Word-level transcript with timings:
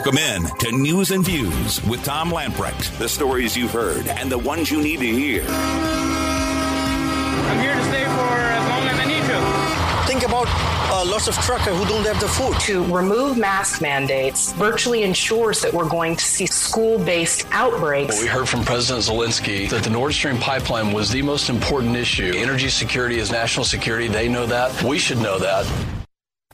Welcome 0.00 0.16
in 0.16 0.44
to 0.60 0.72
News 0.72 1.10
and 1.10 1.22
Views 1.22 1.84
with 1.84 2.02
Tom 2.02 2.30
Lamprecht. 2.30 2.96
The 2.96 3.06
stories 3.06 3.54
you've 3.54 3.72
heard 3.72 4.08
and 4.08 4.32
the 4.32 4.38
ones 4.38 4.70
you 4.70 4.80
need 4.80 5.00
to 5.00 5.06
hear. 5.06 5.42
I'm 5.42 7.60
here 7.60 7.74
to 7.74 7.84
stay 7.84 8.04
for 8.04 8.08
as 8.08 8.70
long 8.70 8.88
as 8.88 8.98
I 8.98 9.04
need 9.04 9.20
to. 9.20 10.06
Think 10.10 10.22
about 10.22 10.46
uh, 10.90 11.04
lots 11.04 11.28
of 11.28 11.34
truckers 11.44 11.76
who 11.76 11.84
don't 11.84 12.06
have 12.06 12.18
the 12.18 12.28
food. 12.28 12.58
To 12.60 12.82
remove 12.84 13.36
mask 13.36 13.82
mandates 13.82 14.54
virtually 14.54 15.02
ensures 15.02 15.60
that 15.60 15.70
we're 15.70 15.86
going 15.86 16.16
to 16.16 16.24
see 16.24 16.46
school 16.46 16.98
based 16.98 17.46
outbreaks. 17.50 18.22
We 18.22 18.26
heard 18.26 18.48
from 18.48 18.64
President 18.64 19.04
Zelensky 19.04 19.68
that 19.68 19.84
the 19.84 19.90
Nord 19.90 20.14
Stream 20.14 20.38
pipeline 20.38 20.94
was 20.94 21.10
the 21.10 21.20
most 21.20 21.50
important 21.50 21.94
issue. 21.94 22.32
Energy 22.34 22.70
security 22.70 23.18
is 23.18 23.30
national 23.30 23.66
security. 23.66 24.08
They 24.08 24.30
know 24.30 24.46
that. 24.46 24.82
We 24.82 24.98
should 24.98 25.18
know 25.18 25.38
that. 25.40 25.70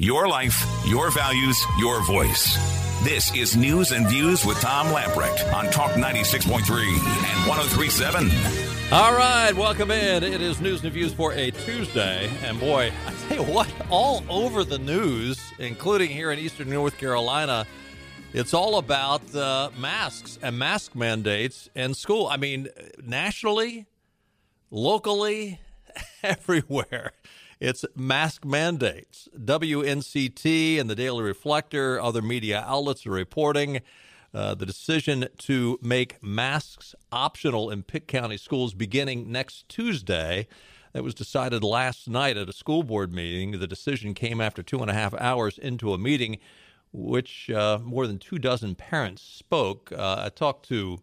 Your 0.00 0.26
life, 0.26 0.66
your 0.84 1.12
values, 1.12 1.64
your 1.78 2.02
voice. 2.04 2.85
This 3.02 3.32
is 3.36 3.56
News 3.56 3.92
and 3.92 4.08
Views 4.08 4.44
with 4.44 4.60
Tom 4.60 4.88
Lamprecht 4.88 5.52
on 5.52 5.66
Talk 5.66 5.92
96.3 5.92 6.58
and 6.58 7.48
1037. 7.48 8.30
All 8.92 9.12
right, 9.14 9.52
welcome 9.54 9.90
in. 9.92 10.24
It 10.24 10.40
is 10.40 10.60
News 10.60 10.82
and 10.82 10.92
Views 10.92 11.12
for 11.12 11.32
a 11.32 11.50
Tuesday. 11.52 12.28
And 12.42 12.58
boy, 12.58 12.92
I 13.06 13.12
tell 13.28 13.44
you 13.46 13.52
what, 13.52 13.72
all 13.90 14.24
over 14.28 14.64
the 14.64 14.78
news, 14.78 15.40
including 15.58 16.10
here 16.10 16.32
in 16.32 16.38
Eastern 16.38 16.68
North 16.70 16.98
Carolina, 16.98 17.66
it's 18.32 18.52
all 18.52 18.76
about 18.78 19.34
uh, 19.34 19.70
masks 19.78 20.38
and 20.42 20.58
mask 20.58 20.96
mandates 20.96 21.68
in 21.76 21.94
school. 21.94 22.26
I 22.26 22.38
mean, 22.38 22.68
nationally, 23.04 23.86
locally, 24.70 25.60
everywhere. 26.24 27.12
It's 27.58 27.86
mask 27.94 28.44
mandates. 28.44 29.30
WNCT 29.34 30.78
and 30.78 30.90
the 30.90 30.94
Daily 30.94 31.22
Reflector, 31.22 31.98
other 31.98 32.20
media 32.20 32.62
outlets 32.66 33.06
are 33.06 33.10
reporting 33.10 33.80
uh, 34.34 34.54
the 34.54 34.66
decision 34.66 35.28
to 35.38 35.78
make 35.80 36.22
masks 36.22 36.94
optional 37.10 37.70
in 37.70 37.82
Pitt 37.82 38.08
County 38.08 38.36
schools 38.36 38.74
beginning 38.74 39.32
next 39.32 39.66
Tuesday. 39.70 40.48
That 40.92 41.02
was 41.02 41.14
decided 41.14 41.64
last 41.64 42.10
night 42.10 42.36
at 42.36 42.50
a 42.50 42.52
school 42.52 42.82
board 42.82 43.14
meeting. 43.14 43.58
The 43.58 43.66
decision 43.66 44.12
came 44.12 44.38
after 44.42 44.62
two 44.62 44.80
and 44.80 44.90
a 44.90 44.94
half 44.94 45.14
hours 45.14 45.56
into 45.56 45.94
a 45.94 45.98
meeting, 45.98 46.36
which 46.92 47.48
uh, 47.48 47.78
more 47.82 48.06
than 48.06 48.18
two 48.18 48.38
dozen 48.38 48.74
parents 48.74 49.22
spoke. 49.22 49.90
Uh, 49.96 50.24
I 50.26 50.28
talked 50.28 50.68
to 50.68 50.98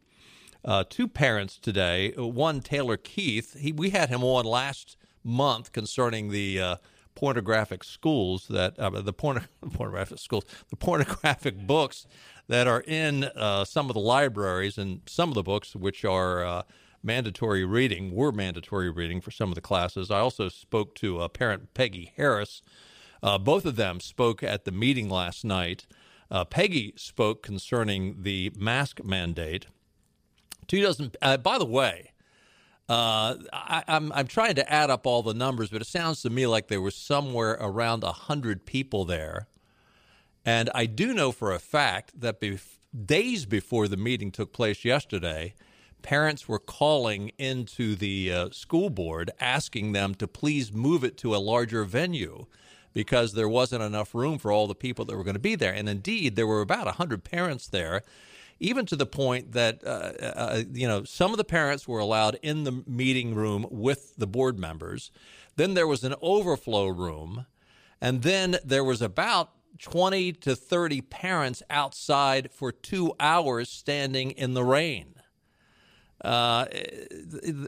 uh, 0.63 0.83
two 0.87 1.07
parents 1.07 1.57
today. 1.57 2.11
One, 2.11 2.61
Taylor 2.61 2.97
Keith. 2.97 3.59
He, 3.59 3.71
we 3.71 3.89
had 3.89 4.09
him 4.09 4.23
on 4.23 4.45
last 4.45 4.97
month 5.23 5.71
concerning 5.71 6.29
the 6.29 6.59
uh, 6.59 6.75
pornographic 7.15 7.83
schools 7.83 8.47
that 8.49 8.77
uh, 8.79 8.89
the 8.89 9.13
porn- 9.13 9.47
pornographic 9.73 10.19
schools, 10.19 10.45
the 10.69 10.75
pornographic 10.75 11.57
books 11.57 12.05
that 12.47 12.67
are 12.67 12.83
in 12.87 13.25
uh, 13.35 13.63
some 13.63 13.89
of 13.89 13.93
the 13.93 13.99
libraries 13.99 14.77
and 14.77 15.01
some 15.05 15.29
of 15.29 15.35
the 15.35 15.43
books 15.43 15.75
which 15.75 16.03
are 16.03 16.43
uh, 16.43 16.63
mandatory 17.01 17.63
reading 17.63 18.13
were 18.13 18.31
mandatory 18.31 18.89
reading 18.89 19.21
for 19.21 19.31
some 19.31 19.49
of 19.49 19.55
the 19.55 19.61
classes. 19.61 20.11
I 20.11 20.19
also 20.19 20.49
spoke 20.49 20.95
to 20.95 21.19
uh, 21.19 21.27
parent 21.27 21.73
Peggy 21.73 22.11
Harris. 22.15 22.61
Uh, 23.21 23.37
both 23.37 23.65
of 23.65 23.77
them 23.77 23.99
spoke 23.99 24.43
at 24.43 24.65
the 24.65 24.71
meeting 24.71 25.09
last 25.09 25.45
night. 25.45 25.85
Peggy 26.49 26.93
spoke 26.97 27.43
concerning 27.43 28.23
the 28.23 28.51
mask 28.57 29.03
mandate. 29.03 29.67
Two 30.67 30.81
dozen. 30.81 31.11
by 31.21 31.59
the 31.59 31.65
way, 31.65 32.12
uh, 32.89 33.35
I, 33.53 33.83
am 33.87 34.11
I'm, 34.11 34.13
I'm 34.13 34.27
trying 34.27 34.55
to 34.55 34.71
add 34.71 34.89
up 34.89 35.07
all 35.07 35.23
the 35.23 35.33
numbers, 35.33 35.69
but 35.69 35.81
it 35.81 35.87
sounds 35.87 36.21
to 36.23 36.29
me 36.29 36.47
like 36.47 36.67
there 36.67 36.81
was 36.81 36.95
somewhere 36.95 37.57
around 37.59 38.03
hundred 38.03 38.65
people 38.65 39.05
there, 39.05 39.47
and 40.45 40.69
I 40.75 40.85
do 40.85 41.13
know 41.13 41.31
for 41.31 41.53
a 41.53 41.59
fact 41.59 42.19
that 42.19 42.41
bef- 42.41 42.77
days 43.05 43.45
before 43.45 43.87
the 43.87 43.97
meeting 43.97 44.31
took 44.31 44.51
place 44.51 44.83
yesterday, 44.83 45.53
parents 46.01 46.49
were 46.49 46.59
calling 46.59 47.31
into 47.37 47.95
the 47.95 48.31
uh, 48.31 48.49
school 48.51 48.89
board 48.89 49.31
asking 49.39 49.93
them 49.93 50.13
to 50.15 50.27
please 50.27 50.73
move 50.73 51.05
it 51.05 51.17
to 51.17 51.33
a 51.33 51.37
larger 51.37 51.85
venue 51.85 52.45
because 52.91 53.33
there 53.33 53.49
wasn't 53.49 53.81
enough 53.81 54.13
room 54.13 54.37
for 54.37 54.51
all 54.51 54.67
the 54.67 54.75
people 54.75 55.05
that 55.05 55.15
were 55.15 55.23
going 55.23 55.33
to 55.35 55.39
be 55.39 55.55
there, 55.55 55.73
and 55.73 55.87
indeed 55.87 56.35
there 56.35 56.45
were 56.45 56.61
about 56.61 56.87
hundred 56.95 57.23
parents 57.23 57.67
there 57.67 58.03
even 58.63 58.85
to 58.85 58.95
the 58.95 59.05
point 59.05 59.51
that 59.51 59.85
uh, 59.85 60.13
uh, 60.23 60.63
you 60.71 60.87
know 60.87 61.03
some 61.03 61.31
of 61.31 61.37
the 61.37 61.43
parents 61.43 61.87
were 61.87 61.99
allowed 61.99 62.39
in 62.41 62.63
the 62.63 62.83
meeting 62.87 63.35
room 63.35 63.67
with 63.69 64.15
the 64.15 64.25
board 64.25 64.57
members. 64.57 65.11
Then 65.57 65.73
there 65.73 65.85
was 65.85 66.03
an 66.03 66.15
overflow 66.21 66.87
room, 66.87 67.45
and 68.01 68.23
then 68.23 68.57
there 68.63 68.83
was 68.83 69.01
about 69.01 69.51
20 69.79 70.31
to 70.33 70.55
30 70.55 71.01
parents 71.01 71.61
outside 71.69 72.49
for 72.51 72.71
two 72.71 73.13
hours 73.19 73.69
standing 73.69 74.31
in 74.31 74.53
the 74.53 74.63
rain. 74.63 75.15
Uh, 76.23 76.65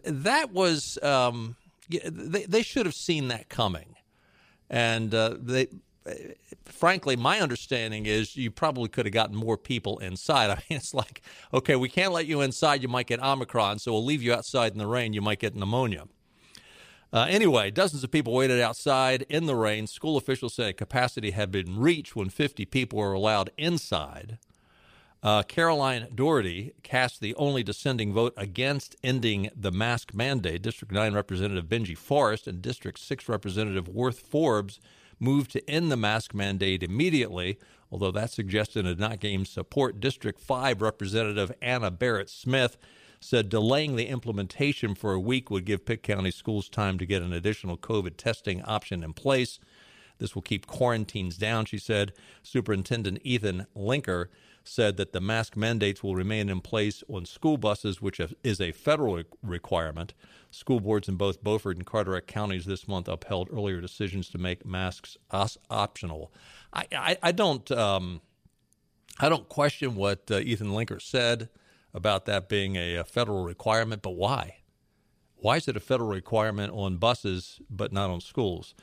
that 0.05 0.51
was 0.51 0.97
um, 1.03 1.57
they, 1.89 2.45
they 2.45 2.61
should 2.61 2.85
have 2.85 2.95
seen 2.95 3.27
that 3.27 3.49
coming, 3.49 3.95
and 4.69 5.13
uh, 5.13 5.35
they 5.37 5.67
frankly, 6.65 7.15
my 7.15 7.39
understanding 7.39 8.05
is 8.05 8.35
you 8.35 8.51
probably 8.51 8.89
could 8.89 9.05
have 9.05 9.13
gotten 9.13 9.35
more 9.35 9.57
people 9.57 9.97
inside. 9.99 10.49
I 10.49 10.55
mean, 10.69 10.77
it's 10.77 10.93
like, 10.93 11.21
okay, 11.53 11.75
we 11.75 11.89
can't 11.89 12.13
let 12.13 12.25
you 12.25 12.41
inside. 12.41 12.81
You 12.81 12.87
might 12.87 13.07
get 13.07 13.21
Omicron, 13.21 13.79
so 13.79 13.91
we'll 13.91 14.05
leave 14.05 14.21
you 14.21 14.33
outside 14.33 14.71
in 14.71 14.77
the 14.77 14.87
rain. 14.87 15.13
You 15.13 15.21
might 15.21 15.39
get 15.39 15.55
pneumonia. 15.55 16.05
Uh, 17.13 17.25
anyway, 17.29 17.71
dozens 17.71 18.03
of 18.03 18.11
people 18.11 18.33
waited 18.33 18.59
outside 18.59 19.25
in 19.29 19.45
the 19.45 19.55
rain. 19.55 19.87
School 19.87 20.17
officials 20.17 20.53
said 20.53 20.75
capacity 20.75 21.31
had 21.31 21.49
been 21.51 21.79
reached 21.79 22.15
when 22.15 22.29
50 22.29 22.65
people 22.65 22.99
were 22.99 23.13
allowed 23.13 23.51
inside. 23.57 24.37
Uh, 25.23 25.41
Caroline 25.41 26.07
Doherty 26.13 26.73
cast 26.83 27.19
the 27.19 27.33
only 27.35 27.63
dissenting 27.63 28.13
vote 28.13 28.33
against 28.37 28.95
ending 29.01 29.49
the 29.55 29.71
mask 29.71 30.13
mandate. 30.13 30.61
District 30.61 30.93
9 30.93 31.13
Representative 31.13 31.65
Benji 31.65 31.97
Forrest 31.97 32.47
and 32.47 32.61
District 32.61 32.99
6 32.99 33.29
Representative 33.29 33.87
Worth 33.87 34.19
Forbes 34.19 34.79
moved 35.19 35.51
to 35.51 35.69
end 35.69 35.91
the 35.91 35.97
mask 35.97 36.33
mandate 36.33 36.83
immediately, 36.83 37.57
although 37.91 38.11
that 38.11 38.31
suggestion 38.31 38.85
did 38.85 38.99
not 38.99 39.19
gain 39.19 39.45
support. 39.45 39.99
District 39.99 40.39
5 40.39 40.81
Representative 40.81 41.51
Anna 41.61 41.91
Barrett 41.91 42.29
Smith 42.29 42.77
said 43.19 43.49
delaying 43.49 43.95
the 43.95 44.07
implementation 44.07 44.93
for 44.93 45.13
a 45.13 45.19
week 45.19 45.49
would 45.49 45.65
give 45.65 45.85
Pitt 45.85 46.03
County 46.03 46.31
schools 46.31 46.69
time 46.69 46.97
to 46.97 47.05
get 47.05 47.21
an 47.21 47.33
additional 47.33 47.77
COVID 47.77 48.17
testing 48.17 48.61
option 48.63 49.03
in 49.03 49.13
place. 49.13 49.59
This 50.19 50.35
will 50.35 50.41
keep 50.41 50.67
quarantines 50.67 51.37
down, 51.37 51.65
she 51.65 51.77
said. 51.77 52.13
Superintendent 52.43 53.19
Ethan 53.23 53.67
Lenker 53.75 54.27
said 54.67 54.97
that 54.97 55.13
the 55.13 55.21
mask 55.21 55.55
mandates 55.55 56.03
will 56.03 56.15
remain 56.15 56.49
in 56.49 56.59
place 56.59 57.03
on 57.07 57.25
school 57.25 57.57
buses, 57.57 58.01
which 58.01 58.19
is 58.43 58.59
a 58.59 58.71
federal 58.71 59.23
requirement. 59.43 60.13
School 60.49 60.79
boards 60.79 61.07
in 61.07 61.15
both 61.15 61.43
Beaufort 61.43 61.77
and 61.77 61.85
Carteret 61.85 62.27
counties 62.27 62.65
this 62.65 62.87
month 62.87 63.07
upheld 63.07 63.49
earlier 63.51 63.79
decisions 63.79 64.29
to 64.29 64.37
make 64.37 64.65
masks 64.65 65.17
optional. 65.31 66.33
I, 66.73 66.87
I, 66.91 67.17
I 67.21 67.31
don't 67.31 67.69
um, 67.71 68.21
I 69.19 69.29
don't 69.29 69.47
question 69.47 69.95
what 69.95 70.29
uh, 70.31 70.39
Ethan 70.39 70.69
Lenker 70.69 71.01
said 71.01 71.49
about 71.93 72.25
that 72.25 72.49
being 72.49 72.75
a, 72.75 72.95
a 72.95 73.03
federal 73.03 73.43
requirement, 73.43 74.01
but 74.01 74.11
why? 74.11 74.57
Why 75.37 75.57
is 75.57 75.67
it 75.67 75.77
a 75.77 75.81
federal 75.81 76.09
requirement 76.09 76.73
on 76.73 76.97
buses 76.97 77.59
but 77.69 77.93
not 77.93 78.09
on 78.09 78.19
schools? 78.19 78.73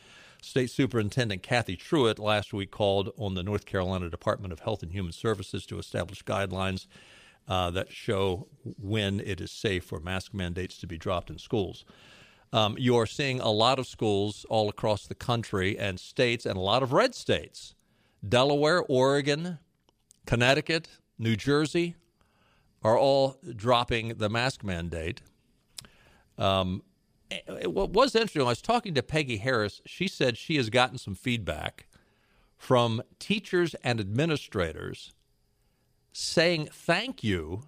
State 0.43 0.71
Superintendent 0.71 1.43
Kathy 1.43 1.77
Truitt 1.77 2.19
last 2.19 2.53
week 2.53 2.73
called 2.73 3.13
on 3.17 3.35
the 3.35 3.45
North 3.45 3.65
Carolina 3.65 4.11
Department 4.11 4.53
of 4.53 4.61
Health 4.61 4.83
and 4.83 4.93
Human 4.93 5.13
Services 5.13 5.65
to 5.67 5.79
establish 5.79 6.25
guidelines 6.25 6.87
uh, 7.49 7.71
that 7.71 7.93
show 7.93 8.49
when 8.77 9.21
it 9.21 9.41
is 9.41 9.53
safe 9.53 9.85
for 9.85 10.01
mask 10.01 10.35
mandates 10.35 10.77
to 10.79 10.87
be 10.87 10.99
dropped 10.99 11.31
in 11.31 11.39
schools. 11.39 11.85
Um, 12.53 12.77
you 12.77 12.97
are 12.97 13.07
seeing 13.07 13.41
a 13.41 13.51
lot 13.51 13.79
of 13.79 13.87
schools 13.87 14.45
all 14.51 14.69
across 14.69 15.07
the 15.07 15.15
country 15.15 15.79
and 15.79 15.99
states, 15.99 16.45
and 16.45 16.57
a 16.57 16.61
lot 16.61 16.83
of 16.83 16.93
red 16.93 17.15
states 17.15 17.75
Delaware, 18.29 18.83
Oregon, 18.83 19.59
Connecticut, 20.27 20.89
New 21.19 21.37
Jersey 21.37 21.95
are 22.83 22.99
all 22.99 23.39
dropping 23.55 24.15
the 24.19 24.29
mask 24.29 24.65
mandate. 24.65 25.23
Um, 26.37 26.83
what 27.65 27.91
was 27.91 28.15
interesting, 28.15 28.43
I 28.43 28.47
was 28.47 28.63
talking 28.63 28.95
to 28.95 29.03
Peggy 29.03 29.39
Harris. 29.39 29.81
She 29.87 30.09
said 30.09 30.37
she 30.37 30.57
has 30.57 30.71
gotten 30.71 30.99
some 30.99 31.15
feedback 31.15 31.87
from 32.57 33.03
teachers 33.19 33.75
and 33.83 33.99
administrators 34.01 35.13
saying 36.13 36.69
thank 36.73 37.25
you. 37.25 37.65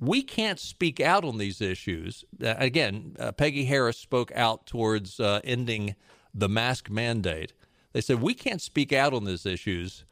We 0.00 0.22
can't 0.22 0.58
speak 0.58 1.00
out 1.00 1.24
on 1.24 1.38
these 1.38 1.60
issues. 1.60 2.24
Uh, 2.42 2.54
again, 2.58 3.16
uh, 3.18 3.32
Peggy 3.32 3.66
Harris 3.66 3.98
spoke 3.98 4.32
out 4.34 4.66
towards 4.66 5.20
uh, 5.20 5.40
ending 5.44 5.94
the 6.34 6.48
mask 6.48 6.90
mandate. 6.90 7.52
They 7.92 8.00
said, 8.00 8.20
We 8.20 8.34
can't 8.34 8.60
speak 8.60 8.92
out 8.92 9.12
on 9.14 9.24
these 9.24 9.46
issues, 9.46 10.04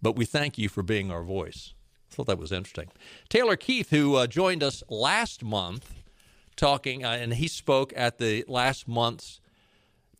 but 0.00 0.16
we 0.16 0.24
thank 0.24 0.56
you 0.56 0.68
for 0.68 0.82
being 0.82 1.10
our 1.10 1.24
voice. 1.24 1.74
I 2.10 2.14
thought 2.14 2.26
that 2.26 2.38
was 2.38 2.52
interesting. 2.52 2.90
Taylor 3.28 3.56
Keith, 3.56 3.90
who 3.90 4.14
uh, 4.14 4.26
joined 4.26 4.62
us 4.62 4.82
last 4.88 5.42
month, 5.42 6.03
talking, 6.56 7.04
uh, 7.04 7.10
and 7.10 7.34
he 7.34 7.48
spoke 7.48 7.92
at 7.96 8.18
the 8.18 8.44
last 8.48 8.88
month's 8.88 9.40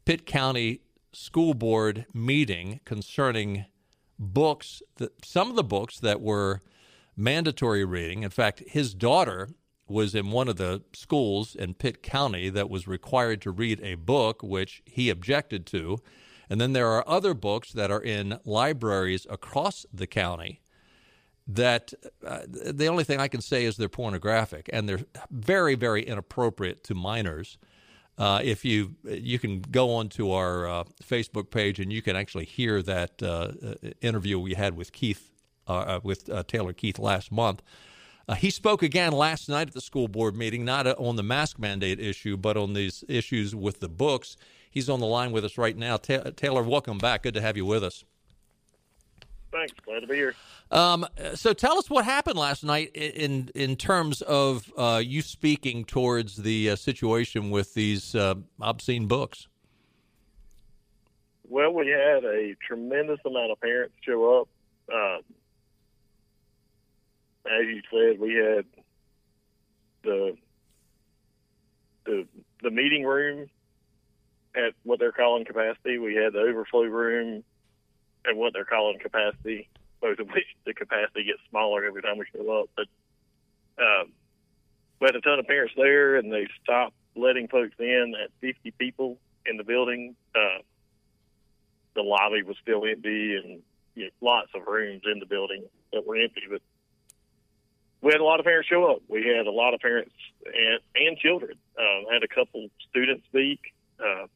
Pitt 0.04 0.26
County 0.26 0.80
School 1.12 1.54
Board 1.54 2.06
meeting 2.12 2.80
concerning 2.84 3.66
books, 4.18 4.82
that, 4.96 5.24
some 5.24 5.50
of 5.50 5.56
the 5.56 5.64
books 5.64 5.98
that 6.00 6.20
were 6.20 6.60
mandatory 7.16 7.84
reading. 7.84 8.22
In 8.22 8.30
fact, 8.30 8.62
his 8.66 8.94
daughter 8.94 9.48
was 9.86 10.14
in 10.14 10.30
one 10.30 10.48
of 10.48 10.56
the 10.56 10.82
schools 10.92 11.54
in 11.54 11.74
Pitt 11.74 12.02
County 12.02 12.48
that 12.50 12.70
was 12.70 12.88
required 12.88 13.40
to 13.42 13.50
read 13.50 13.80
a 13.82 13.94
book, 13.94 14.42
which 14.42 14.82
he 14.84 15.10
objected 15.10 15.66
to. 15.66 15.98
And 16.48 16.60
then 16.60 16.72
there 16.72 16.88
are 16.88 17.04
other 17.06 17.34
books 17.34 17.72
that 17.72 17.90
are 17.90 18.02
in 18.02 18.38
libraries 18.44 19.26
across 19.30 19.86
the 19.92 20.06
county 20.06 20.60
that 21.46 21.92
uh, 22.26 22.40
the 22.48 22.86
only 22.86 23.04
thing 23.04 23.20
I 23.20 23.28
can 23.28 23.40
say 23.40 23.64
is 23.64 23.76
they're 23.76 23.88
pornographic 23.88 24.70
and 24.72 24.88
they're 24.88 25.04
very, 25.30 25.74
very 25.74 26.02
inappropriate 26.02 26.84
to 26.84 26.94
minors. 26.94 27.58
Uh, 28.16 28.40
if 28.42 28.64
you 28.64 28.94
you 29.04 29.38
can 29.38 29.60
go 29.60 29.92
onto 29.92 30.30
our 30.30 30.68
uh, 30.68 30.84
Facebook 31.02 31.50
page 31.50 31.80
and 31.80 31.92
you 31.92 32.00
can 32.00 32.14
actually 32.14 32.44
hear 32.44 32.80
that 32.82 33.22
uh, 33.22 33.50
interview 34.00 34.38
we 34.38 34.54
had 34.54 34.76
with 34.76 34.92
Keith 34.92 35.32
uh, 35.68 35.72
uh, 35.72 36.00
with 36.02 36.30
Taylor 36.46 36.72
Keith 36.72 36.98
last 36.98 37.32
month. 37.32 37.62
he 38.38 38.50
spoke 38.50 38.82
again 38.82 39.12
last 39.12 39.48
night 39.48 39.68
at 39.68 39.74
the 39.74 39.80
school 39.80 40.08
board 40.08 40.36
meeting, 40.36 40.64
not 40.64 40.86
on 40.86 41.16
the 41.16 41.22
mask 41.22 41.58
mandate 41.58 41.98
issue, 41.98 42.36
but 42.36 42.56
on 42.56 42.72
these 42.72 43.02
issues 43.08 43.54
with 43.54 43.80
the 43.80 43.88
books. 43.88 44.36
He's 44.70 44.88
on 44.88 45.00
the 45.00 45.06
line 45.06 45.32
with 45.32 45.44
us 45.44 45.58
right 45.58 45.76
now. 45.76 45.96
Ta- 45.96 46.30
Taylor, 46.36 46.62
welcome 46.62 46.98
back. 46.98 47.24
Good 47.24 47.34
to 47.34 47.40
have 47.40 47.56
you 47.56 47.66
with 47.66 47.82
us. 47.84 48.04
Thanks. 49.54 49.72
Glad 49.84 50.00
to 50.00 50.08
be 50.08 50.16
here. 50.16 50.34
Um, 50.72 51.06
so 51.34 51.52
tell 51.52 51.78
us 51.78 51.88
what 51.88 52.04
happened 52.04 52.36
last 52.36 52.64
night 52.64 52.90
in 52.92 53.50
in 53.54 53.76
terms 53.76 54.20
of 54.22 54.70
uh, 54.76 55.00
you 55.04 55.22
speaking 55.22 55.84
towards 55.84 56.36
the 56.38 56.70
uh, 56.70 56.76
situation 56.76 57.50
with 57.50 57.72
these 57.72 58.16
uh, 58.16 58.34
obscene 58.60 59.06
books. 59.06 59.46
Well, 61.48 61.72
we 61.72 61.86
had 61.88 62.24
a 62.24 62.56
tremendous 62.66 63.20
amount 63.24 63.52
of 63.52 63.60
parents 63.60 63.94
show 64.02 64.40
up. 64.40 64.48
Um, 64.92 65.20
as 67.46 67.66
you 67.66 67.80
said, 67.92 68.18
we 68.18 68.34
had 68.34 68.64
the 70.02 70.36
the 72.06 72.26
the 72.60 72.70
meeting 72.70 73.04
room 73.04 73.48
at 74.56 74.72
what 74.82 74.98
they're 74.98 75.12
calling 75.12 75.44
capacity. 75.44 75.98
We 75.98 76.16
had 76.16 76.32
the 76.32 76.40
overflow 76.40 76.82
room 76.82 77.44
at 78.28 78.36
what 78.36 78.52
they're 78.52 78.64
calling 78.64 78.98
capacity 78.98 79.68
both 80.04 80.18
of 80.18 80.28
which 80.28 80.44
the 80.66 80.74
capacity 80.74 81.24
gets 81.24 81.40
smaller 81.48 81.86
every 81.86 82.02
time 82.02 82.18
we 82.18 82.26
show 82.30 82.60
up. 82.60 82.68
But 82.76 82.86
um, 83.82 84.12
we 85.00 85.06
had 85.06 85.16
a 85.16 85.20
ton 85.22 85.38
of 85.38 85.46
parents 85.46 85.72
there, 85.78 86.16
and 86.16 86.30
they 86.30 86.46
stopped 86.62 86.94
letting 87.16 87.48
folks 87.48 87.74
in 87.78 88.12
at 88.22 88.30
50 88.42 88.72
people 88.72 89.16
in 89.46 89.56
the 89.56 89.64
building. 89.64 90.14
Uh, 90.34 90.60
the 91.94 92.02
lobby 92.02 92.42
was 92.42 92.56
still 92.60 92.84
empty, 92.84 93.36
and 93.36 93.62
you 93.94 94.04
know, 94.04 94.10
lots 94.20 94.50
of 94.54 94.66
rooms 94.66 95.02
in 95.10 95.20
the 95.20 95.26
building 95.26 95.64
that 95.94 96.06
were 96.06 96.16
empty. 96.16 96.42
But 96.50 96.60
we 98.02 98.12
had 98.12 98.20
a 98.20 98.24
lot 98.24 98.40
of 98.40 98.44
parents 98.44 98.68
show 98.68 98.84
up. 98.84 98.98
We 99.08 99.26
had 99.26 99.46
a 99.46 99.50
lot 99.50 99.72
of 99.72 99.80
parents 99.80 100.12
and, 100.44 100.80
and 100.94 101.16
children. 101.16 101.56
Um, 101.78 102.04
had 102.12 102.22
a 102.22 102.28
couple 102.28 102.68
students 102.90 103.24
speak. 103.24 103.72
Uh, 103.98 104.26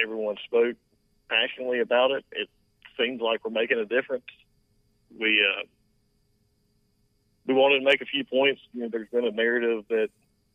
everyone 0.00 0.36
spoke 0.44 0.76
passionately 1.28 1.80
about 1.80 2.10
it. 2.10 2.24
It 2.32 2.48
seems 2.98 3.20
like 3.20 3.44
we're 3.44 3.50
making 3.50 3.78
a 3.78 3.84
difference. 3.84 4.24
We 5.18 5.44
uh, 5.46 5.64
we 7.46 7.54
wanted 7.54 7.80
to 7.80 7.84
make 7.84 8.00
a 8.00 8.06
few 8.06 8.24
points. 8.24 8.60
You 8.72 8.82
know, 8.82 8.88
there's 8.90 9.08
been 9.08 9.26
a 9.26 9.30
narrative 9.30 9.84
that 9.88 10.08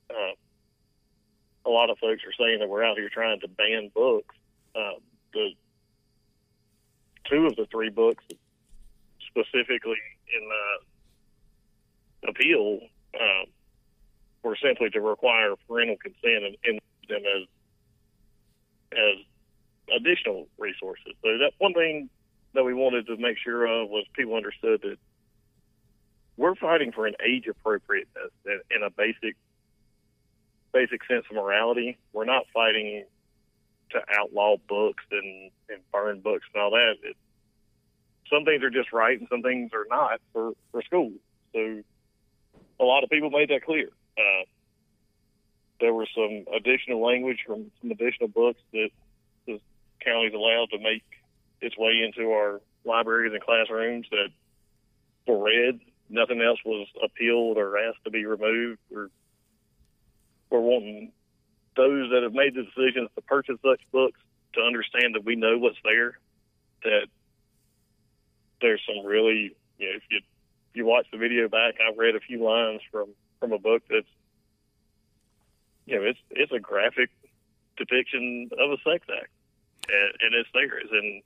uh, 0.10 0.34
a 1.66 1.70
lot 1.70 1.90
of 1.90 1.98
folks 2.00 2.24
are 2.24 2.34
saying 2.40 2.60
that 2.60 2.70
we're 2.70 2.84
out 2.84 2.98
here 2.98 3.10
trying 3.10 3.40
to 3.42 3.48
ban 3.48 3.92
books. 3.94 4.36
Uh, 4.76 5.00
the 5.34 5.50
two 7.30 7.46
of 7.46 7.56
the 7.56 7.66
three 7.72 7.90
books, 7.90 8.24
specifically 9.28 9.98
in 10.34 10.50
the 12.24 12.30
appeal, 12.30 12.80
uh, 13.14 13.46
were 14.44 14.58
simply 14.64 14.90
to 14.92 15.02
require 15.02 15.56
parental 15.68 15.98
consent 15.98 16.46
and, 16.46 16.58
and 16.64 16.80
them 17.10 17.24
as 17.26 17.48
as 18.94 19.26
additional 19.96 20.48
resources. 20.58 21.14
So 21.24 21.38
that 21.40 21.52
one 21.58 21.74
thing 21.74 22.10
that 22.54 22.64
we 22.64 22.74
wanted 22.74 23.08
to 23.08 23.18
make 23.18 23.38
sure 23.38 23.66
of 23.66 23.90
was 23.90 24.06
people 24.14 24.36
understood 24.36 24.82
that 24.82 24.98
we're 26.38 26.56
fighting 26.56 26.92
for 26.92 27.08
an 27.08 27.16
age 27.26 27.48
appropriateness 27.48 28.32
and 28.46 28.84
a 28.84 28.90
basic 28.90 29.36
basic 30.74 31.04
sense 31.06 31.26
of 31.30 31.36
morality. 31.36 31.98
We're 32.14 32.26
not 32.26 32.46
fighting 32.54 33.06
to 33.92 34.02
outlaw 34.20 34.58
books 34.68 35.04
and, 35.12 35.52
and 35.70 35.80
burn 35.92 36.20
books 36.20 36.46
and 36.54 36.62
all 36.62 36.72
that. 36.72 36.96
It, 37.04 37.16
some 38.30 38.44
things 38.44 38.62
are 38.64 38.70
just 38.70 38.92
right 38.92 39.18
and 39.18 39.28
some 39.30 39.42
things 39.42 39.72
are 39.74 39.86
not 39.90 40.20
for, 40.34 40.52
for 40.72 40.82
schools. 40.84 41.14
So 41.54 41.82
a 42.80 42.84
lot 42.84 43.04
of 43.04 43.10
people 43.10 43.30
made 43.30 43.50
that 43.50 43.64
clear. 43.64 43.90
Uh, 44.18 44.44
there 45.80 45.94
was 45.94 46.08
some 46.14 46.46
additional 46.54 47.02
language 47.02 47.40
from 47.46 47.72
some 47.82 47.92
additional 47.92 48.28
books 48.28 48.60
that 48.74 48.90
county's 50.04 50.34
allowed 50.34 50.70
to 50.72 50.80
make 50.80 51.04
its 51.62 51.78
way 51.78 52.02
into 52.06 52.32
our 52.32 52.62
libraries 52.86 53.34
and 53.34 53.42
classrooms 53.42 54.08
that 54.12 54.30
were 55.28 55.44
read. 55.44 55.80
Nothing 56.10 56.42
else 56.42 56.60
was 56.66 56.88
appealed 57.04 57.58
or 57.58 57.78
asked 57.78 58.04
to 58.06 58.12
be 58.12 58.26
removed. 58.26 58.80
We're, 58.90 59.10
we're 60.50 60.62
wanting 60.62 61.12
those 61.76 62.10
that 62.12 62.24
have 62.24 62.34
made 62.34 62.56
the 62.56 62.64
decisions 62.64 63.10
to 63.16 63.22
purchase 63.22 63.58
such 63.64 63.82
books 63.92 64.20
to 64.54 64.62
understand 64.62 65.16
that 65.16 65.26
we 65.26 65.36
know 65.36 65.58
what's 65.58 65.78
there, 65.84 66.18
that 66.84 67.08
there's 68.62 68.82
some 68.88 69.06
really, 69.06 69.56
you 69.78 69.90
know, 69.90 69.96
if 69.96 70.04
you 70.10 70.18
if 70.18 70.76
you 70.76 70.86
watch 70.86 71.06
the 71.12 71.18
video 71.18 71.48
back, 71.48 71.76
I've 71.86 71.98
read 71.98 72.16
a 72.16 72.20
few 72.20 72.44
lines 72.44 72.82
from 72.92 73.10
from 73.40 73.52
a 73.52 73.60
book 73.60 73.84
that's, 73.90 74.08
you 75.86 75.96
know, 75.96 76.04
it's 76.04 76.20
it's 76.32 76.52
a 76.52 76.60
graphic 76.60 77.10
depiction 77.78 78.50
of 78.58 78.72
a 78.72 78.78
sex 78.78 79.06
act, 79.16 79.30
and, 79.90 80.14
and 80.22 80.36
it's 80.36 80.50
there. 80.54 80.78
It's 80.80 80.92
in 80.92 81.22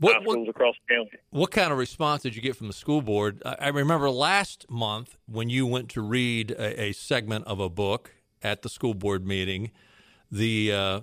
what, 0.00 0.24
what, 0.24 0.48
across 0.48 0.74
the 0.88 0.94
county. 0.94 1.18
What 1.30 1.50
kind 1.50 1.72
of 1.72 1.78
response 1.78 2.22
did 2.22 2.34
you 2.34 2.40
get 2.40 2.56
from 2.56 2.68
the 2.68 2.72
school 2.72 3.02
board? 3.02 3.42
I 3.44 3.68
remember 3.68 4.10
last 4.10 4.66
month 4.70 5.18
when 5.26 5.50
you 5.50 5.66
went 5.66 5.90
to 5.90 6.00
read 6.00 6.52
a, 6.52 6.84
a 6.84 6.92
segment 6.92 7.46
of 7.46 7.60
a 7.60 7.68
book 7.68 8.14
at 8.42 8.62
the 8.62 8.70
school 8.70 8.94
board 8.94 9.26
meeting, 9.26 9.70
the 10.30 10.72
uh, 10.72 11.00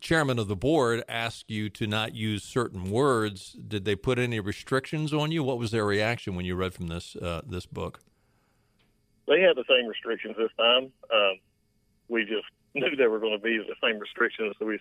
chairman 0.00 0.40
of 0.40 0.48
the 0.48 0.56
board 0.56 1.04
asked 1.08 1.50
you 1.50 1.70
to 1.70 1.86
not 1.86 2.14
use 2.14 2.42
certain 2.42 2.90
words. 2.90 3.52
Did 3.52 3.84
they 3.84 3.94
put 3.94 4.18
any 4.18 4.40
restrictions 4.40 5.14
on 5.14 5.30
you? 5.30 5.44
What 5.44 5.58
was 5.58 5.70
their 5.70 5.86
reaction 5.86 6.34
when 6.34 6.44
you 6.44 6.56
read 6.56 6.74
from 6.74 6.88
this 6.88 7.14
uh, 7.16 7.42
this 7.46 7.64
book? 7.64 8.00
They 9.28 9.40
had 9.40 9.56
the 9.56 9.64
same 9.68 9.86
restrictions 9.86 10.34
this 10.36 10.50
time. 10.58 10.92
Um, 11.14 11.38
we 12.08 12.24
just 12.24 12.46
knew 12.74 12.96
they 12.96 13.06
were 13.06 13.20
going 13.20 13.38
to 13.38 13.42
be 13.42 13.58
the 13.58 13.76
same 13.82 14.00
restrictions, 14.00 14.56
so 14.58 14.66
we 14.66 14.80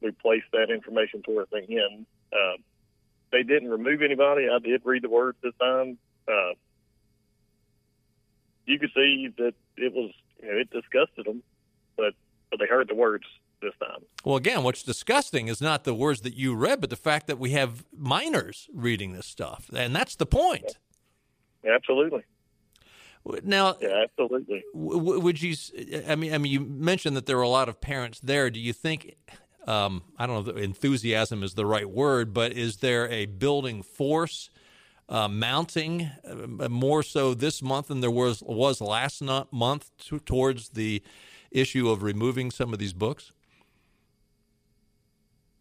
we 0.00 0.10
placed 0.10 0.46
that 0.52 0.70
information 0.70 1.22
towards 1.22 1.50
the 1.50 1.58
end. 1.58 2.06
Uh, 2.32 2.56
they 3.32 3.42
didn't 3.42 3.70
remove 3.70 4.02
anybody. 4.02 4.48
I 4.48 4.58
did 4.58 4.82
read 4.84 5.02
the 5.02 5.08
words 5.08 5.38
this 5.42 5.54
time. 5.60 5.98
Uh, 6.28 6.54
you 8.66 8.78
could 8.78 8.90
see 8.94 9.28
that 9.38 9.54
it 9.76 9.92
was 9.92 10.10
you 10.40 10.48
know, 10.48 10.58
it 10.58 10.70
disgusted 10.70 11.26
them, 11.26 11.42
but 11.96 12.14
but 12.50 12.60
they 12.60 12.66
heard 12.66 12.88
the 12.88 12.94
words 12.94 13.24
this 13.60 13.72
time. 13.80 14.04
Well, 14.24 14.36
again, 14.36 14.62
what's 14.62 14.82
disgusting 14.82 15.48
is 15.48 15.60
not 15.60 15.84
the 15.84 15.94
words 15.94 16.20
that 16.22 16.34
you 16.34 16.54
read, 16.54 16.80
but 16.80 16.90
the 16.90 16.96
fact 16.96 17.26
that 17.26 17.38
we 17.38 17.50
have 17.50 17.84
minors 17.96 18.68
reading 18.72 19.12
this 19.12 19.26
stuff, 19.26 19.68
and 19.74 19.94
that's 19.94 20.16
the 20.16 20.26
point. 20.26 20.78
Yeah, 21.64 21.74
absolutely. 21.74 22.22
Now, 23.42 23.76
yeah, 23.80 24.04
absolutely. 24.04 24.62
W- 24.74 25.18
would 25.18 25.40
you? 25.40 25.56
I 26.06 26.14
mean, 26.14 26.34
I 26.34 26.38
mean, 26.38 26.52
you 26.52 26.60
mentioned 26.60 27.16
that 27.16 27.24
there 27.24 27.36
were 27.38 27.42
a 27.42 27.48
lot 27.48 27.70
of 27.70 27.80
parents 27.80 28.20
there. 28.20 28.50
Do 28.50 28.60
you 28.60 28.74
think 28.74 29.16
um, 29.66 30.02
I 30.18 30.26
don't 30.26 30.46
know 30.46 30.52
if 30.52 30.62
enthusiasm 30.62 31.42
is 31.42 31.54
the 31.54 31.66
right 31.66 31.88
word, 31.88 32.34
but 32.34 32.52
is 32.52 32.78
there 32.78 33.08
a 33.08 33.26
building 33.26 33.82
force 33.82 34.50
uh, 35.08 35.28
mounting 35.28 36.10
uh, 36.24 36.68
more 36.68 37.02
so 37.02 37.34
this 37.34 37.62
month 37.62 37.88
than 37.88 38.00
there 38.00 38.10
was 38.10 38.42
was 38.42 38.80
last 38.80 39.22
month 39.50 39.90
to, 40.06 40.18
towards 40.20 40.70
the 40.70 41.02
issue 41.50 41.88
of 41.88 42.02
removing 42.02 42.50
some 42.50 42.72
of 42.72 42.78
these 42.78 42.92
books? 42.92 43.32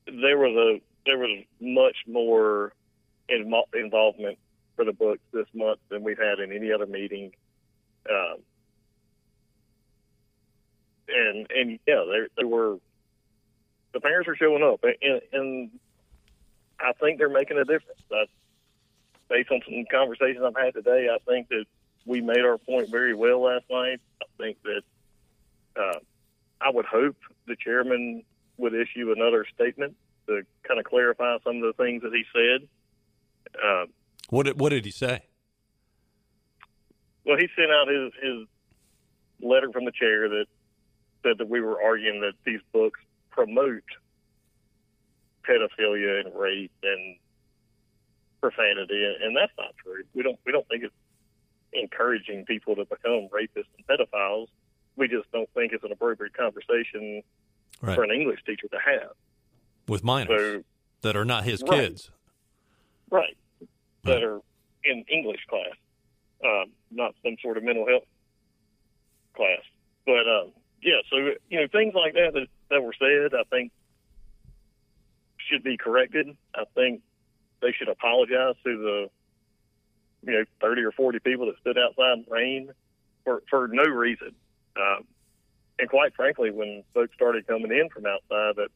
There 0.06 0.38
was 0.38 0.56
a 0.56 0.82
there 1.06 1.18
was 1.18 1.44
much 1.60 1.98
more 2.08 2.74
involvement 3.30 4.38
for 4.76 4.86
the 4.86 4.94
books 4.94 5.22
this 5.32 5.48
month 5.54 5.80
than 5.90 6.04
we've 6.04 6.18
had 6.18 6.40
in 6.40 6.52
any 6.52 6.72
other 6.72 6.86
meeting. 6.86 7.32
Um, 8.10 8.38
and 11.08 11.48
and 11.52 11.80
yeah, 11.88 12.04
there 12.10 12.28
there 12.38 12.48
were 12.48 12.78
the 13.94 14.00
parents 14.00 14.28
are 14.28 14.36
showing 14.36 14.64
up, 14.64 14.84
and, 15.02 15.22
and 15.32 15.70
I 16.80 16.94
think 16.94 17.18
they're 17.20 17.30
making 17.30 17.58
a 17.58 17.64
difference. 17.66 18.02
I, 18.12 18.26
based 19.30 19.52
on 19.52 19.62
some 19.66 19.86
conversations 19.92 20.44
I've 20.44 20.56
had 20.62 20.74
today, 20.74 21.08
I 21.14 21.18
think 21.30 21.50
that 21.50 21.66
we 22.06 22.22
made 22.22 22.42
our 22.44 22.58
point 22.58 22.90
very 22.90 23.14
well 23.14 23.42
last 23.44 23.66
night. 23.70 24.02
I 24.22 24.26
think 24.38 24.58
that 24.64 24.82
uh, 25.80 26.00
I 26.60 26.70
would 26.72 26.86
hope 26.86 27.16
the 27.48 27.56
chairman 27.56 28.24
would 28.58 28.74
issue 28.74 29.14
another 29.16 29.46
statement 29.54 29.96
to 30.28 30.42
kind 30.68 30.80
of 30.80 30.86
clarify 30.86 31.38
some 31.44 31.58
of 31.58 31.62
the 31.62 31.74
things 31.84 32.02
that 32.04 32.12
he 32.14 32.24
said. 32.34 32.68
Uh, 33.64 33.86
What 34.30 34.46
did, 34.48 34.60
what 34.60 34.70
did 34.70 34.86
he 34.86 34.92
say? 34.92 35.22
well, 37.26 37.38
he 37.38 37.48
sent 37.56 37.72
out 37.72 37.88
his 37.88 38.12
his 38.22 38.48
letter 39.42 39.72
from 39.72 39.86
the 39.86 39.92
chair 39.92 40.28
that 40.30 40.46
said 41.24 41.38
that 41.38 41.48
we 41.50 41.62
were 41.62 41.82
arguing 41.82 42.20
that 42.22 42.34
these 42.46 42.60
books 42.74 43.00
promote 43.44 43.84
pedophilia 45.48 46.26
and 46.26 46.34
rape 46.40 46.72
and 46.84 47.18
profanity, 48.42 49.16
and, 49.22 49.36
that's 49.36 49.52
not 49.58 49.74
true. 49.84 50.04
We 50.14 50.24
don't 50.24 50.40
we 50.46 50.52
don't 50.52 50.68
think 50.68 50.84
it's 50.84 50.94
encouraging 51.74 52.46
people 52.46 52.76
to 52.76 52.86
become 52.86 53.28
rapists 53.34 53.72
and 53.78 53.86
pedophiles. 53.90 54.48
We 54.96 55.08
just 55.08 55.32
don't 55.32 55.50
think 55.54 55.74
it's 55.74 55.84
an 55.84 55.92
appropriate 55.92 56.34
conversation 56.34 57.24
Right. 57.82 57.96
for 57.96 58.04
an 58.04 58.12
English 58.12 58.40
teacher 58.46 58.68
to 58.70 58.78
have. 58.80 59.12
With 59.88 60.04
minors 60.04 60.62
So 60.62 60.64
that 61.02 61.16
are 61.18 61.26
not 61.26 61.44
his 61.44 61.62
Right. 61.64 61.72
kids. 61.82 62.12
right 63.10 63.38
that 64.04 64.22
are 64.24 64.42
in 64.84 65.04
English 65.08 65.44
class, 65.48 65.76
um, 66.46 66.72
not 66.92 67.16
some 67.24 67.36
sort 67.42 67.58
of 67.58 67.64
mental 67.64 67.88
health 67.88 68.06
class. 69.36 69.62
But 70.06 70.28
um, 70.28 70.52
yeah, 70.82 71.02
so 71.10 71.18
you 71.50 71.60
know 71.60 71.68
things 71.68 71.94
like 71.96 72.14
that, 72.14 72.34
that 72.34 72.48
that 72.74 72.82
were 72.82 72.94
said, 72.98 73.38
I 73.38 73.44
think 73.50 73.72
should 75.50 75.64
be 75.64 75.78
corrected. 75.78 76.28
I 76.56 76.64
think 76.76 77.02
they 77.62 77.72
should 77.72 77.90
apologize 77.90 78.56
to 78.64 78.78
the 78.78 79.10
you 80.26 80.34
know 80.34 80.44
thirty 80.62 80.82
or 80.82 80.92
forty 80.92 81.20
people 81.20 81.46
that 81.48 81.60
stood 81.62 81.78
outside 81.78 82.20
in 82.20 82.26
rain 82.30 82.72
for 83.24 83.44
for 83.50 83.68
no 83.68 83.84
reason. 83.84 84.34
Um, 84.76 85.06
and 85.80 85.90
quite 85.90 86.16
frankly, 86.16 86.52
when 86.52 86.84
folks 86.94 87.14
started 87.16 87.48
coming 87.48 87.72
in 87.72 87.90
from 87.90 88.06
outside 88.06 88.56
that 88.56 88.70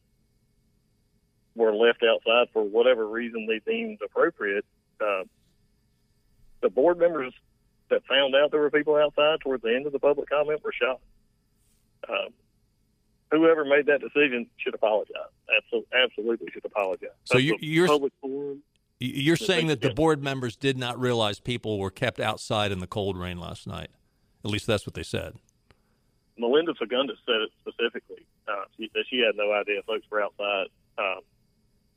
were 1.54 1.74
left 1.74 2.02
outside 2.02 2.48
for 2.52 2.62
whatever 2.62 3.06
reason 3.06 3.46
they 3.46 3.60
deemed 3.70 3.98
appropriate, 4.04 4.64
uh, 5.00 5.24
the 6.60 6.68
board 6.68 6.98
members 6.98 7.32
that 7.90 8.04
found 8.06 8.34
out 8.34 8.50
there 8.50 8.60
were 8.60 8.70
people 8.70 8.96
outside 8.96 9.40
towards 9.40 9.62
the 9.62 9.74
end 9.74 9.86
of 9.86 9.92
the 9.92 9.98
public 9.98 10.28
comment 10.28 10.62
were 10.62 10.72
shocked. 10.72 11.02
Um, 12.08 12.28
whoever 13.30 13.64
made 13.64 13.86
that 13.86 14.00
decision 14.00 14.46
should 14.56 14.74
apologize. 14.74 15.14
Absolutely, 15.56 15.98
absolutely 16.02 16.48
should 16.52 16.64
apologize. 16.64 17.10
So 17.24 17.34
That's 17.34 17.44
you, 17.44 17.56
you're 17.60 17.86
public 17.86 18.12
forum. 18.20 18.62
You're 19.00 19.36
saying 19.36 19.68
that 19.68 19.80
the 19.80 19.90
board 19.94 20.22
members 20.22 20.56
did 20.56 20.76
not 20.76 20.98
realize 20.98 21.38
people 21.38 21.78
were 21.78 21.90
kept 21.90 22.18
outside 22.18 22.72
in 22.72 22.80
the 22.80 22.86
cold 22.88 23.16
rain 23.16 23.38
last 23.38 23.66
night. 23.66 23.90
At 24.44 24.50
least 24.50 24.66
that's 24.66 24.86
what 24.86 24.94
they 24.94 25.04
said. 25.04 25.34
Melinda 26.36 26.72
Segunda 26.78 27.14
said 27.24 27.42
it 27.42 27.50
specifically. 27.60 28.26
Uh, 28.48 28.64
she, 28.76 28.90
that 28.94 29.04
she 29.08 29.18
had 29.18 29.36
no 29.36 29.52
idea 29.52 29.82
folks 29.86 30.04
were 30.10 30.22
outside. 30.22 30.66
Um, 30.98 31.20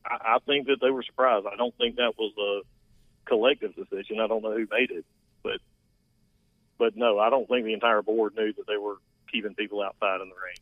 I, 0.05 0.35
I 0.35 0.37
think 0.45 0.67
that 0.67 0.77
they 0.81 0.91
were 0.91 1.03
surprised. 1.03 1.47
I 1.51 1.55
don't 1.55 1.75
think 1.77 1.95
that 1.95 2.13
was 2.17 2.33
a 2.37 3.29
collective 3.29 3.75
decision. 3.75 4.19
I 4.19 4.27
don't 4.27 4.43
know 4.43 4.51
who 4.51 4.67
made 4.69 4.91
it, 4.91 5.05
but 5.43 5.59
but 6.77 6.95
no, 6.95 7.19
I 7.19 7.29
don't 7.29 7.47
think 7.47 7.65
the 7.65 7.73
entire 7.73 8.01
board 8.01 8.35
knew 8.35 8.53
that 8.53 8.67
they 8.67 8.77
were 8.77 8.97
keeping 9.31 9.53
people 9.53 9.81
outside 9.81 10.21
in 10.21 10.29
the 10.29 10.35
rain. 10.35 10.57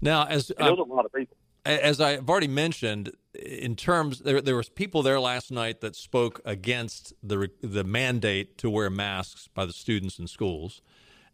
Now, 0.00 0.24
as 0.26 0.52
a 0.58 0.70
lot 0.70 1.04
of 1.04 1.12
people. 1.12 1.36
as 1.64 2.00
I've 2.00 2.28
already 2.28 2.48
mentioned, 2.48 3.12
in 3.34 3.76
terms 3.76 4.20
there 4.20 4.40
there 4.40 4.56
was 4.56 4.68
people 4.68 5.02
there 5.02 5.20
last 5.20 5.50
night 5.50 5.80
that 5.80 5.96
spoke 5.96 6.40
against 6.44 7.12
the 7.22 7.50
the 7.62 7.84
mandate 7.84 8.58
to 8.58 8.70
wear 8.70 8.90
masks 8.90 9.48
by 9.52 9.66
the 9.66 9.72
students 9.72 10.18
in 10.18 10.26
schools, 10.26 10.82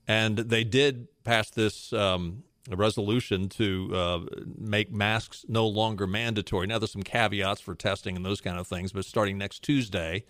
and 0.08 0.38
they 0.38 0.64
did 0.64 1.08
pass 1.24 1.50
this 1.50 1.92
um, 1.92 2.44
resolution 2.70 3.48
to 3.50 3.90
uh, 3.94 4.20
make 4.58 4.90
masks 4.90 5.44
no 5.48 5.66
longer 5.66 6.06
mandatory. 6.06 6.66
Now 6.66 6.78
there's 6.78 6.92
some 6.92 7.02
caveats 7.02 7.60
for 7.60 7.74
testing 7.74 8.16
and 8.16 8.24
those 8.24 8.40
kind 8.40 8.58
of 8.58 8.66
things, 8.66 8.92
but 8.92 9.04
starting 9.04 9.36
next 9.38 9.62
Tuesday, 9.62 10.24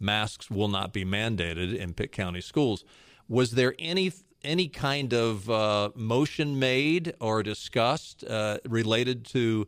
masks 0.00 0.50
will 0.50 0.68
not 0.68 0.92
be 0.92 1.04
mandated 1.04 1.76
in 1.76 1.92
Pitt 1.92 2.12
County 2.12 2.40
schools. 2.40 2.84
Was 3.28 3.52
there 3.52 3.74
any 3.78 4.12
any 4.44 4.68
kind 4.68 5.12
of 5.12 5.48
uh, 5.50 5.90
motion 5.94 6.58
made 6.58 7.14
or 7.20 7.42
discussed 7.42 8.24
uh, 8.24 8.58
related 8.68 9.24
to 9.26 9.66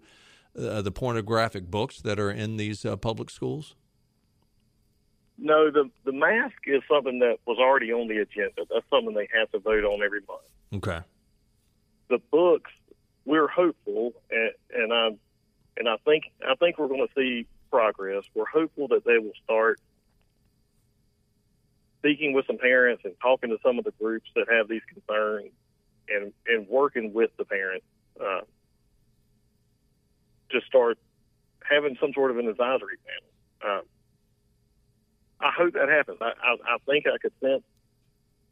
uh, 0.58 0.82
the 0.82 0.90
pornographic 0.92 1.70
books 1.70 2.00
that 2.02 2.18
are 2.18 2.30
in 2.30 2.56
these 2.56 2.84
uh, 2.84 2.96
public 2.96 3.30
schools? 3.30 3.74
No, 5.38 5.70
the 5.70 5.90
the 6.04 6.12
mask 6.12 6.56
is 6.66 6.82
something 6.90 7.18
that 7.18 7.38
was 7.46 7.58
already 7.58 7.92
on 7.92 8.08
the 8.08 8.18
agenda. 8.18 8.62
That's 8.72 8.86
something 8.88 9.14
they 9.14 9.28
have 9.38 9.50
to 9.52 9.58
vote 9.58 9.84
on 9.84 10.02
every 10.02 10.20
month. 10.26 10.40
Okay. 10.74 11.00
the 12.08 12.18
books, 12.30 12.70
we're 13.24 13.48
hopeful, 13.48 14.14
and, 14.30 14.50
and 14.72 14.92
I 14.92 15.08
and 15.76 15.88
I 15.88 15.96
think 16.04 16.24
I 16.48 16.54
think 16.54 16.78
we're 16.78 16.88
going 16.88 17.06
to 17.06 17.12
see 17.14 17.46
progress. 17.70 18.24
We're 18.34 18.46
hopeful 18.46 18.88
that 18.88 19.04
they 19.04 19.18
will 19.18 19.34
start 19.44 19.78
speaking 22.06 22.32
with 22.32 22.46
some 22.46 22.58
parents 22.58 23.02
and 23.04 23.14
talking 23.20 23.50
to 23.50 23.58
some 23.64 23.78
of 23.78 23.84
the 23.84 23.92
groups 24.00 24.30
that 24.36 24.46
have 24.48 24.68
these 24.68 24.82
concerns, 24.92 25.50
and 26.08 26.32
and 26.46 26.68
working 26.68 27.12
with 27.12 27.30
the 27.36 27.44
parents 27.44 27.84
uh, 28.20 28.40
to 30.50 30.60
start 30.66 30.98
having 31.68 31.96
some 32.00 32.12
sort 32.12 32.30
of 32.30 32.38
an 32.38 32.46
advisory 32.46 32.96
panel. 33.60 33.78
Uh, 33.78 35.44
I 35.44 35.50
hope 35.50 35.74
that 35.74 35.88
happens. 35.88 36.18
I, 36.20 36.26
I, 36.42 36.74
I 36.74 36.76
think 36.86 37.06
I 37.06 37.18
could 37.18 37.32
sense 37.40 37.64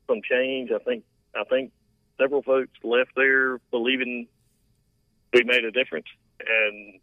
some 0.09 0.21
change. 0.29 0.71
I 0.73 0.83
think 0.83 1.05
I 1.37 1.45
think 1.45 1.71
several 2.21 2.43
folks 2.43 2.73
left 2.83 3.11
there 3.15 3.59
believing 3.71 4.27
we 5.33 5.45
made 5.45 5.65
a 5.65 5.71
difference, 5.71 6.07
and 6.41 6.99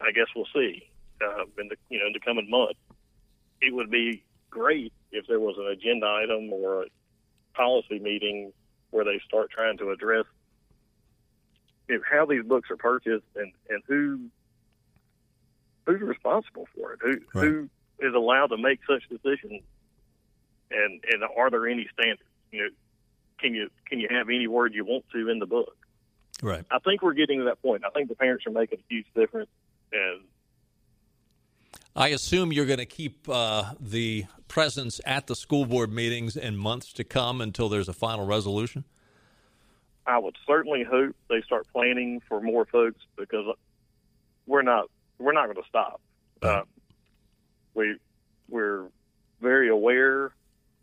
I 0.00 0.12
guess 0.12 0.26
we'll 0.36 0.46
see 0.54 0.88
uh, 1.20 1.42
in 1.58 1.68
the 1.68 1.76
you 1.88 1.98
know 1.98 2.06
in 2.06 2.12
the 2.12 2.20
coming 2.20 2.48
month. 2.48 2.76
It 3.60 3.74
would 3.74 3.90
be 3.90 4.22
great 4.50 4.92
if 5.12 5.26
there 5.26 5.40
was 5.40 5.56
an 5.58 5.66
agenda 5.66 6.06
item 6.06 6.52
or 6.52 6.82
a 6.82 6.86
policy 7.54 7.98
meeting 7.98 8.52
where 8.90 9.04
they 9.04 9.20
start 9.26 9.50
trying 9.50 9.78
to 9.78 9.90
address 9.90 10.24
know, 11.96 12.00
how 12.10 12.26
these 12.26 12.44
books 12.44 12.70
are 12.70 12.76
purchased 12.76 13.24
and, 13.36 13.52
and 13.68 13.82
who 13.86 14.20
who's 15.86 16.00
responsible 16.00 16.68
for 16.76 16.92
it, 16.92 17.00
who 17.02 17.18
Right. 17.34 17.48
who 17.48 17.68
is 18.00 18.14
allowed 18.14 18.48
to 18.48 18.58
make 18.58 18.80
such 18.88 19.08
decisions, 19.08 19.62
and 20.70 21.02
and 21.10 21.22
are 21.36 21.50
there 21.50 21.66
any 21.66 21.88
standards? 21.92 22.22
You 22.52 22.64
know, 22.64 22.68
can 23.38 23.54
you 23.54 23.70
can 23.86 24.00
you 24.00 24.08
have 24.10 24.28
any 24.28 24.46
word 24.46 24.74
you 24.74 24.84
want 24.84 25.04
to 25.12 25.28
in 25.28 25.38
the 25.38 25.46
book? 25.46 25.76
Right. 26.42 26.64
I 26.70 26.78
think 26.78 27.02
we're 27.02 27.14
getting 27.14 27.38
to 27.40 27.44
that 27.46 27.60
point. 27.62 27.82
I 27.84 27.90
think 27.90 28.08
the 28.08 28.14
parents 28.14 28.46
are 28.46 28.50
making 28.50 28.78
a 28.78 28.82
huge 28.88 29.06
difference, 29.14 29.50
and 29.92 30.20
I 31.98 32.10
assume 32.10 32.52
you're 32.52 32.64
going 32.64 32.78
to 32.78 32.86
keep 32.86 33.28
uh, 33.28 33.72
the 33.80 34.26
presence 34.46 35.00
at 35.04 35.26
the 35.26 35.34
school 35.34 35.66
board 35.66 35.92
meetings 35.92 36.36
in 36.36 36.56
months 36.56 36.92
to 36.92 37.02
come 37.02 37.40
until 37.40 37.68
there's 37.68 37.88
a 37.88 37.92
final 37.92 38.24
resolution. 38.24 38.84
I 40.06 40.16
would 40.16 40.36
certainly 40.46 40.84
hope 40.84 41.16
they 41.28 41.42
start 41.42 41.66
planning 41.72 42.22
for 42.28 42.40
more 42.40 42.66
folks 42.66 43.00
because 43.16 43.52
we're 44.46 44.62
not 44.62 44.88
we're 45.18 45.32
not 45.32 45.46
going 45.46 45.56
to 45.56 45.68
stop. 45.68 46.00
Uh, 46.40 46.62
we 47.74 47.96
we're 48.48 48.84
very 49.40 49.68
aware. 49.68 50.30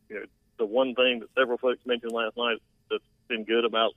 You 0.09 0.15
know, 0.19 0.25
the 0.59 0.65
one 0.65 0.95
thing 0.95 1.21
that 1.21 1.29
several 1.33 1.57
folks 1.57 1.79
mentioned 1.85 2.11
last 2.11 2.35
night 2.35 2.57
that's 2.91 3.03
been 3.29 3.45
good 3.45 3.63
about 3.63 3.93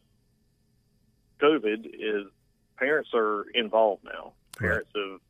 COVID 1.40 1.84
is 1.84 2.26
parents 2.76 3.10
are 3.12 3.44
involved 3.54 4.04
now. 4.04 4.34
Parents 4.56 4.88
have 4.94 5.20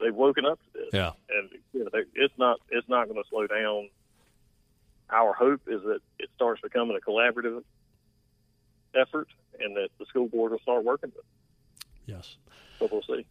they've 0.00 0.14
woken 0.14 0.44
up 0.46 0.58
to 0.62 0.78
this. 0.78 0.88
Yeah. 0.92 1.12
and 1.30 1.50
you 1.72 1.84
know, 1.84 1.90
it's 2.14 2.34
not 2.38 2.60
it's 2.70 2.88
not 2.88 3.08
going 3.08 3.22
to 3.22 3.28
slow 3.28 3.46
down. 3.46 3.88
Our 5.10 5.32
hope 5.32 5.62
is 5.66 5.82
that 5.82 6.00
it 6.18 6.28
starts 6.36 6.60
becoming 6.60 6.96
a 6.96 7.10
collaborative 7.10 7.62
effort, 8.94 9.28
and 9.58 9.76
that 9.76 9.88
the 9.98 10.06
school 10.06 10.28
board 10.28 10.52
will 10.52 10.58
start 10.60 10.84
working 10.84 11.10
with. 11.14 11.24
it. 11.24 11.86
Yes. 12.06 12.36
So 12.78 12.88
we'll 12.90 13.02
see. 13.02 13.26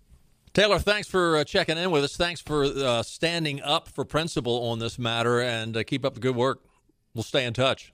Taylor, 0.54 0.80
thanks 0.80 1.08
for 1.08 1.38
uh, 1.38 1.44
checking 1.44 1.78
in 1.78 1.92
with 1.92 2.04
us. 2.04 2.18
Thanks 2.18 2.42
for 2.42 2.64
uh, 2.66 3.04
standing 3.04 3.62
up 3.62 3.88
for 3.90 4.04
principle 4.06 4.70
on 4.70 4.80
this 4.80 4.98
matter, 4.98 5.40
and 5.40 5.78
uh, 5.78 5.84
keep 5.84 6.04
up 6.04 6.16
the 6.16 6.20
good 6.20 6.36
work. 6.36 6.64
We'll 7.14 7.24
stay 7.24 7.46
in 7.46 7.54
touch. 7.54 7.94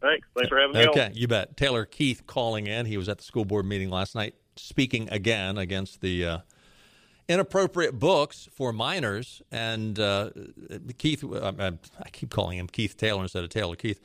Thanks. 0.00 0.26
Thanks 0.36 0.48
for 0.48 0.60
having 0.60 0.76
me 0.76 0.86
Okay, 0.88 1.06
on. 1.06 1.14
you 1.14 1.26
bet. 1.26 1.56
Taylor 1.56 1.84
Keith 1.84 2.26
calling 2.26 2.66
in. 2.66 2.86
He 2.86 2.96
was 2.96 3.08
at 3.08 3.18
the 3.18 3.24
school 3.24 3.44
board 3.44 3.66
meeting 3.66 3.90
last 3.90 4.14
night, 4.14 4.34
speaking 4.56 5.08
again 5.10 5.58
against 5.58 6.00
the 6.00 6.24
uh, 6.24 6.38
inappropriate 7.28 7.98
books 7.98 8.48
for 8.52 8.72
minors. 8.72 9.42
And 9.50 9.98
uh, 9.98 10.30
Keith, 10.98 11.24
I 11.24 11.72
I 12.00 12.08
keep 12.12 12.30
calling 12.30 12.58
him 12.58 12.66
Keith 12.66 12.96
Taylor 12.96 13.22
instead 13.22 13.44
of 13.44 13.50
Taylor 13.50 13.76
Keith. 13.76 14.00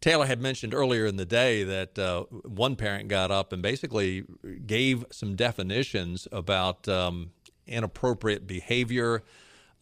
Taylor 0.00 0.26
had 0.26 0.40
mentioned 0.40 0.72
earlier 0.72 1.04
in 1.04 1.16
the 1.16 1.26
day 1.26 1.62
that 1.62 1.98
uh, 1.98 2.22
one 2.44 2.74
parent 2.74 3.08
got 3.08 3.30
up 3.30 3.52
and 3.52 3.60
basically 3.60 4.24
gave 4.66 5.04
some 5.10 5.36
definitions 5.36 6.26
about 6.32 6.88
um, 6.88 7.32
inappropriate 7.66 8.46
behavior 8.46 9.22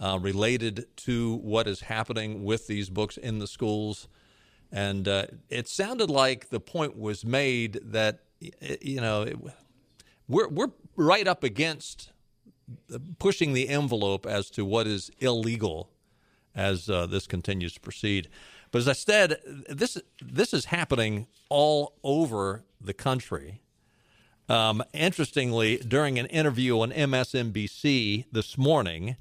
uh, 0.01 0.19
related 0.21 0.87
to 0.97 1.37
what 1.37 1.69
is 1.69 1.83
happening 1.83 2.43
with 2.43 2.67
these 2.67 2.91
books 2.91 3.17
in 3.17 3.39
the 3.39 3.47
schools. 3.47 4.09
And 4.73 5.07
uh, 5.07 5.27
it 5.49 5.69
sounded 5.69 6.11
like 6.11 6.51
the 6.51 6.61
point 6.61 6.97
was 6.97 7.25
made 7.25 7.81
that, 7.85 8.21
you 8.81 9.01
know, 9.01 9.23
it, 9.23 9.37
we're 10.27 10.49
we're 10.49 10.73
right 10.97 11.27
up 11.27 11.43
against 11.43 12.13
pushing 13.19 13.53
the 13.53 13.69
envelope 13.69 14.27
as 14.27 14.51
to 14.51 14.65
what 14.65 14.87
is 14.87 15.11
illegal 15.19 15.91
as 16.55 16.91
uh, 16.91 17.07
this 17.07 17.27
continues 17.27 17.75
to 17.75 17.81
proceed. 17.81 18.29
But 18.71 18.81
as 18.81 18.89
I 18.89 18.93
said, 18.93 19.41
this 19.69 19.99
this 20.21 20.53
is 20.53 20.67
happening 20.67 21.27
all 21.49 21.95
over 22.03 22.65
the 22.81 22.95
country. 22.95 23.63
Um, 24.49 24.83
interestingly, 24.93 25.77
during 25.77 26.19
an 26.19 26.27
interview 26.27 26.81
on 26.81 26.91
MSNBC 26.91 28.27
this 28.33 28.57
morning, 28.57 29.17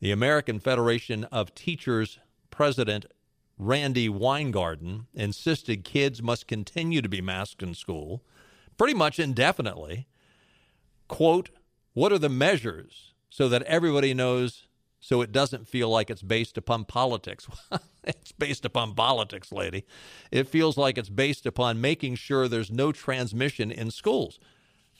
the 0.00 0.10
American 0.10 0.58
Federation 0.58 1.24
of 1.24 1.54
Teachers 1.54 2.18
president 2.50 3.06
Randi 3.58 4.08
Weingarten 4.08 5.06
insisted 5.14 5.84
kids 5.84 6.22
must 6.22 6.48
continue 6.48 7.02
to 7.02 7.08
be 7.08 7.20
masked 7.20 7.62
in 7.62 7.74
school 7.74 8.22
pretty 8.76 8.94
much 8.94 9.18
indefinitely. 9.18 10.06
Quote, 11.08 11.50
what 11.94 12.12
are 12.12 12.18
the 12.18 12.28
measures 12.28 13.14
so 13.30 13.48
that 13.48 13.62
everybody 13.62 14.12
knows 14.12 14.66
so 15.00 15.20
it 15.20 15.32
doesn't 15.32 15.68
feel 15.68 15.88
like 15.88 16.10
it's 16.10 16.22
based 16.22 16.58
upon 16.58 16.84
politics? 16.84 17.46
it's 18.04 18.32
based 18.32 18.64
upon 18.64 18.94
politics, 18.94 19.52
lady. 19.52 19.84
It 20.30 20.48
feels 20.48 20.76
like 20.76 20.98
it's 20.98 21.08
based 21.08 21.46
upon 21.46 21.80
making 21.80 22.16
sure 22.16 22.48
there's 22.48 22.70
no 22.70 22.92
transmission 22.92 23.70
in 23.70 23.90
schools. 23.90 24.38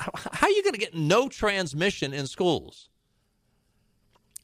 How 0.00 0.46
are 0.46 0.50
you 0.50 0.62
going 0.62 0.74
to 0.74 0.80
get 0.80 0.94
no 0.94 1.28
transmission 1.28 2.12
in 2.12 2.26
schools? 2.26 2.88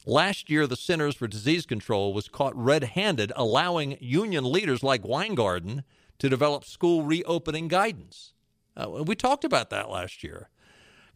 Last 0.07 0.49
year, 0.49 0.67
the 0.67 0.77
Centers 0.77 1.15
for 1.15 1.29
Disease 1.29 1.67
Control 1.67 2.15
was 2.15 2.29
caught 2.29 2.57
red 2.57 2.85
handed, 2.85 3.33
allowing 3.37 3.99
union 4.01 4.51
leaders 4.51 4.83
like 4.83 5.05
Weingarten 5.05 5.85
to 6.19 6.29
develop 6.29 6.65
school 6.65 7.03
reopening 7.03 7.69
guidance. 7.69 8.33
Uh, 8.77 9.03
we 9.05 9.15
talked 9.15 9.45
about 9.45 9.71
that 9.71 9.91
last 9.91 10.23
year. 10.25 10.49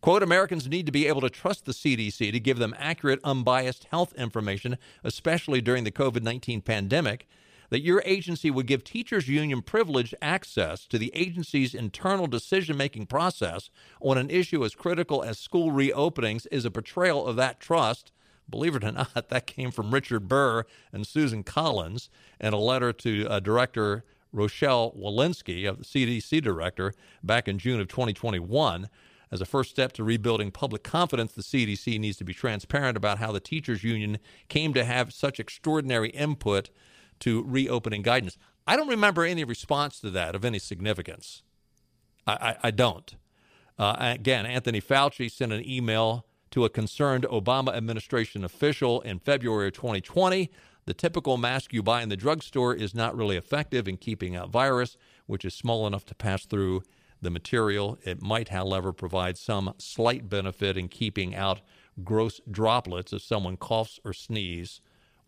Quote 0.05 0.23
Americans 0.23 0.69
need 0.69 0.85
to 0.85 0.93
be 0.93 1.07
able 1.07 1.23
to 1.23 1.31
trust 1.31 1.65
the 1.65 1.73
CDC 1.73 2.31
to 2.31 2.39
give 2.39 2.59
them 2.59 2.75
accurate, 2.79 3.21
unbiased 3.25 3.85
health 3.85 4.13
information, 4.17 4.77
especially 5.03 5.63
during 5.63 5.85
the 5.85 5.91
COVID 5.91 6.21
19 6.23 6.61
pandemic. 6.61 7.27
That 7.71 7.81
your 7.81 8.03
agency 8.05 8.51
would 8.51 8.67
give 8.67 8.85
teachers 8.85 9.29
union 9.29 9.63
privileged 9.63 10.15
access 10.21 10.87
to 10.89 10.99
the 10.99 11.11
agency's 11.15 11.75
internal 11.75 12.27
decision 12.27 12.77
making 12.77 13.07
process 13.07 13.71
on 13.99 14.19
an 14.19 14.29
issue 14.29 14.63
as 14.63 14.75
critical 14.75 15.23
as 15.23 15.39
school 15.39 15.73
reopenings 15.73 16.47
is 16.53 16.67
a 16.67 16.71
betrayal 16.71 17.27
of 17.27 17.37
that 17.37 17.59
trust. 17.59 18.13
Believe 18.47 18.77
it 18.77 18.85
or 18.85 18.93
not, 18.93 19.15
that 19.31 19.47
came 19.47 19.71
from 19.71 19.91
Richard 19.91 20.29
Burr 20.29 20.65
and 20.93 21.07
Susan 21.07 21.43
Collins 21.43 22.11
in 22.39 22.53
a 22.53 22.59
letter 22.59 22.93
to 22.93 23.27
uh, 23.27 23.41
Director 23.41 24.05
Rochelle 24.35 24.93
Walensky, 24.93 25.67
of 25.67 25.79
the 25.79 25.85
CDC 25.85 26.43
director, 26.43 26.93
back 27.23 27.49
in 27.49 27.59
June 27.59 27.81
of 27.81 27.89
2021. 27.89 28.91
As 29.35 29.41
a 29.41 29.45
first 29.45 29.71
step 29.71 29.91
to 29.95 30.05
rebuilding 30.05 30.53
public 30.53 30.85
confidence, 30.85 31.33
the 31.33 31.43
CDC 31.43 31.99
needs 31.99 32.17
to 32.19 32.25
be 32.25 32.33
transparent 32.33 32.97
about 32.97 33.19
how 33.19 33.33
the 33.33 33.41
teachers 33.41 33.83
union 33.83 34.21
came 34.49 34.73
to 34.75 34.85
have 34.85 35.13
such 35.13 35.41
extraordinary 35.41 36.11
input 36.11 36.71
to 37.19 37.43
reopening 37.43 38.03
guidance. 38.03 38.39
I 38.65 38.77
don't 38.77 38.87
remember 38.87 39.25
any 39.25 39.43
response 39.43 39.99
to 40.03 40.11
that 40.11 40.37
of 40.37 40.45
any 40.45 40.61
significance. 40.61 41.43
I, 42.29 42.33
I, 42.33 42.57
I 42.69 42.71
don't. 42.71 43.17
Uh, 43.77 43.97
again, 43.99 44.47
Anthony 44.47 44.81
Fauci 44.81 45.29
sent 45.29 45.53
an 45.53 45.69
email 45.69 46.27
to 46.53 46.65
a 46.65 46.71
concerned 46.71 47.27
Obama 47.29 47.75
administration 47.75 48.45
official 48.45 49.01
in 49.01 49.19
February 49.19 49.67
of 49.67 49.73
2020 49.73 50.49
the 50.87 50.95
typical 50.95 51.39
mask 51.39 51.73
you 51.73 51.83
buy 51.83 52.03
in 52.03 52.09
the 52.09 52.17
drugstore 52.17 52.75
is 52.75 52.95
not 52.95 53.17
really 53.17 53.37
effective 53.37 53.89
in 53.89 53.97
keeping 53.97 54.37
out 54.37 54.51
virus, 54.51 54.97
which 55.27 55.45
is 55.45 55.55
small 55.55 55.87
enough 55.87 56.05
to 56.07 56.15
pass 56.15 56.45
through 56.45 56.83
the 57.25 57.31
material. 57.31 57.99
It 58.05 58.23
might, 58.23 58.51
however, 58.51 58.93
provide 58.93 59.37
some 59.37 59.75
slight 59.79 60.29
benefit 60.29 60.77
in 60.77 60.89
keeping 60.89 61.35
out 61.35 61.61
gross 62.03 62.41
droplets 62.51 63.13
if 63.13 63.23
someone 63.23 63.57
coughs 63.57 63.99
or 64.05 64.13
sneezes 64.13 64.81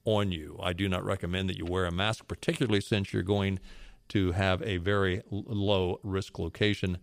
on 0.05 0.33
you. 0.33 0.59
I 0.63 0.73
do 0.73 0.89
not 0.89 1.05
recommend 1.05 1.49
that 1.51 1.59
you 1.59 1.65
wear 1.65 1.85
a 1.85 1.93
mask, 1.93 2.29
particularly 2.29 2.81
since 2.81 3.13
you're 3.13 3.23
going 3.23 3.59
to 4.09 4.33
have 4.33 4.63
a 4.63 4.77
very 4.77 5.23
low 5.31 5.99
risk 6.03 6.39
location. 6.39 6.99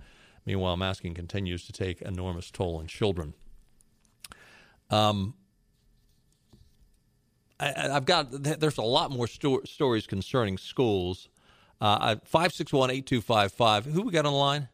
Meanwhile, 0.46 0.78
masking 0.78 1.14
continues 1.14 1.66
to 1.66 1.72
take 1.72 2.02
enormous 2.02 2.50
toll 2.52 2.78
on 2.78 2.88
children. 2.88 3.34
Um, 4.90 5.36
I, 7.60 7.74
have 7.94 8.06
got 8.06 8.28
there's 8.32 8.78
a 8.78 8.84
lot 8.84 9.12
more 9.12 9.28
sto- 9.28 9.64
stories 9.66 10.06
concerning 10.06 10.58
schools. 10.58 11.30
Uh, 11.80 12.16
five 12.24 12.54
six 12.54 12.72
one 12.72 12.92
eight 12.92 13.06
two 13.06 13.22
five 13.22 13.52
five. 13.52 13.86
Who 13.86 14.02
we 14.02 14.12
got 14.12 14.26
on 14.26 14.34
the 14.34 14.40
line? 14.40 14.70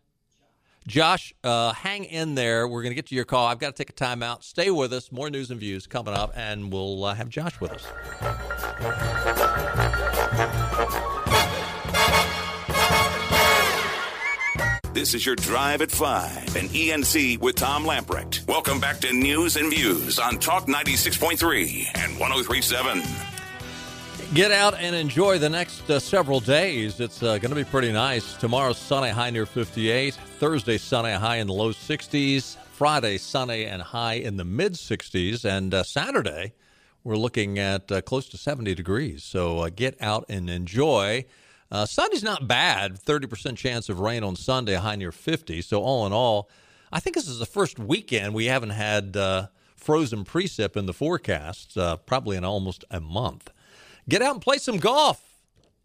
Josh, 0.87 1.33
uh, 1.43 1.73
hang 1.73 2.05
in 2.05 2.35
there. 2.35 2.67
We're 2.67 2.81
going 2.81 2.91
to 2.91 2.95
get 2.95 3.07
to 3.07 3.15
your 3.15 3.25
call. 3.25 3.45
I've 3.45 3.59
got 3.59 3.75
to 3.75 3.83
take 3.83 3.89
a 3.89 3.93
timeout. 3.93 4.43
Stay 4.43 4.71
with 4.71 4.91
us. 4.93 5.11
More 5.11 5.29
news 5.29 5.51
and 5.51 5.59
views 5.59 5.85
coming 5.87 6.13
up, 6.13 6.33
and 6.35 6.71
we'll 6.71 7.03
uh, 7.03 7.13
have 7.13 7.29
Josh 7.29 7.59
with 7.61 7.71
us. 7.71 7.85
This 14.93 15.13
is 15.13 15.25
your 15.25 15.35
Drive 15.35 15.81
at 15.81 15.91
5 15.91 16.55
and 16.57 16.69
ENC 16.71 17.39
with 17.39 17.55
Tom 17.55 17.85
Lamprecht. 17.85 18.45
Welcome 18.47 18.79
back 18.79 18.99
to 19.01 19.13
News 19.13 19.55
and 19.55 19.71
Views 19.71 20.19
on 20.19 20.39
Talk 20.39 20.65
96.3 20.65 21.85
and 22.03 22.19
1037. 22.19 23.28
Get 24.35 24.51
out 24.51 24.75
and 24.75 24.95
enjoy 24.95 25.39
the 25.39 25.49
next 25.49 25.89
uh, 25.89 25.99
several 25.99 26.39
days. 26.39 26.99
It's 26.99 27.23
uh, 27.23 27.39
going 27.39 27.49
to 27.49 27.55
be 27.55 27.63
pretty 27.63 27.91
nice. 27.91 28.35
Tomorrow, 28.35 28.73
sunny 28.73 29.09
high 29.09 29.31
near 29.31 29.47
58. 29.47 30.13
Thursday, 30.13 30.77
sunny 30.77 31.13
high 31.13 31.37
in 31.37 31.47
the 31.47 31.53
low 31.53 31.71
60s. 31.71 32.55
Friday, 32.71 33.17
sunny 33.17 33.65
and 33.65 33.81
high 33.81 34.13
in 34.13 34.37
the 34.37 34.45
mid 34.45 34.73
60s. 34.73 35.45
And 35.45 35.73
uh, 35.73 35.81
Saturday, 35.81 36.53
we're 37.03 37.15
looking 37.15 37.57
at 37.57 37.91
uh, 37.91 38.01
close 38.01 38.29
to 38.29 38.37
70 38.37 38.75
degrees. 38.75 39.23
So 39.23 39.61
uh, 39.61 39.71
get 39.75 39.99
out 39.99 40.25
and 40.29 40.47
enjoy. 40.47 41.25
Uh, 41.71 41.87
Sunday's 41.87 42.23
not 42.23 42.47
bad. 42.47 42.99
30% 43.03 43.57
chance 43.57 43.89
of 43.89 43.99
rain 43.99 44.23
on 44.23 44.35
Sunday, 44.35 44.75
high 44.75 44.95
near 44.95 45.11
50. 45.11 45.63
So, 45.63 45.81
all 45.81 46.05
in 46.05 46.13
all, 46.13 46.51
I 46.93 46.99
think 46.99 47.15
this 47.15 47.27
is 47.27 47.39
the 47.39 47.47
first 47.47 47.79
weekend 47.79 48.35
we 48.35 48.45
haven't 48.45 48.71
had 48.71 49.17
frozen 49.75 50.23
precip 50.23 50.77
in 50.77 50.85
the 50.85 50.93
forecast, 50.93 51.79
probably 52.05 52.37
in 52.37 52.45
almost 52.45 52.85
a 52.91 52.99
month. 52.99 53.49
Get 54.09 54.23
out 54.23 54.33
and 54.33 54.41
play 54.41 54.57
some 54.57 54.77
golf. 54.77 55.23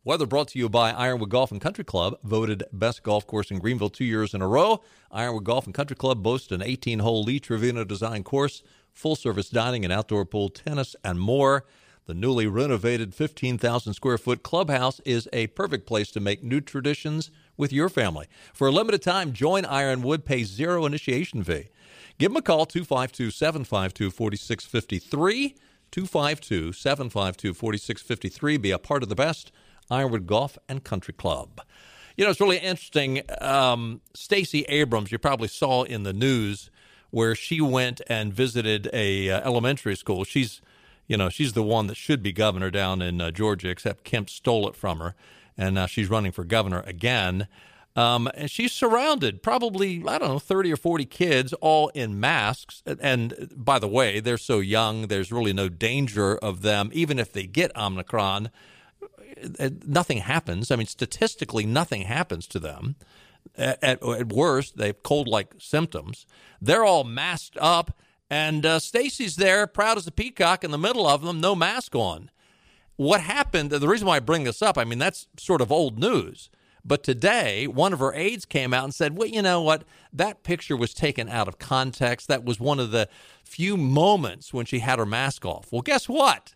Weather 0.02 0.24
brought 0.24 0.48
to 0.48 0.58
you 0.58 0.70
by 0.70 0.92
Ironwood 0.92 1.28
Golf 1.28 1.52
and 1.52 1.60
Country 1.60 1.84
Club, 1.84 2.18
voted 2.24 2.62
best 2.72 3.02
golf 3.02 3.26
course 3.26 3.50
in 3.50 3.58
Greenville 3.58 3.90
two 3.90 4.06
years 4.06 4.32
in 4.32 4.40
a 4.40 4.48
row. 4.48 4.82
Ironwood 5.10 5.44
Golf 5.44 5.66
and 5.66 5.74
Country 5.74 5.94
Club 5.94 6.22
boasts 6.22 6.50
an 6.50 6.62
18 6.62 7.00
hole 7.00 7.22
Lee 7.22 7.38
Trevino 7.38 7.84
design 7.84 8.24
course, 8.24 8.62
full 8.94 9.14
service 9.14 9.50
dining 9.50 9.84
and 9.84 9.92
outdoor 9.92 10.24
pool, 10.24 10.48
tennis, 10.48 10.96
and 11.04 11.20
more. 11.20 11.66
The 12.06 12.14
newly 12.14 12.46
renovated 12.46 13.14
15,000 13.14 13.92
square 13.92 14.16
foot 14.16 14.42
clubhouse 14.42 15.00
is 15.00 15.28
a 15.34 15.48
perfect 15.48 15.86
place 15.86 16.10
to 16.12 16.20
make 16.20 16.42
new 16.42 16.62
traditions 16.62 17.30
with 17.58 17.74
your 17.74 17.90
family. 17.90 18.26
For 18.54 18.68
a 18.68 18.72
limited 18.72 19.02
time, 19.02 19.34
join 19.34 19.66
Ironwood, 19.66 20.24
pay 20.24 20.44
zero 20.44 20.86
initiation 20.86 21.44
fee. 21.44 21.68
Give 22.16 22.30
them 22.30 22.38
a 22.38 22.42
call, 22.42 22.64
252 22.64 23.30
752 23.30 24.10
4653. 24.10 25.56
252 25.94 26.72
752 26.72 27.54
4653. 27.54 28.56
Be 28.56 28.72
a 28.72 28.80
part 28.80 29.04
of 29.04 29.08
the 29.08 29.14
best 29.14 29.52
Ironwood 29.88 30.26
Golf 30.26 30.58
and 30.68 30.82
Country 30.82 31.14
Club. 31.14 31.60
You 32.16 32.24
know, 32.24 32.32
it's 32.32 32.40
really 32.40 32.58
interesting. 32.58 33.22
Um, 33.40 34.00
Stacey 34.12 34.62
Abrams, 34.62 35.12
you 35.12 35.20
probably 35.20 35.46
saw 35.46 35.84
in 35.84 36.02
the 36.02 36.12
news 36.12 36.68
where 37.10 37.36
she 37.36 37.60
went 37.60 38.00
and 38.08 38.34
visited 38.34 38.90
a 38.92 39.30
uh, 39.30 39.40
elementary 39.42 39.94
school. 39.94 40.24
She's 40.24 40.60
you 41.06 41.16
know, 41.16 41.28
she's 41.28 41.52
the 41.52 41.62
one 41.62 41.86
that 41.86 41.96
should 41.96 42.24
be 42.24 42.32
governor 42.32 42.72
down 42.72 43.00
in 43.00 43.20
uh, 43.20 43.30
Georgia, 43.30 43.68
except 43.68 44.02
Kemp 44.02 44.28
stole 44.28 44.66
it 44.66 44.74
from 44.74 44.98
her, 44.98 45.14
and 45.56 45.76
now 45.76 45.86
she's 45.86 46.10
running 46.10 46.32
for 46.32 46.42
governor 46.42 46.82
again. 46.86 47.46
Um, 47.96 48.28
and 48.34 48.50
she's 48.50 48.72
surrounded, 48.72 49.42
probably, 49.42 50.02
I 50.06 50.18
don't 50.18 50.28
know, 50.28 50.38
30 50.40 50.72
or 50.72 50.76
40 50.76 51.04
kids, 51.04 51.52
all 51.54 51.88
in 51.88 52.18
masks. 52.18 52.82
And 52.86 53.52
by 53.54 53.78
the 53.78 53.86
way, 53.86 54.18
they're 54.18 54.36
so 54.36 54.58
young, 54.58 55.06
there's 55.06 55.30
really 55.30 55.52
no 55.52 55.68
danger 55.68 56.36
of 56.36 56.62
them, 56.62 56.90
even 56.92 57.18
if 57.20 57.32
they 57.32 57.46
get 57.46 57.76
Omicron, 57.76 58.50
uh, 59.60 59.70
nothing 59.86 60.18
happens. 60.18 60.70
I 60.70 60.76
mean, 60.76 60.86
statistically, 60.86 61.66
nothing 61.66 62.02
happens 62.02 62.46
to 62.48 62.58
them. 62.58 62.96
At, 63.56 63.82
at, 63.82 64.32
worst, 64.32 64.76
they 64.76 64.88
have 64.88 65.02
cold 65.04 65.28
like 65.28 65.54
symptoms. 65.58 66.26
They're 66.60 66.84
all 66.84 67.04
masked 67.04 67.58
up 67.60 67.96
and 68.30 68.64
uh, 68.64 68.78
Stacey's 68.78 69.36
there, 69.36 69.66
proud 69.66 69.98
as 69.98 70.06
a 70.06 70.12
peacock 70.12 70.64
in 70.64 70.70
the 70.70 70.78
middle 70.78 71.06
of 71.06 71.22
them, 71.22 71.40
no 71.40 71.54
mask 71.54 71.94
on. 71.94 72.30
What 72.96 73.20
happened? 73.20 73.70
The 73.70 73.88
reason 73.88 74.06
why 74.06 74.16
I 74.16 74.20
bring 74.20 74.44
this 74.44 74.62
up, 74.62 74.78
I 74.78 74.84
mean, 74.84 74.98
that's 74.98 75.26
sort 75.36 75.60
of 75.60 75.70
old 75.70 75.98
news. 75.98 76.48
But 76.84 77.02
today, 77.02 77.66
one 77.66 77.92
of 77.92 77.98
her 77.98 78.12
aides 78.14 78.44
came 78.44 78.74
out 78.74 78.84
and 78.84 78.94
said, 78.94 79.16
Well, 79.16 79.28
you 79.28 79.40
know 79.40 79.62
what? 79.62 79.84
That 80.12 80.42
picture 80.42 80.76
was 80.76 80.92
taken 80.92 81.28
out 81.28 81.48
of 81.48 81.58
context. 81.58 82.28
That 82.28 82.44
was 82.44 82.60
one 82.60 82.78
of 82.78 82.90
the 82.90 83.08
few 83.42 83.76
moments 83.76 84.52
when 84.52 84.66
she 84.66 84.80
had 84.80 84.98
her 84.98 85.06
mask 85.06 85.46
off. 85.46 85.72
Well, 85.72 85.82
guess 85.82 86.08
what? 86.08 86.54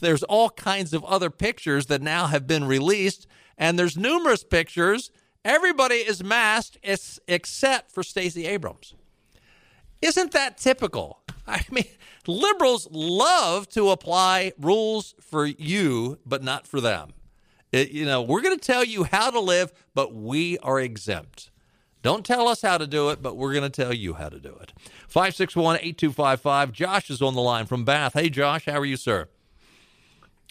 There's 0.00 0.22
all 0.22 0.50
kinds 0.50 0.92
of 0.92 1.04
other 1.04 1.30
pictures 1.30 1.86
that 1.86 2.02
now 2.02 2.26
have 2.26 2.46
been 2.46 2.64
released, 2.64 3.26
and 3.56 3.78
there's 3.78 3.96
numerous 3.96 4.44
pictures. 4.44 5.10
Everybody 5.44 5.96
is 5.96 6.24
masked 6.24 6.78
except 6.82 7.92
for 7.92 8.02
Stacey 8.02 8.46
Abrams. 8.46 8.94
Isn't 10.02 10.32
that 10.32 10.58
typical? 10.58 11.20
I 11.46 11.64
mean, 11.70 11.86
liberals 12.26 12.88
love 12.90 13.68
to 13.70 13.90
apply 13.90 14.52
rules 14.58 15.14
for 15.20 15.46
you, 15.46 16.18
but 16.26 16.42
not 16.42 16.66
for 16.66 16.80
them. 16.80 17.12
It, 17.76 17.90
you 17.90 18.06
know, 18.06 18.22
we're 18.22 18.40
going 18.40 18.58
to 18.58 18.64
tell 18.64 18.82
you 18.82 19.04
how 19.04 19.30
to 19.30 19.38
live, 19.38 19.72
but 19.94 20.14
we 20.14 20.56
are 20.58 20.80
exempt. 20.80 21.50
Don't 22.02 22.24
tell 22.24 22.48
us 22.48 22.62
how 22.62 22.78
to 22.78 22.86
do 22.86 23.10
it, 23.10 23.20
but 23.20 23.36
we're 23.36 23.52
going 23.52 23.70
to 23.70 23.82
tell 23.82 23.92
you 23.92 24.14
how 24.14 24.28
to 24.28 24.38
do 24.38 24.56
it. 24.62 24.72
561 25.08 25.76
8255. 25.76 26.72
Josh 26.72 27.10
is 27.10 27.20
on 27.20 27.34
the 27.34 27.42
line 27.42 27.66
from 27.66 27.84
Bath. 27.84 28.14
Hey, 28.14 28.30
Josh, 28.30 28.64
how 28.64 28.78
are 28.78 28.84
you, 28.84 28.96
sir? 28.96 29.28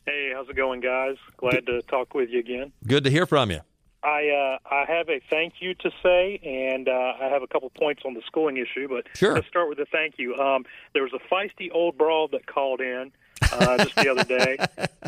Hey, 0.05 0.31
how's 0.35 0.47
it 0.49 0.55
going, 0.55 0.81
guys? 0.81 1.15
Glad 1.37 1.65
to 1.65 1.81
talk 1.83 2.13
with 2.13 2.29
you 2.29 2.39
again. 2.39 2.71
Good 2.85 3.03
to 3.05 3.09
hear 3.09 3.25
from 3.25 3.49
you. 3.49 3.61
I 4.03 4.29
uh, 4.29 4.69
I 4.69 4.85
have 4.87 5.09
a 5.09 5.19
thank 5.31 5.53
you 5.61 5.73
to 5.75 5.89
say, 6.03 6.39
and 6.43 6.87
uh, 6.87 7.13
I 7.19 7.27
have 7.27 7.41
a 7.41 7.47
couple 7.47 7.71
points 7.71 8.03
on 8.05 8.13
the 8.13 8.21
schooling 8.27 8.57
issue. 8.57 8.87
But 8.87 9.05
sure. 9.15 9.33
let's 9.33 9.47
start 9.47 9.67
with 9.67 9.79
a 9.79 9.85
thank 9.85 10.19
you. 10.19 10.35
Um, 10.35 10.65
there 10.93 11.01
was 11.01 11.11
a 11.13 11.33
feisty 11.33 11.69
old 11.73 11.97
brawl 11.97 12.27
that 12.27 12.45
called 12.45 12.81
in 12.81 13.11
uh, 13.59 13.77
just 13.77 13.95
the 13.95 14.09
other 14.09 14.23
day 14.23 14.57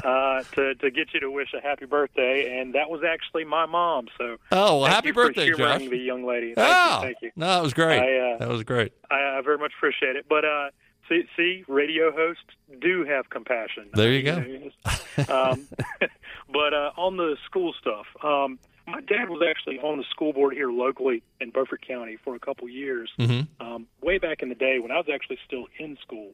uh, 0.04 0.44
to 0.56 0.76
to 0.76 0.92
get 0.92 1.14
you 1.14 1.20
to 1.20 1.32
wish 1.32 1.54
a 1.54 1.62
happy 1.62 1.86
birthday, 1.86 2.60
and 2.60 2.76
that 2.76 2.90
was 2.90 3.04
actually 3.04 3.44
my 3.44 3.66
mom. 3.66 4.08
So 4.18 4.38
oh, 4.52 4.82
well, 4.82 4.86
happy 4.86 5.10
you 5.10 5.14
birthday, 5.14 5.52
for 5.52 5.58
Josh! 5.58 5.82
The 5.82 5.98
young 5.98 6.26
lady. 6.26 6.54
Thank 6.54 6.70
oh, 6.70 6.96
you, 6.96 7.02
thank 7.02 7.18
you. 7.22 7.32
No, 7.36 7.48
that 7.48 7.64
was 7.64 7.74
great. 7.74 8.00
I, 8.00 8.34
uh, 8.34 8.38
that 8.40 8.50
was 8.50 8.64
great. 8.64 8.94
I, 9.10 9.38
I 9.38 9.42
very 9.42 9.58
much 9.58 9.74
appreciate 9.78 10.16
it. 10.16 10.26
But 10.30 10.46
uh, 10.46 10.70
see, 11.10 11.24
see, 11.36 11.64
radio 11.68 12.12
hosts 12.12 12.44
do 12.82 13.06
have 13.06 13.30
compassion. 13.30 13.90
There 13.94 14.12
you 14.12 14.24
go. 14.24 15.34
um, 15.34 15.68
but 16.50 16.74
uh, 16.74 16.92
on 16.98 17.18
the 17.18 17.38
school 17.46 17.74
stuff. 17.80 18.06
Um, 18.24 18.60
my 18.88 19.02
dad 19.02 19.30
was 19.30 19.42
actually 19.48 19.80
on 19.80 19.98
the 19.98 20.06
school 20.10 20.32
board 20.32 20.54
here 20.54 20.72
locally 20.72 21.22
in 21.42 21.50
Beaufort 21.50 21.86
County 21.86 22.18
for 22.24 22.36
a 22.36 22.40
couple 22.40 22.70
years, 22.70 23.12
mm-hmm. 23.20 23.62
um, 23.62 23.86
way 24.02 24.18
back 24.18 24.42
in 24.42 24.48
the 24.48 24.56
day 24.56 24.80
when 24.80 24.92
I 24.92 24.96
was 24.96 25.08
actually 25.14 25.40
still 25.46 25.68
in 25.78 25.98
school. 26.02 26.32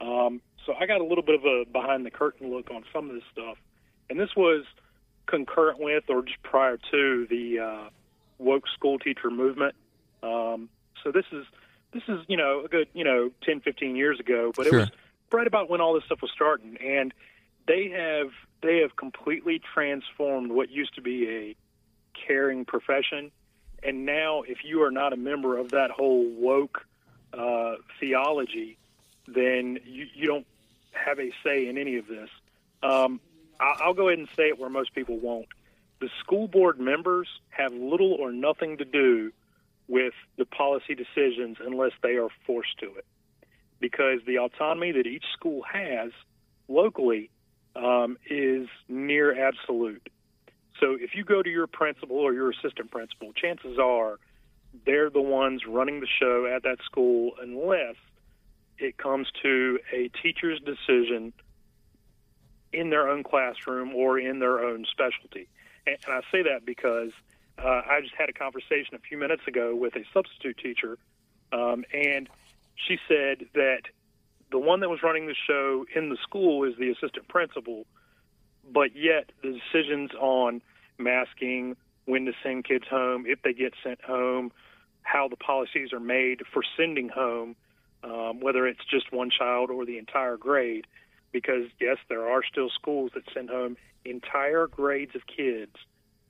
Um, 0.00 0.40
so 0.66 0.74
I 0.78 0.86
got 0.86 1.00
a 1.00 1.04
little 1.04 1.24
bit 1.24 1.34
of 1.34 1.44
a 1.44 1.64
behind 1.70 2.06
the 2.06 2.10
curtain 2.10 2.50
look 2.50 2.70
on 2.70 2.84
some 2.92 3.08
of 3.08 3.14
this 3.14 3.24
stuff, 3.32 3.58
and 4.08 4.18
this 4.18 4.30
was 4.36 4.64
concurrent 5.26 5.78
with 5.78 6.04
or 6.08 6.22
just 6.22 6.42
prior 6.42 6.78
to 6.90 7.26
the 7.28 7.58
uh, 7.58 7.88
woke 8.38 8.64
school 8.68 8.98
teacher 8.98 9.30
movement. 9.30 9.74
Um, 10.22 10.68
so 11.02 11.10
this 11.10 11.24
is 11.32 11.44
this 11.92 12.02
is 12.08 12.20
you 12.28 12.36
know 12.36 12.64
a 12.64 12.68
good 12.68 12.88
you 12.92 13.04
know 13.04 13.30
10, 13.44 13.60
15 13.60 13.96
years 13.96 14.20
ago, 14.20 14.52
but 14.56 14.66
sure. 14.66 14.74
it 14.74 14.80
was 14.80 14.90
right 15.32 15.46
about 15.46 15.70
when 15.70 15.80
all 15.80 15.94
this 15.94 16.04
stuff 16.04 16.22
was 16.22 16.30
starting, 16.34 16.76
and 16.76 17.12
they 17.66 17.90
have 17.90 18.30
they 18.62 18.78
have 18.78 18.96
completely 18.96 19.60
transformed 19.74 20.52
what 20.52 20.70
used 20.70 20.94
to 20.94 21.02
be 21.02 21.28
a 21.28 21.56
caring 22.26 22.64
profession. 22.64 23.30
And 23.82 24.06
now, 24.06 24.42
if 24.42 24.58
you 24.64 24.82
are 24.84 24.92
not 24.92 25.12
a 25.12 25.16
member 25.16 25.58
of 25.58 25.70
that 25.72 25.90
whole 25.90 26.24
woke 26.28 26.86
uh, 27.32 27.74
theology, 27.98 28.78
then 29.26 29.78
you, 29.84 30.06
you 30.14 30.28
don't 30.28 30.46
have 30.92 31.18
a 31.18 31.30
say 31.44 31.66
in 31.68 31.78
any 31.78 31.96
of 31.96 32.06
this. 32.06 32.28
Um, 32.82 33.20
I'll 33.60 33.94
go 33.94 34.08
ahead 34.08 34.18
and 34.18 34.28
say 34.36 34.48
it 34.48 34.58
where 34.58 34.70
most 34.70 34.94
people 34.94 35.18
won't. 35.18 35.48
The 36.00 36.08
school 36.20 36.48
board 36.48 36.80
members 36.80 37.28
have 37.50 37.72
little 37.72 38.12
or 38.14 38.32
nothing 38.32 38.78
to 38.78 38.84
do 38.84 39.32
with 39.88 40.14
the 40.36 40.44
policy 40.44 40.94
decisions 40.94 41.58
unless 41.64 41.92
they 42.02 42.16
are 42.16 42.28
forced 42.46 42.78
to 42.80 42.86
it. 42.96 43.04
Because 43.78 44.20
the 44.26 44.38
autonomy 44.38 44.92
that 44.92 45.06
each 45.06 45.24
school 45.32 45.62
has 45.62 46.10
locally 46.68 47.30
um, 47.76 48.16
is 48.28 48.68
near 48.88 49.46
absolute. 49.46 50.08
So 50.80 50.96
if 50.98 51.14
you 51.14 51.24
go 51.24 51.42
to 51.42 51.50
your 51.50 51.66
principal 51.66 52.16
or 52.16 52.32
your 52.32 52.50
assistant 52.50 52.90
principal, 52.90 53.32
chances 53.32 53.78
are 53.78 54.18
they're 54.84 55.10
the 55.10 55.20
ones 55.20 55.62
running 55.68 56.00
the 56.00 56.08
show 56.20 56.46
at 56.46 56.62
that 56.64 56.78
school 56.84 57.32
unless 57.40 57.96
it 58.82 58.98
comes 58.98 59.28
to 59.42 59.78
a 59.92 60.08
teacher's 60.22 60.60
decision 60.60 61.32
in 62.72 62.90
their 62.90 63.08
own 63.08 63.22
classroom 63.22 63.94
or 63.94 64.18
in 64.18 64.38
their 64.38 64.60
own 64.60 64.86
specialty. 64.90 65.48
And, 65.86 65.96
I 66.08 66.20
say 66.30 66.42
that 66.42 66.64
because 66.64 67.10
uh, 67.58 67.82
I 67.88 68.00
just 68.00 68.14
had 68.16 68.28
a 68.28 68.32
conversation 68.32 68.94
a 68.94 68.98
few 68.98 69.18
minutes 69.18 69.42
ago 69.46 69.74
with 69.74 69.94
a 69.96 70.04
substitute 70.12 70.58
teacher, 70.58 70.98
um, 71.52 71.84
and 71.92 72.28
she 72.74 72.98
said 73.08 73.46
that 73.54 73.82
the 74.50 74.58
one 74.58 74.80
that 74.80 74.88
was 74.88 75.02
running 75.02 75.26
the 75.26 75.34
show 75.46 75.84
in 75.94 76.08
the 76.08 76.16
school 76.22 76.64
is 76.64 76.74
the 76.78 76.90
assistant 76.90 77.28
principal, 77.28 77.86
but 78.70 78.94
yet 78.94 79.30
the 79.42 79.58
decisions 79.58 80.12
on 80.18 80.62
masking, 80.98 81.76
when 82.04 82.26
to 82.26 82.32
send 82.42 82.64
kids 82.64 82.84
home, 82.88 83.24
if 83.26 83.42
they 83.42 83.52
get 83.52 83.74
sent 83.82 84.02
home, 84.02 84.52
how 85.02 85.28
the 85.28 85.36
policies 85.36 85.92
are 85.92 86.00
made 86.00 86.42
for 86.52 86.62
sending 86.76 87.08
home, 87.08 87.56
um, 88.04 88.40
whether 88.40 88.66
it's 88.66 88.84
just 88.90 89.12
one 89.12 89.30
child 89.30 89.70
or 89.70 89.84
the 89.84 89.98
entire 89.98 90.36
grade. 90.36 90.86
Because, 91.32 91.66
yes, 91.80 91.96
there 92.08 92.28
are 92.28 92.42
still 92.44 92.68
schools 92.70 93.12
that 93.14 93.22
send 93.32 93.48
home 93.48 93.76
entire 94.04 94.66
grades 94.66 95.14
of 95.14 95.22
kids 95.26 95.72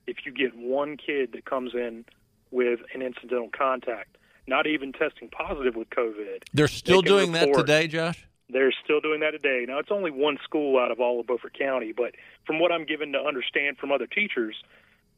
if 0.07 0.17
you 0.25 0.31
get 0.31 0.55
one 0.55 0.97
kid 0.97 1.31
that 1.33 1.45
comes 1.45 1.73
in 1.73 2.05
with 2.51 2.79
an 2.93 3.01
incidental 3.01 3.49
contact, 3.49 4.17
not 4.47 4.67
even 4.67 4.93
testing 4.93 5.29
positive 5.29 5.75
with 5.75 5.89
COVID. 5.89 6.43
They're 6.53 6.67
still 6.67 7.01
they 7.01 7.07
doing 7.07 7.31
report, 7.31 7.53
that 7.53 7.61
today, 7.61 7.87
Josh? 7.87 8.25
They're 8.49 8.73
still 8.83 9.01
doing 9.01 9.21
that 9.21 9.31
today. 9.31 9.65
Now, 9.67 9.79
it's 9.79 9.91
only 9.91 10.11
one 10.11 10.37
school 10.43 10.79
out 10.79 10.91
of 10.91 10.99
all 10.99 11.19
of 11.19 11.27
Beaufort 11.27 11.57
County, 11.57 11.93
but 11.95 12.13
from 12.45 12.59
what 12.59 12.71
I'm 12.71 12.85
given 12.85 13.11
to 13.13 13.19
understand 13.19 13.77
from 13.77 13.91
other 13.91 14.07
teachers, 14.07 14.55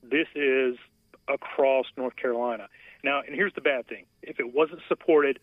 this 0.04 0.28
is 0.36 0.78
across 1.28 1.86
North 1.98 2.16
Carolina. 2.16 2.68
Now, 3.04 3.22
and 3.26 3.36
here's 3.36 3.54
the 3.54 3.62
bad 3.62 3.88
thing 3.88 4.06
if 4.22 4.40
it 4.40 4.54
wasn't 4.54 4.82
supported 4.88 5.40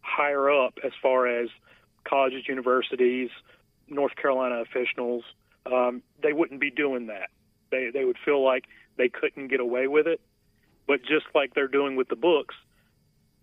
higher 0.00 0.50
up 0.50 0.74
as 0.84 0.92
far 1.02 1.26
as 1.26 1.48
colleges, 2.04 2.44
universities, 2.48 3.30
North 3.88 4.16
Carolina 4.16 4.62
officials, 4.62 5.24
um, 5.66 6.02
they 6.22 6.32
wouldn't 6.32 6.60
be 6.60 6.70
doing 6.70 7.06
that. 7.06 7.30
They, 7.70 7.90
they 7.92 8.04
would 8.04 8.16
feel 8.24 8.44
like 8.44 8.64
they 8.96 9.08
couldn't 9.08 9.48
get 9.48 9.60
away 9.60 9.86
with 9.86 10.06
it. 10.06 10.20
But 10.86 11.02
just 11.02 11.26
like 11.34 11.54
they're 11.54 11.68
doing 11.68 11.96
with 11.96 12.08
the 12.08 12.16
books, 12.16 12.54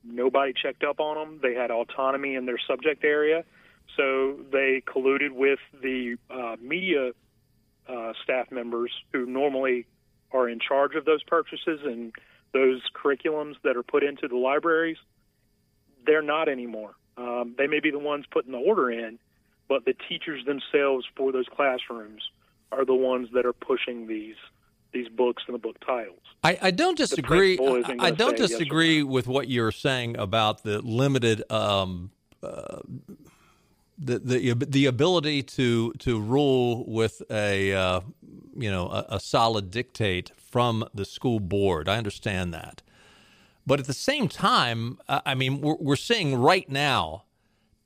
nobody 0.03 0.53
checked 0.53 0.83
up 0.83 0.99
on 0.99 1.15
them. 1.15 1.39
They 1.41 1.53
had 1.53 1.71
autonomy 1.71 2.35
in 2.35 2.45
their 2.45 2.59
subject 2.67 3.03
area. 3.03 3.43
So 3.95 4.37
they 4.51 4.81
colluded 4.85 5.31
with 5.31 5.59
the 5.81 6.17
uh, 6.29 6.55
media 6.59 7.11
uh, 7.87 8.13
staff 8.23 8.51
members 8.51 8.91
who 9.13 9.25
normally 9.25 9.85
are 10.31 10.49
in 10.49 10.59
charge 10.59 10.95
of 10.95 11.05
those 11.05 11.23
purchases 11.23 11.81
and 11.83 12.11
those 12.51 12.81
curriculums 12.95 13.55
that 13.63 13.77
are 13.77 13.83
put 13.83 14.03
into 14.03 14.27
the 14.27 14.37
libraries. 14.37 14.97
They're 16.05 16.21
not 16.21 16.49
anymore. 16.49 16.93
Um, 17.17 17.55
they 17.57 17.67
may 17.67 17.79
be 17.79 17.91
the 17.91 17.99
ones 17.99 18.25
putting 18.29 18.51
the 18.51 18.57
order 18.57 18.91
in, 18.91 19.17
but 19.67 19.85
the 19.85 19.95
teachers 20.09 20.43
themselves 20.45 21.05
for 21.15 21.31
those 21.31 21.45
classrooms 21.55 22.21
are 22.71 22.85
the 22.85 22.95
ones 22.95 23.29
that 23.33 23.45
are 23.45 23.53
pushing 23.53 24.07
these 24.07 24.35
these 24.91 25.09
books 25.09 25.43
and 25.47 25.53
the 25.53 25.59
book 25.59 25.77
titles. 25.85 26.21
I, 26.41 26.57
I 26.61 26.71
don't 26.71 26.97
disagree. 26.97 27.59
I, 27.59 27.95
I 27.99 28.11
don't 28.11 28.37
disagree 28.37 28.99
yes 28.99 29.05
with 29.05 29.27
what 29.27 29.49
you're 29.49 29.73
saying 29.73 30.17
about 30.17 30.63
the 30.63 30.81
limited 30.81 31.43
um, 31.51 32.11
uh, 32.41 32.79
the 33.97 34.19
the 34.19 34.53
the 34.53 34.85
ability 34.85 35.43
to 35.43 35.93
to 35.93 36.19
rule 36.19 36.85
with 36.85 37.21
a 37.29 37.73
uh, 37.73 38.01
you 38.55 38.71
know 38.71 38.87
a, 38.87 39.05
a, 39.09 39.19
solid 39.19 39.71
dictate 39.71 40.31
from 40.37 40.87
the 40.93 41.05
school 41.05 41.39
board. 41.39 41.87
I 41.87 41.97
understand 41.97 42.53
that, 42.53 42.81
but 43.65 43.79
at 43.79 43.87
the 43.87 43.93
same 43.93 44.27
time, 44.27 44.99
I 45.07 45.35
mean, 45.35 45.61
we're, 45.61 45.77
we're 45.79 45.95
seeing 45.95 46.35
right 46.35 46.69
now 46.69 47.23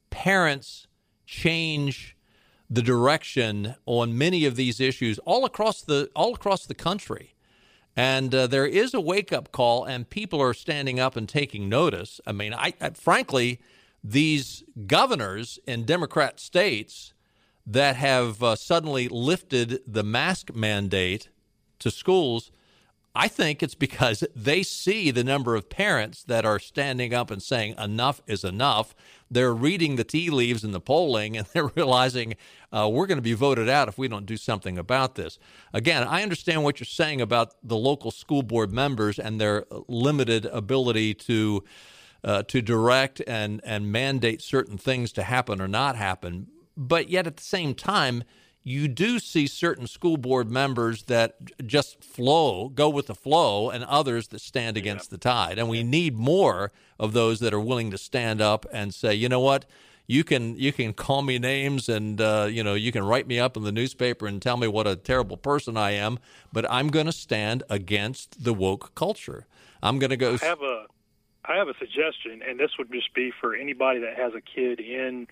parents 0.10 0.88
change 1.26 2.18
the 2.70 2.82
direction 2.82 3.76
on 3.86 4.18
many 4.18 4.46
of 4.46 4.56
these 4.56 4.80
issues 4.80 5.18
all 5.20 5.46
across 5.46 5.82
the 5.82 6.10
all 6.16 6.36
across 6.36 6.66
the 6.66 6.76
country. 6.76 7.36
And 7.96 8.34
uh, 8.34 8.48
there 8.48 8.68
is 8.68 8.94
a 8.94 9.02
wake 9.02 9.34
up 9.34 9.52
call, 9.52 9.84
and 9.84 10.10
people 10.10 10.42
are 10.42 10.54
standing 10.54 11.00
up 11.00 11.16
and 11.16 11.28
taking 11.28 11.68
notice. 11.68 12.22
I 12.26 12.32
mean, 12.32 12.54
I, 12.54 12.74
I 12.80 12.92
frankly, 12.92 13.60
these 14.04 14.64
governors 14.88 15.60
in 15.66 15.86
Democrat 15.86 16.40
states 16.40 17.14
that 17.66 17.96
have 17.96 18.42
uh, 18.42 18.56
suddenly 18.56 19.08
lifted 19.08 19.82
the 19.86 20.04
mask 20.04 20.54
mandate 20.56 21.30
to 21.80 21.92
schools, 21.92 22.52
I 23.20 23.28
think 23.28 23.62
it's 23.62 23.76
because 23.76 24.24
they 24.34 24.64
see 24.64 25.12
the 25.12 25.26
number 25.26 25.54
of 25.54 25.70
parents 25.70 26.24
that 26.24 26.46
are 26.46 26.58
standing 26.58 27.14
up 27.14 27.30
and 27.30 27.44
saying 27.44 27.76
enough 27.78 28.22
is 28.28 28.46
enough. 28.46 28.96
They're 29.30 29.54
reading 29.54 29.98
the 29.98 30.06
tea 30.06 30.30
leaves 30.30 30.64
in 30.64 30.72
the 30.72 30.80
polling 30.80 31.36
and 31.36 31.46
they're 31.54 31.68
realizing 31.76 32.38
uh, 32.72 32.90
we're 32.90 33.08
going 33.08 33.18
to 33.18 33.22
be 33.22 33.34
voted 33.34 33.68
out 33.68 33.90
if 33.90 33.98
we 33.98 34.08
don't 34.08 34.26
do 34.26 34.38
something 34.38 34.78
about 34.78 35.16
this. 35.16 35.38
Again, 35.74 36.08
I 36.08 36.24
understand 36.24 36.64
what 36.64 36.80
you're 36.80 36.86
saying 36.86 37.20
about 37.20 37.56
the 37.62 37.76
local 37.76 38.10
school 38.10 38.42
board 38.42 38.72
members 38.72 39.20
and 39.20 39.40
their 39.40 39.66
limited 39.90 40.46
ability 40.46 41.14
to 41.16 41.66
uh, 42.24 42.44
to 42.44 42.62
direct 42.62 43.22
and 43.28 43.60
and 43.66 43.92
mandate 43.92 44.42
certain 44.42 44.78
things 44.78 45.12
to 45.12 45.24
happen 45.24 45.60
or 45.60 45.68
not 45.68 45.98
happen. 45.98 46.48
But 46.78 47.10
yet 47.10 47.28
at 47.28 47.36
the 47.36 47.44
same 47.44 47.76
time, 47.76 48.24
you 48.64 48.88
do 48.88 49.20
see 49.20 49.48
certain 49.48 49.88
school 49.88 50.18
board 50.18 50.52
members 50.52 51.04
that 51.04 51.66
just 51.66 52.04
flow, 52.04 52.70
go 52.70 52.90
with 52.90 53.08
the 53.08 53.16
flow, 53.16 53.70
and 53.70 53.84
others 53.86 54.28
that 54.28 54.42
stand 54.42 54.78
against 54.78 55.10
the 55.10 55.18
tide. 55.18 55.58
And 55.58 55.70
we 55.70 55.82
need 55.84 56.16
more 56.16 56.72
of 57.00 57.14
those 57.14 57.40
that 57.40 57.54
are 57.54 57.60
willing 57.60 57.90
to 57.92 57.98
stand 57.98 58.42
up 58.42 58.66
and 58.72 58.94
say, 58.94 59.14
you 59.14 59.30
know 59.30 59.40
what, 59.40 59.66
you 60.08 60.24
can 60.24 60.58
you 60.58 60.74
can 60.74 60.92
call 60.92 61.22
me 61.22 61.38
names 61.38 61.88
and 61.88 62.20
uh, 62.20 62.48
you 62.50 62.64
know 62.64 62.74
you 62.74 62.92
can 62.92 63.04
write 63.04 63.28
me 63.28 63.40
up 63.40 63.56
in 63.56 63.64
the 63.64 63.72
newspaper 63.72 64.26
and 64.26 64.42
tell 64.42 64.58
me 64.58 64.68
what 64.68 64.88
a 64.88 64.96
terrible 64.96 65.38
person 65.38 65.78
I 65.78 65.92
am, 65.92 66.18
but 66.52 66.70
I'm 66.70 66.88
going 66.88 67.06
to 67.06 67.12
stand 67.12 67.62
against 67.70 68.44
the 68.44 68.54
woke 68.54 68.96
culture. 68.96 69.46
I'm 69.84 70.00
going 70.00 70.10
to 70.10 70.18
go. 70.18 70.34
I 70.42 70.46
have 70.46 70.62
a 70.64 70.86
I 71.46 71.56
have 71.58 71.68
a 71.68 71.76
suggestion, 71.78 72.42
and 72.48 72.60
this 72.60 72.72
would 72.80 72.92
just 72.92 73.14
be 73.14 73.32
for 73.40 73.56
anybody 73.56 74.00
that 74.00 74.16
has 74.18 74.34
a 74.34 74.42
kid 74.42 74.80
in 74.80 75.28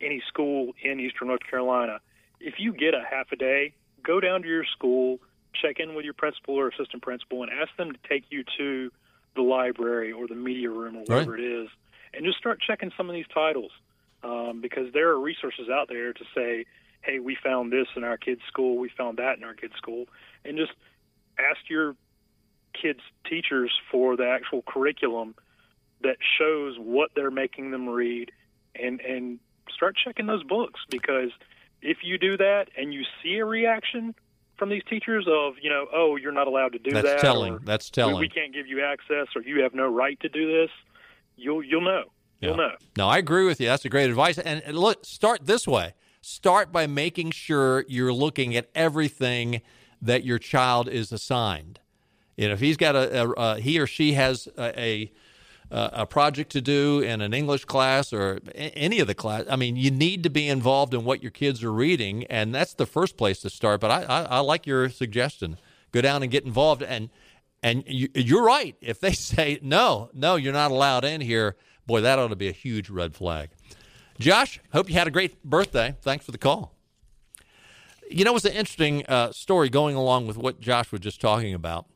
any 0.00 0.22
school 0.26 0.72
in 0.82 0.98
Eastern 0.98 1.28
North 1.28 1.42
Carolina. 1.48 2.00
If 2.42 2.54
you 2.58 2.72
get 2.72 2.94
a 2.94 3.02
half 3.08 3.32
a 3.32 3.36
day, 3.36 3.72
go 4.02 4.20
down 4.20 4.42
to 4.42 4.48
your 4.48 4.64
school, 4.64 5.20
check 5.54 5.78
in 5.78 5.94
with 5.94 6.04
your 6.04 6.14
principal 6.14 6.54
or 6.56 6.68
assistant 6.68 7.02
principal, 7.02 7.42
and 7.42 7.52
ask 7.52 7.74
them 7.76 7.92
to 7.92 7.98
take 8.08 8.24
you 8.30 8.44
to 8.58 8.90
the 9.34 9.42
library 9.42 10.12
or 10.12 10.26
the 10.26 10.34
media 10.34 10.70
room 10.70 10.96
or 10.96 11.00
whatever 11.00 11.32
Right. 11.32 11.40
it 11.40 11.62
is, 11.62 11.68
and 12.12 12.24
just 12.24 12.38
start 12.38 12.60
checking 12.60 12.90
some 12.96 13.08
of 13.08 13.14
these 13.14 13.28
titles 13.32 13.70
um, 14.22 14.60
because 14.60 14.92
there 14.92 15.08
are 15.10 15.18
resources 15.20 15.68
out 15.68 15.88
there 15.88 16.12
to 16.12 16.24
say, 16.34 16.66
"Hey, 17.02 17.18
we 17.18 17.34
found 17.36 17.72
this 17.72 17.88
in 17.96 18.04
our 18.04 18.16
kid's 18.18 18.42
school. 18.48 18.76
We 18.76 18.88
found 18.90 19.18
that 19.18 19.38
in 19.38 19.44
our 19.44 19.54
kid's 19.54 19.74
school," 19.76 20.06
and 20.44 20.56
just 20.58 20.72
ask 21.38 21.68
your 21.68 21.96
kids' 22.74 23.00
teachers 23.24 23.72
for 23.90 24.16
the 24.16 24.28
actual 24.28 24.62
curriculum 24.62 25.34
that 26.02 26.16
shows 26.38 26.76
what 26.78 27.10
they're 27.14 27.30
making 27.30 27.70
them 27.70 27.88
read, 27.88 28.32
and 28.74 29.00
and 29.00 29.38
start 29.70 29.96
checking 29.96 30.26
those 30.26 30.42
books 30.42 30.80
because 30.90 31.30
if 31.82 31.98
you 32.02 32.18
do 32.18 32.36
that 32.36 32.68
and 32.76 32.92
you 32.94 33.02
see 33.22 33.36
a 33.38 33.44
reaction 33.44 34.14
from 34.56 34.68
these 34.70 34.82
teachers 34.88 35.26
of 35.28 35.54
you 35.60 35.68
know 35.70 35.86
oh 35.92 36.16
you're 36.16 36.32
not 36.32 36.46
allowed 36.46 36.72
to 36.72 36.78
do 36.78 36.90
That's 36.92 37.06
that 37.06 37.20
telling. 37.20 37.54
or 37.54 37.58
That's 37.64 37.90
telling. 37.90 38.18
we 38.18 38.28
can't 38.28 38.52
give 38.54 38.66
you 38.66 38.82
access 38.84 39.26
or 39.34 39.42
you 39.42 39.62
have 39.62 39.74
no 39.74 39.88
right 39.88 40.18
to 40.20 40.28
do 40.28 40.46
this 40.60 40.70
you'll 41.36 41.62
you'll 41.62 41.80
know 41.80 42.04
you'll 42.40 42.56
know 42.56 42.72
No, 42.96 43.08
I 43.08 43.18
agree 43.18 43.44
with 43.46 43.60
you. 43.60 43.66
That's 43.68 43.84
a 43.84 43.88
great 43.88 44.08
advice. 44.10 44.38
And 44.38 44.62
and 44.64 44.76
look, 44.78 45.04
start 45.04 45.46
this 45.46 45.66
way. 45.66 45.94
Start 46.20 46.70
by 46.72 46.86
making 46.86 47.30
sure 47.32 47.84
you're 47.88 48.12
looking 48.12 48.54
at 48.56 48.68
everything 48.74 49.60
that 50.00 50.24
your 50.24 50.38
child 50.38 50.88
is 50.88 51.10
assigned. 51.12 51.80
You 52.36 52.48
know, 52.48 52.54
if 52.54 52.60
he's 52.60 52.76
got 52.76 52.94
a, 52.96 53.22
a, 53.22 53.30
a 53.30 53.60
he 53.60 53.78
or 53.80 53.86
she 53.86 54.12
has 54.14 54.48
a, 54.58 54.80
a 54.80 55.12
a 55.72 56.06
project 56.06 56.52
to 56.52 56.60
do 56.60 57.00
in 57.00 57.22
an 57.22 57.32
English 57.32 57.64
class 57.64 58.12
or 58.12 58.40
any 58.54 59.00
of 59.00 59.06
the 59.06 59.14
class. 59.14 59.44
I 59.48 59.56
mean, 59.56 59.76
you 59.76 59.90
need 59.90 60.22
to 60.24 60.30
be 60.30 60.48
involved 60.48 60.92
in 60.92 61.04
what 61.04 61.22
your 61.22 61.30
kids 61.30 61.64
are 61.64 61.72
reading, 61.72 62.24
and 62.24 62.54
that's 62.54 62.74
the 62.74 62.84
first 62.84 63.16
place 63.16 63.40
to 63.40 63.50
start. 63.50 63.80
But 63.80 63.90
I, 63.90 64.02
I, 64.02 64.22
I 64.22 64.38
like 64.40 64.66
your 64.66 64.90
suggestion. 64.90 65.56
Go 65.90 66.02
down 66.02 66.22
and 66.22 66.30
get 66.30 66.44
involved, 66.44 66.82
and 66.82 67.08
and 67.62 67.84
you, 67.86 68.08
you're 68.14 68.44
right. 68.44 68.76
If 68.80 69.00
they 69.00 69.12
say 69.14 69.58
no, 69.62 70.10
no, 70.12 70.36
you're 70.36 70.52
not 70.52 70.70
allowed 70.70 71.04
in 71.04 71.22
here, 71.22 71.56
boy, 71.86 72.02
that 72.02 72.18
ought 72.18 72.28
to 72.28 72.36
be 72.36 72.48
a 72.48 72.52
huge 72.52 72.90
red 72.90 73.14
flag. 73.14 73.50
Josh, 74.18 74.60
hope 74.72 74.88
you 74.88 74.94
had 74.94 75.06
a 75.06 75.10
great 75.10 75.42
birthday. 75.42 75.96
Thanks 76.02 76.24
for 76.24 76.32
the 76.32 76.38
call. 76.38 76.74
You 78.10 78.24
know, 78.26 78.36
it's 78.36 78.44
an 78.44 78.52
interesting 78.52 79.06
uh, 79.06 79.32
story 79.32 79.70
going 79.70 79.96
along 79.96 80.26
with 80.26 80.36
what 80.36 80.60
Josh 80.60 80.92
was 80.92 81.00
just 81.00 81.20
talking 81.20 81.54
about. 81.54 81.86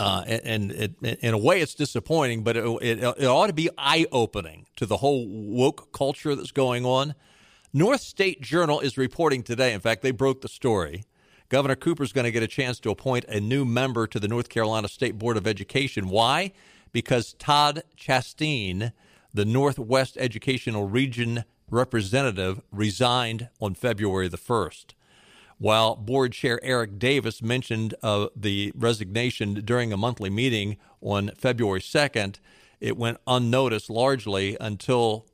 Uh, 0.00 0.24
and, 0.26 0.72
and 0.72 0.72
it, 1.02 1.18
in 1.20 1.34
a 1.34 1.38
way, 1.38 1.60
it's 1.60 1.74
disappointing, 1.74 2.42
but 2.42 2.56
it, 2.56 2.64
it, 2.80 3.02
it 3.02 3.26
ought 3.26 3.48
to 3.48 3.52
be 3.52 3.68
eye 3.76 4.06
opening 4.10 4.64
to 4.76 4.86
the 4.86 4.96
whole 4.96 5.28
woke 5.28 5.92
culture 5.92 6.34
that's 6.34 6.52
going 6.52 6.86
on. 6.86 7.14
North 7.74 8.00
State 8.00 8.40
Journal 8.40 8.80
is 8.80 8.96
reporting 8.96 9.42
today. 9.42 9.74
In 9.74 9.80
fact, 9.80 10.00
they 10.00 10.10
broke 10.10 10.40
the 10.40 10.48
story. 10.48 11.04
Governor 11.50 11.76
Cooper's 11.76 12.14
going 12.14 12.24
to 12.24 12.30
get 12.30 12.42
a 12.42 12.48
chance 12.48 12.80
to 12.80 12.90
appoint 12.90 13.26
a 13.26 13.40
new 13.40 13.66
member 13.66 14.06
to 14.06 14.18
the 14.18 14.26
North 14.26 14.48
Carolina 14.48 14.88
State 14.88 15.18
Board 15.18 15.36
of 15.36 15.46
Education. 15.46 16.08
Why? 16.08 16.52
Because 16.92 17.34
Todd 17.34 17.82
Chasteen, 17.94 18.92
the 19.34 19.44
Northwest 19.44 20.16
Educational 20.18 20.88
Region 20.88 21.44
representative, 21.68 22.62
resigned 22.72 23.50
on 23.60 23.74
February 23.74 24.28
the 24.28 24.38
1st 24.38 24.94
while 25.60 25.94
board 25.94 26.32
chair 26.32 26.58
Eric 26.62 26.98
Davis 26.98 27.42
mentioned 27.42 27.94
uh, 28.02 28.28
the 28.34 28.72
resignation 28.74 29.52
during 29.62 29.92
a 29.92 29.96
monthly 29.96 30.30
meeting 30.30 30.78
on 31.02 31.30
February 31.36 31.80
2nd, 31.80 32.36
it 32.80 32.96
went 32.96 33.18
unnoticed 33.26 33.90
largely 33.90 34.56
until 34.58 35.26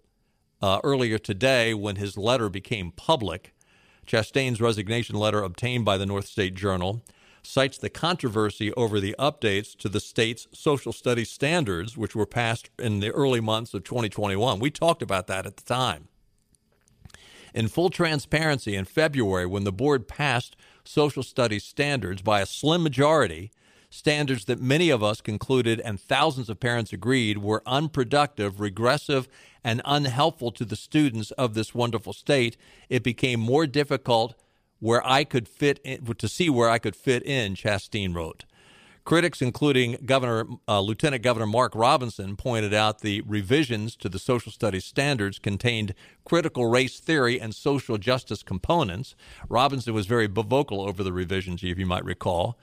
uh, 0.60 0.80
earlier 0.82 1.16
today 1.16 1.74
when 1.74 1.94
his 1.94 2.18
letter 2.18 2.48
became 2.48 2.90
public. 2.90 3.54
Chastain's 4.04 4.60
resignation 4.60 5.14
letter, 5.14 5.44
obtained 5.44 5.84
by 5.84 5.96
the 5.96 6.06
North 6.06 6.26
State 6.26 6.56
Journal, 6.56 7.04
cites 7.44 7.78
the 7.78 7.88
controversy 7.88 8.72
over 8.72 8.98
the 8.98 9.14
updates 9.20 9.76
to 9.76 9.88
the 9.88 10.00
state's 10.00 10.48
social 10.52 10.92
studies 10.92 11.30
standards, 11.30 11.96
which 11.96 12.16
were 12.16 12.26
passed 12.26 12.68
in 12.80 12.98
the 12.98 13.12
early 13.12 13.40
months 13.40 13.74
of 13.74 13.84
2021. 13.84 14.58
We 14.58 14.72
talked 14.72 15.02
about 15.02 15.28
that 15.28 15.46
at 15.46 15.56
the 15.56 15.62
time. 15.62 16.08
In 17.56 17.68
full 17.68 17.88
transparency, 17.88 18.76
in 18.76 18.84
February, 18.84 19.46
when 19.46 19.64
the 19.64 19.72
board 19.72 20.06
passed 20.06 20.56
social 20.84 21.22
studies 21.22 21.64
standards 21.64 22.20
by 22.20 22.42
a 22.42 22.46
slim 22.46 22.82
majority, 22.82 23.50
standards 23.88 24.44
that 24.44 24.60
many 24.60 24.90
of 24.90 25.02
us 25.02 25.22
concluded 25.22 25.80
and 25.80 25.98
thousands 25.98 26.50
of 26.50 26.60
parents 26.60 26.92
agreed 26.92 27.38
were 27.38 27.62
unproductive, 27.64 28.60
regressive, 28.60 29.26
and 29.64 29.80
unhelpful 29.86 30.52
to 30.52 30.66
the 30.66 30.76
students 30.76 31.30
of 31.30 31.54
this 31.54 31.74
wonderful 31.74 32.12
state, 32.12 32.58
it 32.90 33.02
became 33.02 33.40
more 33.40 33.66
difficult 33.66 34.34
where 34.78 35.04
I 35.06 35.24
could 35.24 35.48
fit 35.48 35.80
in, 35.82 36.04
to 36.04 36.28
see 36.28 36.50
where 36.50 36.68
I 36.68 36.78
could 36.78 36.94
fit 36.94 37.22
in, 37.22 37.54
Chasteen 37.54 38.14
wrote. 38.14 38.44
Critics, 39.06 39.40
including 39.40 39.98
Governor, 40.04 40.46
uh, 40.66 40.80
Lieutenant 40.80 41.22
Governor 41.22 41.46
Mark 41.46 41.76
Robinson, 41.76 42.34
pointed 42.34 42.74
out 42.74 43.02
the 43.02 43.20
revisions 43.20 43.94
to 43.94 44.08
the 44.08 44.18
social 44.18 44.50
studies 44.50 44.84
standards 44.84 45.38
contained 45.38 45.94
critical 46.24 46.66
race 46.66 46.98
theory 46.98 47.40
and 47.40 47.54
social 47.54 47.98
justice 47.98 48.42
components. 48.42 49.14
Robinson 49.48 49.94
was 49.94 50.06
very 50.06 50.26
vocal 50.26 50.80
over 50.80 51.04
the 51.04 51.12
revisions, 51.12 51.62
if 51.62 51.78
you 51.78 51.86
might 51.86 52.04
recall. 52.04 52.58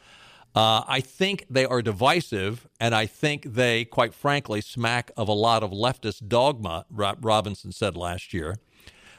Uh, 0.53 0.83
I 0.85 0.99
think 0.99 1.45
they 1.49 1.63
are 1.63 1.81
divisive, 1.81 2.67
and 2.77 2.93
I 2.93 3.05
think 3.05 3.53
they, 3.53 3.85
quite 3.85 4.13
frankly, 4.13 4.59
smack 4.59 5.11
of 5.15 5.29
a 5.29 5.33
lot 5.33 5.63
of 5.63 5.71
leftist 5.71 6.27
dogma, 6.27 6.85
Robinson 6.91 7.71
said 7.71 7.95
last 7.95 8.33
year. 8.33 8.57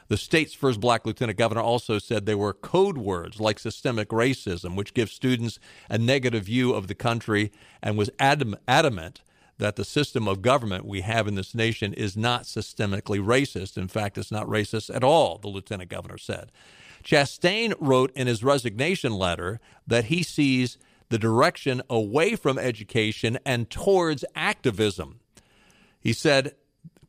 The 0.07 0.17
state's 0.17 0.53
first 0.53 0.79
black 0.79 1.05
lieutenant 1.05 1.37
governor 1.37 1.61
also 1.61 1.97
said 1.97 2.25
they 2.25 2.35
were 2.35 2.53
code 2.53 2.97
words 2.97 3.39
like 3.39 3.57
systemic 3.57 4.09
racism, 4.09 4.75
which 4.75 4.93
gives 4.93 5.11
students 5.11 5.59
a 5.89 5.97
negative 5.97 6.45
view 6.45 6.73
of 6.73 6.87
the 6.87 6.95
country, 6.95 7.51
and 7.81 7.97
was 7.97 8.11
adam- 8.19 8.57
adamant 8.67 9.21
that 9.57 9.77
the 9.77 9.85
system 9.85 10.27
of 10.27 10.41
government 10.41 10.85
we 10.85 11.01
have 11.01 11.27
in 11.27 11.35
this 11.35 11.55
nation 11.55 11.93
is 11.93 12.17
not 12.17 12.43
systemically 12.43 13.19
racist. 13.19 13.77
In 13.77 13.87
fact, 13.87 14.17
it's 14.17 14.31
not 14.31 14.47
racist 14.47 14.93
at 14.93 15.03
all, 15.03 15.37
the 15.37 15.47
lieutenant 15.47 15.89
governor 15.89 16.17
said. 16.17 16.51
Chastain 17.03 17.73
wrote 17.79 18.11
in 18.15 18.27
his 18.27 18.43
resignation 18.43 19.13
letter 19.13 19.59
that 19.87 20.05
he 20.05 20.23
sees 20.23 20.77
the 21.09 21.19
direction 21.19 21.81
away 21.89 22.35
from 22.35 22.57
education 22.57 23.37
and 23.45 23.69
towards 23.69 24.25
activism. 24.35 25.19
He 25.99 26.13
said, 26.13 26.55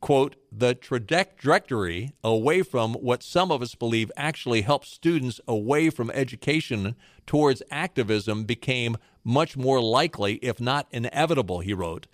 quote, 0.01 0.35
the 0.51 0.75
trajectory 0.75 2.13
away 2.23 2.61
from 2.61 2.93
what 2.93 3.23
some 3.23 3.51
of 3.51 3.61
us 3.61 3.75
believe 3.75 4.11
actually 4.15 4.61
helps 4.61 4.89
students 4.89 5.39
away 5.47 5.89
from 5.89 6.09
education 6.11 6.95
towards 7.25 7.61
activism 7.69 8.43
became 8.43 8.97
much 9.23 9.57
more 9.57 9.81
likely, 9.81 10.35
if 10.35 10.59
not 10.59 10.87
inevitable, 10.91 11.59
he 11.59 11.73
wrote. 11.73 12.07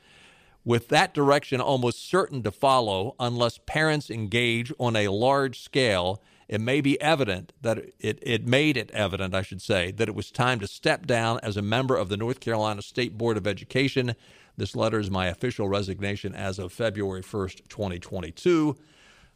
With 0.66 0.88
that 0.90 1.14
direction 1.14 1.60
almost 1.60 2.10
certain 2.10 2.42
to 2.44 2.52
follow 2.52 3.16
unless 3.20 3.60
parents 3.66 4.10
engage 4.10 4.72
on 4.80 4.96
a 4.96 5.10
large 5.10 5.60
scale, 5.60 6.22
it 6.48 6.62
may 6.62 6.82
be 6.82 7.00
evident 7.02 7.54
that 7.62 7.80
it, 8.00 8.20
it 8.22 8.48
made 8.48 8.78
it 8.78 8.92
evident, 8.92 9.36
I 9.36 9.42
should 9.42 9.62
say, 9.62 9.92
that 9.92 10.08
it 10.08 10.16
was 10.16 10.32
time 10.32 10.60
to 10.60 10.68
step 10.68 11.06
down 11.06 11.40
as 11.44 11.58
a 11.58 11.62
member 11.62 11.96
of 11.98 12.10
the 12.10 12.18
North 12.18 12.40
Carolina 12.40 12.82
State 12.82 13.18
Board 13.18 13.38
of 13.38 13.48
Education. 13.48 14.16
This 14.58 14.76
letter 14.76 15.00
is 15.00 15.10
my 15.10 15.28
official 15.28 15.68
resignation 15.68 16.36
as 16.36 16.60
of 16.60 16.72
February 16.72 17.24
1st, 17.24 17.68
2022. 17.70 18.76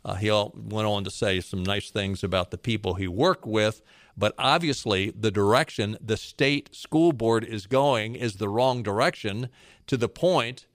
Uh, 0.06 0.14
he 0.16 0.32
went 0.32 0.88
on 0.88 1.04
to 1.04 1.10
say 1.10 1.42
some 1.42 1.64
nice 1.64 1.90
things 1.90 2.24
about 2.24 2.52
the 2.52 2.58
people 2.58 2.94
he 2.94 3.08
worked 3.08 3.46
with, 3.46 3.82
but 4.16 4.34
obviously 4.38 5.12
the 5.12 5.32
direction 5.32 5.98
the 6.00 6.18
state 6.18 6.74
school 6.74 7.12
board 7.12 7.44
is 7.44 7.68
going 7.68 8.16
is 8.16 8.36
the 8.36 8.48
wrong 8.48 8.84
direction 8.84 9.50
to 9.88 9.98
the 9.98 10.08
point 10.08 10.68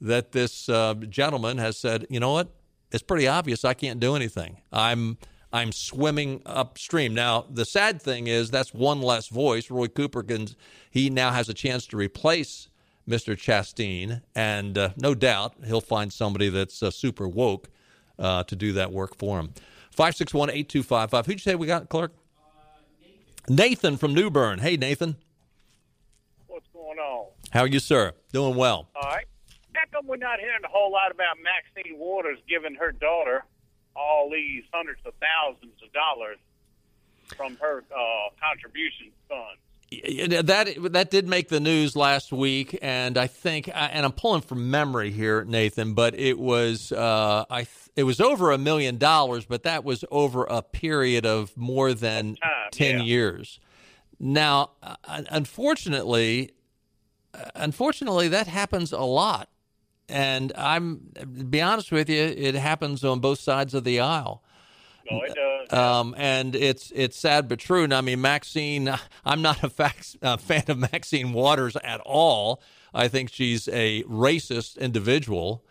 that 0.00 0.32
this 0.32 0.68
uh, 0.68 0.94
gentleman 1.08 1.58
has 1.58 1.78
said, 1.78 2.06
you 2.10 2.20
know 2.20 2.32
what? 2.32 2.48
It's 2.90 3.02
pretty 3.02 3.26
obvious 3.26 3.64
I 3.64 3.74
can't 3.74 4.00
do 4.00 4.14
anything. 4.14 4.58
I'm 4.72 5.18
I'm 5.52 5.70
swimming 5.70 6.42
upstream. 6.44 7.14
Now, 7.14 7.46
the 7.48 7.64
sad 7.64 8.02
thing 8.02 8.26
is 8.26 8.50
that's 8.50 8.74
one 8.74 9.00
less 9.00 9.28
voice. 9.28 9.70
Roy 9.70 9.86
Cooper 9.86 10.24
can 10.24 10.48
he 10.90 11.10
now 11.10 11.30
has 11.30 11.48
a 11.48 11.54
chance 11.54 11.86
to 11.88 11.96
replace 11.96 12.68
Mr. 13.08 13.36
Chasteen, 13.36 14.22
and 14.34 14.78
uh, 14.78 14.90
no 14.96 15.14
doubt 15.14 15.54
he'll 15.66 15.80
find 15.80 16.12
somebody 16.12 16.48
that's 16.48 16.82
uh, 16.82 16.90
super 16.90 17.28
woke 17.28 17.68
uh, 18.18 18.44
to 18.44 18.56
do 18.56 18.72
that 18.72 18.92
work 18.92 19.16
for 19.16 19.38
him. 19.38 19.52
561 19.90 20.50
8255. 20.50 21.26
Who'd 21.26 21.34
you 21.34 21.38
say 21.38 21.54
we 21.54 21.66
got, 21.66 21.88
Clark? 21.88 22.12
Nathan 23.48 23.96
from 23.96 24.14
New 24.14 24.30
Bern. 24.30 24.58
Hey, 24.58 24.76
Nathan. 24.76 25.16
What's 26.46 26.66
going 26.72 26.98
on? 26.98 27.26
How 27.50 27.60
are 27.60 27.66
you, 27.66 27.78
sir? 27.78 28.12
Doing 28.32 28.56
well. 28.56 28.88
All 28.96 29.02
right. 29.02 29.26
How 29.74 29.82
come 29.92 30.06
we're 30.06 30.16
not 30.16 30.40
hearing 30.40 30.64
a 30.64 30.68
whole 30.68 30.90
lot 30.90 31.10
about 31.10 31.36
Maxine 31.42 31.98
Waters 31.98 32.38
giving 32.48 32.74
her 32.76 32.92
daughter 32.92 33.44
all 33.94 34.30
these 34.30 34.64
hundreds 34.72 35.00
of 35.04 35.12
thousands 35.20 35.74
of 35.84 35.92
dollars 35.92 36.38
from 37.36 37.56
her 37.56 37.84
uh, 37.94 38.30
contribution 38.40 39.12
fund? 39.28 39.58
That 40.28 40.92
that 40.92 41.10
did 41.10 41.28
make 41.28 41.48
the 41.48 41.60
news 41.60 41.96
last 41.96 42.32
week, 42.32 42.78
and 42.80 43.18
I 43.18 43.26
think, 43.26 43.68
and 43.74 44.04
I'm 44.04 44.12
pulling 44.12 44.42
from 44.42 44.70
memory 44.70 45.10
here, 45.10 45.44
Nathan, 45.44 45.94
but 45.94 46.14
it 46.14 46.38
was 46.38 46.92
uh, 46.92 47.44
I 47.50 47.66
it 47.96 48.04
was 48.04 48.20
over 48.20 48.52
a 48.52 48.58
million 48.58 48.98
dollars, 48.98 49.44
but 49.46 49.62
that 49.64 49.84
was 49.84 50.04
over 50.10 50.44
a 50.44 50.62
period 50.62 51.26
of 51.26 51.56
more 51.56 51.94
than 51.94 52.36
Time, 52.36 52.50
ten 52.70 52.98
yeah. 52.98 53.04
years. 53.04 53.60
Now, 54.20 54.70
uh, 54.82 54.96
unfortunately, 55.30 56.52
uh, 57.34 57.50
unfortunately, 57.54 58.28
that 58.28 58.46
happens 58.46 58.92
a 58.92 59.00
lot, 59.00 59.48
and 60.08 60.52
I'm 60.56 61.10
to 61.16 61.26
be 61.26 61.60
honest 61.60 61.90
with 61.90 62.08
you, 62.08 62.22
it 62.22 62.54
happens 62.54 63.04
on 63.04 63.20
both 63.20 63.40
sides 63.40 63.74
of 63.74 63.84
the 63.84 64.00
aisle. 64.00 64.43
No, 65.10 65.20
it 65.22 65.34
does. 65.34 65.78
Um, 65.78 66.14
and 66.16 66.54
it's 66.56 66.90
it's 66.94 67.16
sad 67.18 67.48
but 67.48 67.58
true. 67.58 67.84
And 67.84 67.92
I 67.94 68.00
mean, 68.00 68.20
Maxine, 68.20 68.92
I'm 69.24 69.42
not 69.42 69.62
a 69.62 69.68
fax, 69.70 70.16
uh, 70.22 70.36
fan 70.36 70.64
of 70.68 70.78
Maxine 70.78 71.32
Waters 71.32 71.76
at 71.76 72.00
all. 72.00 72.62
I 72.92 73.08
think 73.08 73.30
she's 73.32 73.68
a 73.68 74.02
racist 74.04 74.78
individual. 74.78 75.64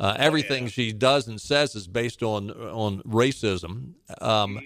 Uh, 0.00 0.16
everything 0.18 0.66
she 0.66 0.92
does 0.92 1.28
and 1.28 1.40
says 1.40 1.76
is 1.76 1.86
based 1.86 2.22
on 2.22 2.50
on 2.50 3.02
racism. 3.02 3.92
Um, 4.20 4.58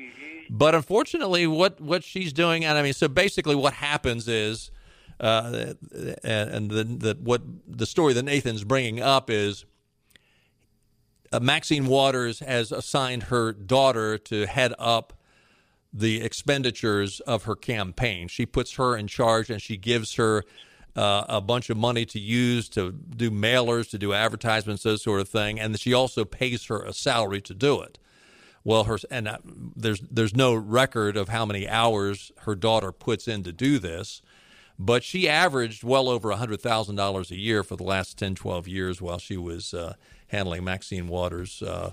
But 0.51 0.75
unfortunately, 0.75 1.47
what 1.47 1.79
what 1.81 2.03
she's 2.03 2.33
doing, 2.33 2.65
and 2.65 2.79
I 2.79 2.83
mean, 2.83 2.95
so 2.95 3.07
basically, 3.09 3.55
what 3.55 3.75
happens 3.75 4.27
is, 4.27 4.71
uh, 5.21 5.75
and, 6.25 6.51
and 6.51 6.71
the, 6.71 6.85
the 6.85 7.19
what 7.21 7.43
the 7.67 7.85
story 7.85 8.15
that 8.15 8.23
Nathan's 8.23 8.65
bringing 8.65 9.01
up 9.03 9.29
is 9.29 9.67
uh, 11.33 11.41
Maxine 11.41 11.87
Waters 11.87 12.41
has 12.41 12.73
assigned 12.73 13.25
her 13.25 13.53
daughter 13.53 14.19
to 14.19 14.47
head 14.47 14.75
up 14.79 15.13
the 15.93 16.21
expenditures 16.23 17.21
of 17.21 17.45
her 17.45 17.55
campaign. 17.55 18.29
She 18.29 18.47
puts 18.47 18.75
her 18.75 18.97
in 18.97 19.07
charge 19.07 19.51
and 19.51 19.61
she 19.61 19.77
gives 19.77 20.15
her 20.15 20.45
uh, 20.97 21.25
a 21.29 21.41
bunch 21.41 21.71
of 21.71 21.77
money 21.77 22.05
to 22.05 22.19
use 22.19 22.69
to 22.71 22.93
do 22.93 23.31
mailers, 23.31 23.91
to 23.91 23.99
do 23.99 24.13
advertisements, 24.13 24.83
those 24.83 25.03
sort 25.03 25.21
of 25.21 25.29
thing, 25.29 25.61
and 25.61 25.79
she 25.79 25.95
also 25.95 26.25
pays 26.25 26.65
her 26.67 26.83
a 26.83 26.93
salary 26.93 27.41
to 27.43 27.55
do 27.55 27.81
it. 27.81 27.99
Well, 28.65 28.85
her 28.85 28.99
and 29.11 29.29
uh, 29.29 29.39
there's 29.45 30.01
there's 30.01 30.35
no 30.35 30.55
record 30.55 31.17
of 31.17 31.29
how 31.29 31.47
many 31.47 31.69
hours 31.69 32.33
her 32.39 32.55
daughter 32.55 32.91
puts 32.91 33.29
in 33.29 33.45
to 33.45 33.53
do 33.53 33.79
this, 33.79 34.21
but 34.79 35.05
she 35.05 35.29
averaged 35.29 35.85
well 35.85 36.09
over 36.09 36.31
$100,000 36.31 37.31
a 37.31 37.37
year 37.37 37.63
for 37.63 37.77
the 37.77 37.85
last 37.85 38.19
10, 38.19 38.35
12 38.35 38.69
years 38.69 39.01
while 39.01 39.19
she 39.19 39.37
was 39.37 39.73
uh, 39.73 39.95
handling 40.29 40.65
Maxine 40.65 41.09
Waters' 41.09 41.63
uh, 41.63 41.93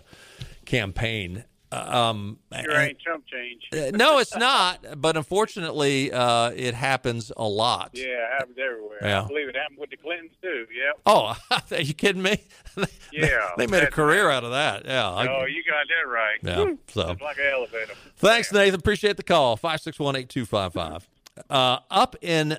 campaign. 0.66 1.44
Um, 1.72 2.40
Sure 2.54 2.72
ain't 2.80 3.00
chump 3.00 3.26
change. 3.28 3.64
uh, 3.74 3.92
no, 3.98 4.20
it's 4.20 4.36
not. 4.38 5.02
But 5.02 5.18
unfortunately, 5.18 6.12
uh, 6.12 6.52
it 6.56 6.74
happens 6.74 7.34
a 7.36 7.44
lot. 7.48 7.90
Yeah, 7.94 8.06
it 8.06 8.30
happens 8.40 8.58
everywhere. 8.64 9.00
Yeah. 9.02 9.24
I 9.24 9.28
believe 9.28 9.50
it 9.50 9.56
happened 9.58 9.80
with 9.80 9.90
the 9.90 9.98
Clintons 9.98 10.32
too. 10.42 10.68
Yep. 10.74 11.00
Oh, 11.06 11.36
are 11.72 11.82
you 11.82 11.94
kidding 11.94 12.22
me? 12.22 12.38
Yeah, 13.12 13.52
they 13.58 13.66
made 13.68 13.84
a 13.84 13.90
career 13.92 14.30
out 14.30 14.44
of 14.44 14.52
that. 14.52 14.84
Yeah. 14.86 15.10
I- 15.10 15.28
oh, 15.28 15.46
you 15.46 15.64
got 15.64 15.86
that 15.88 16.10
right. 16.10 16.38
Yeah, 16.44 16.76
so- 16.94 17.12
it's 17.12 17.22
like 17.22 17.38
an 17.38 17.46
elevator. 17.54 17.94
Thanks, 18.18 18.52
Nathan. 18.52 18.78
Appreciate 18.80 19.16
the 19.18 19.24
call. 19.24 19.56
561 19.56 20.18
8255. 20.18 21.08
Uh, 21.50 21.80
Up 21.90 22.16
in 22.22 22.58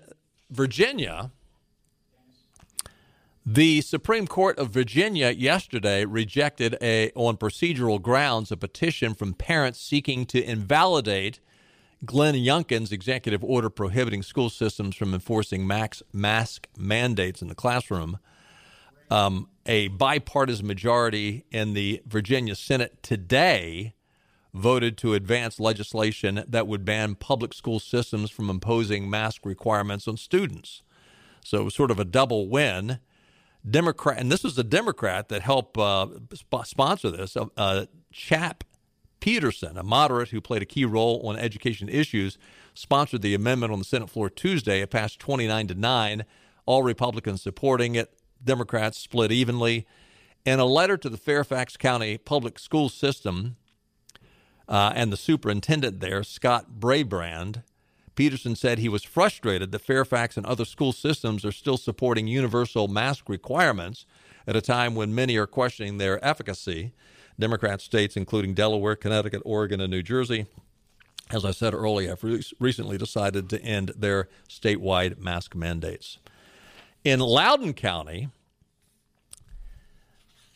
Virginia, 0.51 1.31
the 3.49 3.81
Supreme 3.81 4.27
Court 4.27 4.59
of 4.59 4.71
Virginia 4.71 5.31
yesterday 5.31 6.05
rejected 6.05 6.77
a 6.83 7.13
on 7.15 7.37
procedural 7.37 8.03
grounds 8.03 8.51
a 8.51 8.57
petition 8.57 9.15
from 9.15 9.35
parents 9.35 9.81
seeking 9.81 10.27
to 10.27 10.43
invalidate 10.43 11.39
Glenn 12.05 12.35
Youngkin's 12.35 12.91
executive 12.91 13.45
order 13.45 13.71
prohibiting 13.71 14.25
school 14.25 14.51
systems 14.51 14.97
from 14.97 15.15
enforcing 15.15 15.65
max 15.65 16.03
mask 16.13 16.67
mandates 16.77 17.41
in 17.41 17.47
the 17.47 17.55
classroom. 17.55 18.19
Um, 19.13 19.49
a 19.65 19.89
bipartisan 19.89 20.67
majority 20.67 21.45
in 21.53 21.75
the 21.75 22.03
Virginia 22.05 22.57
Senate 22.57 23.01
today 23.01 23.95
voted 24.53 24.99
to 24.99 25.15
advance 25.15 25.61
legislation 25.61 26.43
that 26.49 26.67
would 26.67 26.85
ban 26.85 27.15
public 27.15 27.55
school 27.55 27.79
systems 27.79 28.29
from 28.29 28.51
imposing 28.51 29.09
mask 29.09 29.47
requirements 29.47 30.09
on 30.09 30.17
students. 30.17 30.83
So 31.45 31.61
it 31.61 31.65
was 31.65 31.77
sort 31.77 31.93
of 31.93 32.01
a 32.01 32.05
double 32.05 32.49
win. 32.49 32.99
Democrat, 33.69 34.19
and 34.19 34.31
this 34.31 34.45
was 34.45 34.57
a 34.59 34.65
Democrat 34.65 35.29
that 35.29 35.43
helped 35.43 35.77
uh, 35.77 36.07
sp- 36.39 36.65
sponsor 36.65 37.11
this. 37.11 37.37
Uh, 37.37 37.47
uh, 37.57 37.87
Chap 38.13 38.65
Petersen, 39.21 39.77
a 39.77 39.83
moderate 39.83 40.29
who 40.29 40.41
played 40.41 40.63
a 40.63 40.67
key 40.67 40.85
role 40.85 41.21
on 41.27 41.37
education 41.37 41.89
issues, 41.89 42.39
sponsored 42.75 43.23
the 43.23 43.35
amendment 43.35 43.73
on 43.73 43.79
the 43.79 43.85
Senate 43.85 44.11
floor 44.11 44.31
Tuesday. 44.31 44.83
It 44.83 44.91
passed 44.91 45.19
29 45.19 45.69
to 45.69 45.75
9, 45.75 46.25
all 46.65 46.83
Republicans 46.83 47.43
supporting 47.43 47.95
it. 47.95 48.13
Democrats 48.43 48.99
split 48.99 49.33
evenly. 49.33 49.87
In 50.45 50.61
a 50.61 50.65
letter 50.65 50.97
to 50.97 51.09
the 51.09 51.17
Fairfax 51.17 51.77
County 51.77 52.19
Public 52.19 52.59
School 52.59 52.89
System 52.89 53.57
uh, 54.69 54.93
and 54.95 55.13
the 55.13 55.17
superintendent 55.17 56.01
there, 56.01 56.23
Scott 56.23 56.79
Brabrand, 56.79 57.63
Petersen 58.17 58.57
said 58.57 58.79
he 58.79 58.89
was 58.89 59.05
frustrated 59.05 59.71
that 59.71 59.83
Fairfax 59.83 60.37
and 60.37 60.47
other 60.47 60.65
school 60.65 60.93
systems 60.93 61.45
are 61.45 61.53
still 61.53 61.77
supporting 61.77 62.27
universal 62.27 62.89
mask 62.89 63.29
requirements 63.29 64.07
at 64.47 64.57
a 64.57 64.61
time 64.61 64.95
when 64.95 65.15
many 65.15 65.37
are 65.37 65.47
questioning 65.47 65.99
their 65.99 66.25
efficacy. 66.25 66.93
Democrat 67.39 67.83
states, 67.83 68.17
including 68.17 68.55
Delaware, 68.55 68.97
Connecticut, 68.97 69.43
Oregon, 69.45 69.81
and 69.81 69.91
New 69.91 70.03
Jersey, 70.03 70.47
as 71.31 71.45
I 71.45 71.51
said 71.51 71.75
earlier, 71.75 72.11
have 72.11 72.25
re- 72.25 72.43
recently 72.59 72.97
decided 72.97 73.51
to 73.51 73.63
end 73.63 73.93
their 73.97 74.29
statewide 74.49 75.19
mask 75.19 75.55
mandates. 75.55 76.19
In 77.05 77.21
Loudoun 77.21 77.75
County, 77.75 78.31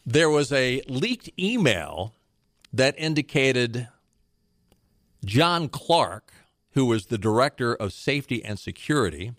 there 0.06 0.30
was 0.30 0.50
a 0.52 0.80
leaked 0.88 1.28
email 1.38 2.14
that 2.72 2.94
indicated 2.98 3.88
John 5.24 5.68
Clark, 5.68 6.32
who 6.72 6.86
was 6.86 7.06
the 7.06 7.18
director 7.18 7.74
of 7.74 7.92
safety 7.92 8.44
and 8.44 8.58
security 8.58 9.32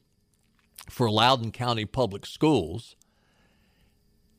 for 0.89 1.09
Loudoun 1.09 1.51
County 1.51 1.85
Public 1.85 2.25
Schools, 2.25 2.95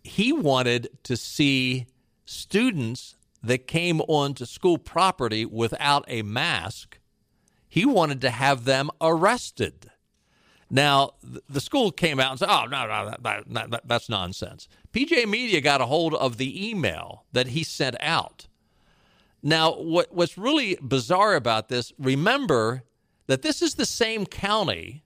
he 0.05 0.33
wanted 0.33 0.89
to 1.05 1.17
see 1.17 1.87
students 2.25 3.17
that 3.43 3.67
came 3.67 4.01
onto 4.03 4.45
school 4.45 4.79
property 4.79 5.45
without 5.45 6.05
a 6.09 6.23
mask, 6.23 6.99
he 7.69 7.85
wanted 7.85 8.21
to 8.21 8.31
have 8.31 8.65
them 8.65 8.91
arrested. 9.01 9.91
Now, 10.71 11.13
the 11.23 11.61
school 11.61 11.91
came 11.91 12.19
out 12.19 12.31
and 12.31 12.39
said, 12.39 12.49
oh, 12.51 12.65
no, 12.65 12.87
no, 12.87 13.11
that, 13.11 13.23
that, 13.23 13.71
that, 13.71 13.83
that's 13.85 14.09
nonsense. 14.09 14.69
PJ 14.93 15.29
Media 15.29 15.61
got 15.61 15.83
a 15.83 15.87
hold 15.87 16.15
of 16.15 16.39
the 16.39 16.71
email 16.71 17.25
that 17.33 17.49
he 17.49 17.63
sent 17.63 17.97
out. 18.01 18.47
Now, 19.43 19.73
what, 19.73 20.15
what's 20.15 20.39
really 20.39 20.79
bizarre 20.81 21.35
about 21.35 21.69
this, 21.69 21.93
remember 21.99 22.85
that 23.27 23.43
this 23.43 23.61
is 23.63 23.75
the 23.75 23.87
same 23.87 24.25
county 24.27 25.03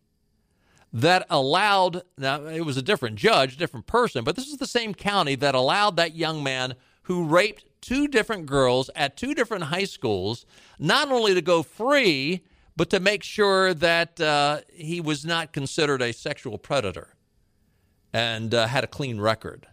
that 0.93 1.27
allowed, 1.31 2.03
now 2.19 2.45
it 2.47 2.65
was 2.65 2.77
a 2.77 2.83
different 2.83 3.17
judge, 3.17 3.57
different 3.57 3.87
person, 3.87 4.25
but 4.25 4.37
this 4.37 4.47
is 4.47 4.59
the 4.59 4.67
same 4.67 4.95
county 4.95 5.35
that 5.37 5.55
allowed 5.55 5.97
that 5.97 6.15
young 6.15 6.43
man 6.43 6.75
who 7.03 7.25
raped 7.25 7.65
two 7.81 8.09
different 8.09 8.47
girls 8.47 8.91
at 8.97 9.17
two 9.17 9.35
different 9.35 9.65
high 9.65 9.85
schools 9.85 10.45
not 10.79 11.11
only 11.11 11.35
to 11.35 11.43
go 11.43 11.63
free, 11.63 12.43
but 12.77 12.91
to 12.91 13.01
make 13.01 13.23
sure 13.23 13.73
that 13.73 14.21
uh, 14.21 14.61
he 14.73 15.01
was 15.01 15.25
not 15.25 15.53
considered 15.53 16.03
a 16.03 16.13
sexual 16.13 16.59
predator 16.59 17.15
and 18.13 18.55
uh, 18.55 18.67
had 18.67 18.85
a 18.85 18.87
clean 18.87 19.21
record 19.21 19.67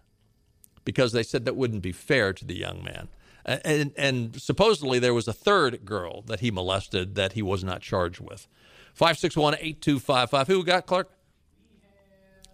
because 0.85 1.11
they 1.11 1.23
said 1.23 1.45
that 1.45 1.55
wouldn't 1.55 1.81
be 1.81 1.91
fair 1.91 2.33
to 2.33 2.45
the 2.45 2.55
young 2.55 2.83
man. 2.83 3.09
And, 3.45 3.91
and 3.97 4.41
supposedly 4.41 4.99
there 4.99 5.13
was 5.13 5.27
a 5.27 5.33
third 5.33 5.83
girl 5.83 6.21
that 6.23 6.39
he 6.39 6.49
molested 6.49 7.15
that 7.15 7.33
he 7.33 7.41
was 7.41 7.63
not 7.63 7.81
charged 7.81 8.21
with. 8.21 8.47
561 8.93 9.55
8255. 9.55 10.47
Who 10.47 10.63
got, 10.63 10.85
Clark? 10.85 11.09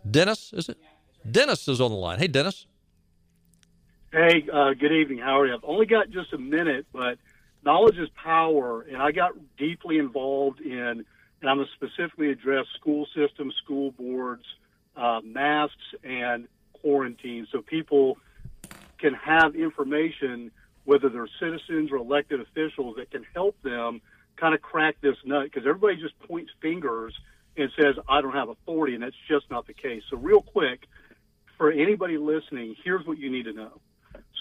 Dennis, 0.09 0.53
is 0.53 0.69
it? 0.69 0.77
Dennis 1.29 1.67
is 1.67 1.81
on 1.81 1.91
the 1.91 1.97
line. 1.97 2.19
Hey, 2.19 2.27
Dennis. 2.27 2.65
Hey, 4.11 4.47
uh, 4.51 4.73
good 4.73 4.91
evening. 4.91 5.19
How 5.19 5.41
are 5.41 5.47
you? 5.47 5.53
I've 5.53 5.63
only 5.63 5.85
got 5.85 6.09
just 6.09 6.33
a 6.33 6.37
minute, 6.37 6.87
but 6.91 7.19
knowledge 7.63 7.97
is 7.97 8.09
power, 8.15 8.81
and 8.81 8.97
I 8.97 9.11
got 9.11 9.33
deeply 9.57 9.99
involved 9.99 10.61
in, 10.61 11.05
and 11.41 11.49
I'm 11.49 11.57
going 11.57 11.67
to 11.67 11.73
specifically 11.73 12.31
address 12.31 12.65
school 12.75 13.07
systems, 13.15 13.53
school 13.63 13.91
boards, 13.91 14.45
uh, 14.95 15.19
masks, 15.23 15.75
and 16.03 16.47
quarantine, 16.73 17.47
so 17.51 17.61
people 17.61 18.17
can 18.97 19.13
have 19.13 19.55
information, 19.55 20.51
whether 20.89 21.07
they're 21.07 21.29
citizens 21.39 21.91
or 21.91 21.97
elected 21.97 22.41
officials, 22.41 22.95
that 22.95 23.11
can 23.11 23.23
help 23.35 23.55
them 23.61 24.01
kind 24.37 24.55
of 24.55 24.61
crack 24.61 24.95
this 25.01 25.15
nut 25.23 25.43
because 25.43 25.67
everybody 25.67 25.97
just 25.97 26.17
points 26.21 26.51
fingers 26.63 27.13
and 27.55 27.69
says, 27.79 27.93
I 28.07 28.21
don't 28.21 28.33
have 28.33 28.49
authority, 28.49 28.95
and 28.95 29.03
that's 29.03 29.15
just 29.27 29.51
not 29.51 29.67
the 29.67 29.73
case. 29.75 30.01
So, 30.09 30.17
real 30.17 30.41
quick, 30.41 30.87
for 31.59 31.71
anybody 31.71 32.17
listening, 32.17 32.75
here's 32.83 33.05
what 33.05 33.19
you 33.19 33.29
need 33.29 33.43
to 33.43 33.53
know 33.53 33.79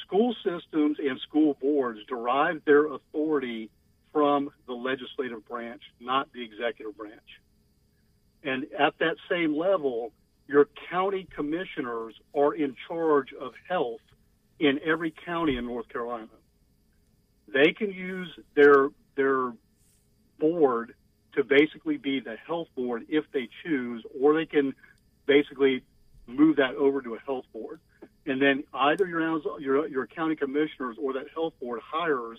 school 0.07 0.35
systems 0.43 0.97
and 0.99 1.21
school 1.21 1.55
boards 1.61 2.01
derive 2.09 2.63
their 2.65 2.87
authority 2.87 3.69
from 4.11 4.51
the 4.67 4.73
legislative 4.73 5.47
branch, 5.47 5.83
not 6.01 6.33
the 6.33 6.43
executive 6.43 6.97
branch. 6.97 7.43
And 8.43 8.65
at 8.79 8.95
that 9.01 9.17
same 9.31 9.55
level, 9.55 10.13
your 10.47 10.67
county 10.91 11.29
commissioners 11.37 12.15
are 12.35 12.55
in 12.55 12.75
charge 12.89 13.35
of 13.39 13.53
health 13.69 14.01
in 14.59 14.81
every 14.85 15.13
county 15.27 15.57
in 15.57 15.67
North 15.67 15.89
Carolina. 15.91 16.29
They 17.53 17.73
can 17.73 17.91
use 17.93 18.29
their 18.55 18.89
their 19.17 19.53
board 20.39 20.95
to 21.35 21.45
basically 21.45 21.97
be 21.97 22.21
the 22.21 22.37
health 22.47 22.69
board 22.77 23.07
if 23.09 23.25
they 23.33 23.49
choose, 23.65 24.05
or 24.21 24.35
they 24.35 24.47
can 24.47 24.75
basically 25.27 25.83
move 26.27 26.57
that 26.57 26.75
over 26.75 27.01
to 27.03 27.15
a 27.15 27.19
health 27.21 27.45
board. 27.53 27.81
And 28.27 28.41
then 28.41 28.65
either 28.75 29.07
your 29.07 29.41
your, 29.61 29.89
your 29.89 30.07
county 30.07 30.37
commissioners 30.37 30.97
or 31.01 31.15
that 31.15 31.27
health 31.35 31.55
board 31.61 31.81
hires 31.85 32.39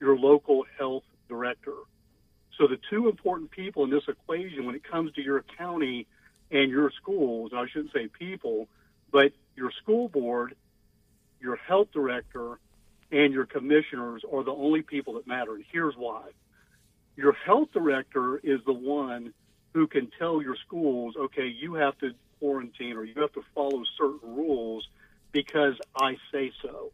your 0.00 0.16
local 0.16 0.64
health 0.78 1.04
director. 1.28 1.74
So 2.58 2.68
the 2.68 2.78
two 2.90 3.08
important 3.08 3.50
people 3.50 3.82
in 3.84 3.90
this 3.90 4.04
equation 4.06 4.64
when 4.66 4.74
it 4.74 4.84
comes 4.84 5.12
to 5.14 5.22
your 5.22 5.44
county 5.58 6.06
and 6.50 6.70
your 6.70 6.92
schools, 7.00 7.52
I 7.54 7.66
shouldn't 7.66 7.92
say 7.92 8.06
people, 8.06 8.68
but 9.10 9.32
your 9.56 9.72
school 9.82 10.08
board, 10.08 10.54
your 11.40 11.56
health 11.56 11.88
director, 11.92 12.60
and 13.10 13.32
your 13.32 13.46
commissioners 13.46 14.22
are 14.30 14.44
the 14.44 14.52
only 14.52 14.82
people 14.82 15.14
that 15.14 15.26
matter. 15.26 15.54
And 15.54 15.64
here's 15.72 15.94
why. 15.96 16.22
Your 17.16 17.32
health 17.32 17.68
director 17.72 18.38
is 18.38 18.60
the 18.66 18.72
one 18.72 19.32
who 19.72 19.86
can 19.86 20.10
tell 20.18 20.42
your 20.42 20.56
schools, 20.66 21.14
okay, 21.16 21.46
you 21.46 21.74
have 21.74 21.96
to 21.98 22.10
quarantine 22.38 22.96
or 22.96 23.04
you 23.04 23.20
have 23.20 23.32
to 23.32 23.42
follow 23.54 23.82
certain 23.98 24.34
rules 24.34 24.88
because 25.32 25.74
I 25.96 26.16
say 26.32 26.52
so. 26.62 26.92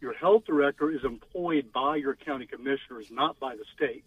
Your 0.00 0.14
health 0.14 0.44
director 0.46 0.90
is 0.90 1.04
employed 1.04 1.72
by 1.72 1.96
your 1.96 2.14
county 2.14 2.46
commissioners, 2.46 3.06
not 3.10 3.38
by 3.38 3.56
the 3.56 3.64
state. 3.76 4.04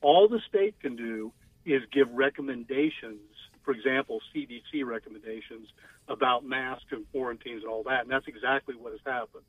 All 0.00 0.28
the 0.28 0.40
state 0.48 0.78
can 0.80 0.96
do 0.96 1.32
is 1.64 1.82
give 1.92 2.10
recommendations, 2.12 3.20
for 3.64 3.72
example, 3.72 4.20
CDC 4.34 4.84
recommendations 4.84 5.68
about 6.08 6.44
masks 6.44 6.86
and 6.90 7.10
quarantines 7.10 7.62
and 7.62 7.70
all 7.70 7.82
that. 7.84 8.02
And 8.02 8.10
that's 8.10 8.28
exactly 8.28 8.74
what 8.74 8.92
has 8.92 9.00
happened. 9.04 9.44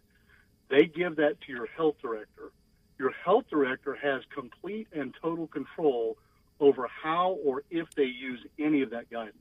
They 0.70 0.86
give 0.86 1.18
that 1.18 1.41
to 1.41 1.51
your 1.51 1.68
health 1.68 1.95
director. 2.01 2.51
Your 2.97 3.11
health 3.11 3.45
director 3.49 3.95
has 4.01 4.22
complete 4.34 4.88
and 4.93 5.13
total 5.22 5.47
control 5.47 6.18
over 6.59 6.88
how 6.88 7.38
or 7.43 7.63
if 7.70 7.89
they 7.95 8.03
use 8.03 8.39
any 8.57 8.82
of 8.82 8.91
that 8.91 9.09
guidance. 9.09 9.38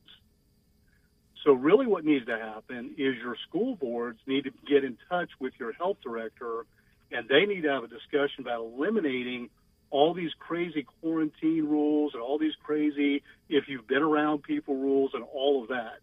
So, 1.45 1.53
really, 1.53 1.87
what 1.87 2.05
needs 2.05 2.27
to 2.27 2.39
happen 2.39 2.95
is 2.97 3.17
your 3.17 3.37
school 3.49 3.77
boards 3.77 4.19
need 4.27 4.45
to 4.45 4.51
get 4.67 4.83
in 4.83 4.97
touch 5.09 5.29
with 5.39 5.53
your 5.59 5.73
health 5.73 5.99
director 6.03 6.65
and 7.13 7.29
they 7.29 7.45
need 7.45 7.63
to 7.63 7.69
have 7.69 7.85
a 7.85 7.89
discussion 7.89 8.41
about 8.41 8.63
eliminating 8.63 9.51
all 9.91 10.15
these 10.15 10.33
crazy 10.39 10.85
quarantine 11.01 11.67
rules 11.67 12.15
and 12.15 12.23
all 12.23 12.39
these 12.39 12.55
crazy 12.65 13.23
if 13.49 13.69
you've 13.69 13.87
been 13.87 14.03
around 14.03 14.43
people 14.43 14.75
rules 14.75 15.13
and 15.15 15.23
all 15.23 15.63
of 15.63 15.69
that. 15.69 15.99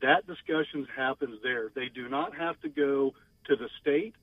That 0.00 0.26
discussion 0.26 0.86
happens 0.96 1.40
there. 1.42 1.70
They 1.74 1.88
do 1.88 2.08
not 2.08 2.34
have 2.36 2.58
to 2.62 2.68
go 2.68 3.12
to 3.46 3.56
the 3.56 3.68
state 3.80 4.14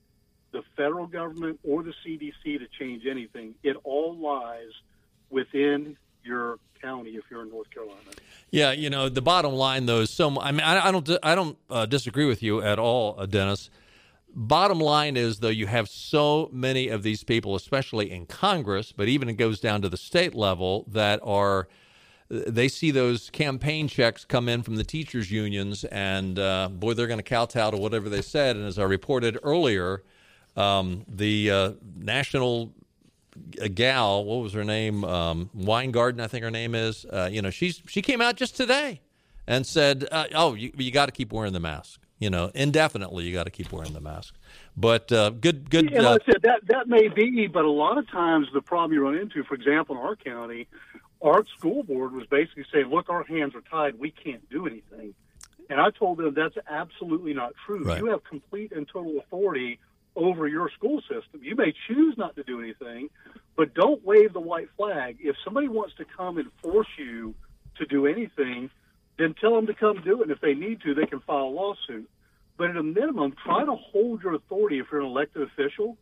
the 0.54 0.62
federal 0.76 1.06
government 1.06 1.58
or 1.64 1.82
the 1.82 1.92
CDC 2.06 2.58
to 2.60 2.66
change 2.78 3.04
anything. 3.06 3.54
It 3.64 3.76
all 3.82 4.16
lies 4.16 4.70
within 5.28 5.96
your 6.22 6.58
county 6.80 7.10
if 7.10 7.24
you're 7.28 7.42
in 7.42 7.50
North 7.50 7.68
Carolina. 7.70 7.98
Yeah, 8.50 8.70
you 8.70 8.88
know 8.88 9.08
the 9.08 9.20
bottom 9.20 9.52
line 9.52 9.84
though 9.84 10.00
is 10.00 10.10
so. 10.10 10.40
I 10.40 10.52
mean, 10.52 10.60
I, 10.60 10.88
I 10.88 10.92
don't, 10.92 11.10
I 11.22 11.34
don't 11.34 11.58
uh, 11.68 11.86
disagree 11.86 12.24
with 12.24 12.42
you 12.42 12.62
at 12.62 12.78
all, 12.78 13.16
uh, 13.18 13.26
Dennis. 13.26 13.68
Bottom 14.36 14.78
line 14.78 15.16
is 15.16 15.40
though 15.40 15.48
you 15.48 15.66
have 15.66 15.88
so 15.88 16.48
many 16.52 16.88
of 16.88 17.02
these 17.02 17.24
people, 17.24 17.56
especially 17.56 18.10
in 18.10 18.26
Congress, 18.26 18.92
but 18.92 19.08
even 19.08 19.28
it 19.28 19.34
goes 19.34 19.60
down 19.60 19.82
to 19.82 19.88
the 19.88 19.96
state 19.96 20.34
level 20.34 20.84
that 20.88 21.20
are 21.24 21.68
they 22.28 22.68
see 22.68 22.90
those 22.90 23.28
campaign 23.30 23.88
checks 23.88 24.24
come 24.24 24.48
in 24.48 24.62
from 24.62 24.76
the 24.76 24.84
teachers 24.84 25.30
unions 25.30 25.84
and 25.84 26.38
uh, 26.38 26.68
boy 26.70 26.94
they're 26.94 27.06
going 27.06 27.18
to 27.18 27.22
kowtow 27.22 27.70
to 27.70 27.76
whatever 27.76 28.08
they 28.08 28.22
said 28.22 28.56
and 28.56 28.64
as 28.64 28.78
i 28.78 28.82
reported 28.82 29.38
earlier 29.42 30.02
um, 30.56 31.04
the 31.08 31.50
uh, 31.50 31.72
national 31.96 32.72
gal, 33.74 34.24
what 34.24 34.42
was 34.42 34.52
her 34.52 34.64
name? 34.64 35.04
Um, 35.04 35.50
Weingarten, 35.54 36.20
I 36.20 36.26
think 36.26 36.44
her 36.44 36.50
name 36.50 36.74
is. 36.74 37.04
Uh, 37.06 37.28
you 37.30 37.42
know, 37.42 37.50
she's 37.50 37.82
she 37.86 38.02
came 38.02 38.20
out 38.20 38.36
just 38.36 38.56
today 38.56 39.00
and 39.46 39.66
said, 39.66 40.06
uh, 40.10 40.26
"Oh, 40.34 40.54
you, 40.54 40.72
you 40.76 40.90
got 40.90 41.06
to 41.06 41.12
keep 41.12 41.32
wearing 41.32 41.52
the 41.52 41.60
mask. 41.60 42.00
You 42.18 42.30
know, 42.30 42.50
indefinitely, 42.54 43.24
you 43.24 43.32
got 43.32 43.44
to 43.44 43.50
keep 43.50 43.72
wearing 43.72 43.92
the 43.92 44.00
mask." 44.00 44.34
But 44.76 45.10
uh, 45.12 45.30
good, 45.30 45.70
good. 45.70 45.90
Yeah, 45.90 46.02
like 46.02 46.22
I 46.22 46.32
said, 46.32 46.42
that 46.42 46.60
that 46.68 46.88
may 46.88 47.08
be, 47.08 47.46
but 47.46 47.64
a 47.64 47.70
lot 47.70 47.98
of 47.98 48.08
times 48.10 48.48
the 48.52 48.62
problem 48.62 48.92
you 48.92 49.02
run 49.02 49.16
into, 49.16 49.44
for 49.44 49.54
example, 49.54 49.96
in 49.96 50.02
our 50.02 50.16
county, 50.16 50.68
our 51.22 51.44
school 51.56 51.82
board 51.82 52.12
was 52.12 52.26
basically 52.26 52.66
saying, 52.72 52.86
"Look, 52.86 53.08
our 53.08 53.24
hands 53.24 53.54
are 53.54 53.62
tied. 53.62 53.98
We 53.98 54.10
can't 54.10 54.48
do 54.50 54.66
anything." 54.66 55.14
And 55.70 55.80
I 55.80 55.90
told 55.90 56.18
them 56.18 56.34
that's 56.34 56.56
absolutely 56.68 57.32
not 57.32 57.54
true. 57.64 57.84
Right. 57.84 57.98
You 57.98 58.06
have 58.06 58.22
complete 58.24 58.72
and 58.72 58.86
total 58.86 59.18
authority 59.18 59.80
over 60.16 60.46
your 60.46 60.70
school 60.70 61.00
system. 61.02 61.40
You 61.42 61.56
may 61.56 61.74
choose 61.88 62.16
not 62.16 62.36
to 62.36 62.42
do 62.42 62.60
anything, 62.60 63.08
but 63.56 63.74
don't 63.74 64.04
wave 64.04 64.32
the 64.32 64.40
white 64.40 64.68
flag. 64.76 65.18
If 65.20 65.36
somebody 65.44 65.68
wants 65.68 65.94
to 65.96 66.04
come 66.04 66.38
and 66.38 66.50
force 66.62 66.88
you 66.98 67.34
to 67.78 67.86
do 67.86 68.06
anything, 68.06 68.70
then 69.18 69.34
tell 69.40 69.54
them 69.54 69.66
to 69.66 69.74
come 69.74 70.02
do 70.04 70.20
it. 70.20 70.24
And 70.24 70.30
if 70.30 70.40
they 70.40 70.54
need 70.54 70.82
to, 70.82 70.94
they 70.94 71.06
can 71.06 71.20
file 71.20 71.44
a 71.44 71.54
lawsuit. 71.54 72.08
But 72.56 72.70
at 72.70 72.76
a 72.76 72.82
minimum, 72.82 73.34
try 73.44 73.64
to 73.64 73.74
hold 73.74 74.22
your 74.22 74.34
authority 74.34 74.78
if 74.78 74.86
you're 74.90 75.00
an 75.00 75.06
elected 75.06 75.42
official 75.42 75.96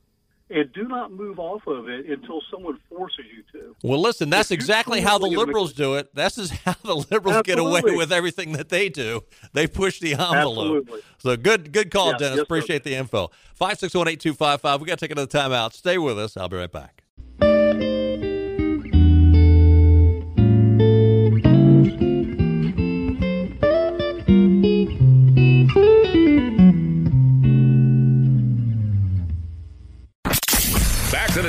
and 0.53 0.73
do 0.73 0.87
not 0.87 1.13
move 1.13 1.39
off 1.39 1.67
of 1.67 1.89
it 1.89 2.07
until 2.07 2.43
someone 2.51 2.79
forces 2.89 3.25
you 3.35 3.43
to. 3.53 3.75
Well, 3.83 4.01
listen, 4.01 4.31
that's 4.31 4.51
exactly 4.51 5.01
how 5.01 5.19
the 5.19 5.27
liberals 5.27 5.73
do 5.73 5.95
it. 5.95 6.15
This 6.15 6.39
is 6.39 6.51
how 6.51 6.75
the 6.83 6.97
liberals 6.97 7.37
Absolutely. 7.37 7.43
get 7.43 7.59
away 7.59 7.97
with 7.97 8.13
everything 8.13 8.53
that 8.53 8.69
they 8.69 8.89
do. 8.89 9.23
They 9.53 9.67
push 9.67 10.01
the 10.01 10.13
envelope. 10.13 10.37
Absolutely. 10.37 11.01
So 11.19 11.37
good, 11.37 11.73
good 11.73 11.91
call, 11.91 12.13
yeah, 12.13 12.19
Dennis. 12.19 12.37
Yes, 12.37 12.43
Appreciate 12.45 12.85
sir. 12.85 12.91
the 12.91 12.97
info. 12.97 13.31
Five 13.55 13.79
six 13.79 13.95
one 13.95 14.09
eight 14.09 14.21
two 14.21 14.35
five 14.35 14.61
five. 14.61 14.81
We 14.81 14.87
got 14.87 14.99
to 14.99 15.05
take 15.05 15.13
another 15.13 15.27
time 15.27 15.53
out. 15.53 15.75
Stay 15.75 15.99
with 15.99 16.19
us. 16.19 16.37
I'll 16.37 16.49
be 16.49 16.57
right 16.57 16.71
back. 16.71 17.02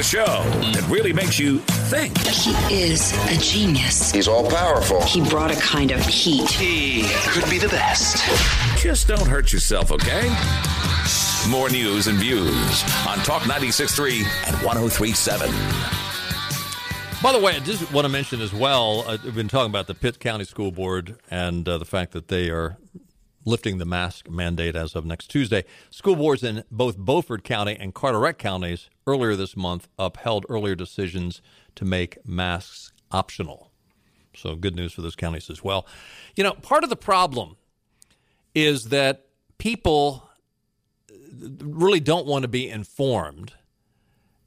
The 0.03 0.09
show 0.09 0.43
that 0.71 0.85
really 0.89 1.13
makes 1.13 1.37
you 1.39 1.59
think. 1.89 2.17
He 2.27 2.81
is 2.81 3.13
a 3.29 3.37
genius. 3.37 4.11
He's 4.11 4.27
all 4.27 4.49
powerful. 4.49 5.01
He 5.03 5.21
brought 5.29 5.51
a 5.51 5.55
kind 5.55 5.91
of 5.91 6.05
heat. 6.05 6.49
He 6.49 7.03
could 7.29 7.49
be 7.49 7.57
the 7.57 7.69
best. 7.69 8.17
Just 8.81 9.07
don't 9.07 9.27
hurt 9.27 9.53
yourself, 9.53 9.91
okay? 9.91 10.27
More 11.49 11.69
news 11.69 12.07
and 12.07 12.17
views 12.17 12.83
on 13.07 13.17
Talk 13.19 13.43
96.3 13.43 14.23
and 14.47 14.55
103.7. 14.57 17.21
By 17.21 17.31
the 17.31 17.39
way, 17.39 17.55
I 17.55 17.59
just 17.59 17.89
want 17.93 18.05
to 18.05 18.09
mention 18.09 18.41
as 18.41 18.53
well, 18.53 19.05
uh, 19.07 19.17
we've 19.23 19.35
been 19.35 19.47
talking 19.47 19.69
about 19.69 19.87
the 19.87 19.95
Pitt 19.95 20.19
County 20.19 20.43
School 20.43 20.71
Board 20.71 21.15
and 21.31 21.67
uh, 21.69 21.77
the 21.77 21.85
fact 21.85 22.11
that 22.11 22.27
they 22.27 22.49
are 22.49 22.75
lifting 23.45 23.77
the 23.77 23.85
mask 23.85 24.29
mandate 24.29 24.75
as 24.75 24.95
of 24.95 25.05
next 25.05 25.27
Tuesday. 25.27 25.63
School 25.89 26.15
boards 26.15 26.43
in 26.43 26.63
both 26.71 26.97
Beaufort 26.97 27.43
County 27.43 27.75
and 27.79 27.93
Carteret 27.93 28.37
counties 28.37 28.89
earlier 29.05 29.35
this 29.35 29.55
month 29.55 29.87
upheld 29.99 30.45
earlier 30.49 30.75
decisions 30.75 31.41
to 31.75 31.85
make 31.85 32.25
masks 32.27 32.91
optional. 33.11 33.71
So, 34.35 34.55
good 34.55 34.75
news 34.75 34.93
for 34.93 35.01
those 35.01 35.15
counties 35.15 35.49
as 35.49 35.63
well. 35.63 35.85
You 36.35 36.43
know, 36.43 36.53
part 36.53 36.83
of 36.83 36.89
the 36.89 36.95
problem 36.95 37.57
is 38.55 38.85
that 38.85 39.27
people 39.57 40.29
really 41.39 41.99
don't 41.99 42.25
want 42.25 42.43
to 42.43 42.47
be 42.47 42.69
informed 42.69 43.53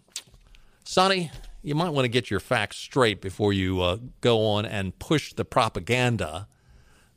Sunny, 0.86 1.32
you 1.68 1.76
might 1.76 1.90
want 1.90 2.06
to 2.06 2.10
get 2.10 2.32
your 2.32 2.40
facts 2.40 2.78
straight 2.78 3.20
before 3.20 3.52
you 3.52 3.82
uh, 3.82 3.98
go 4.22 4.46
on 4.46 4.66
and 4.66 4.98
push 5.00 5.34
the 5.34 5.44
propaganda 5.44 6.48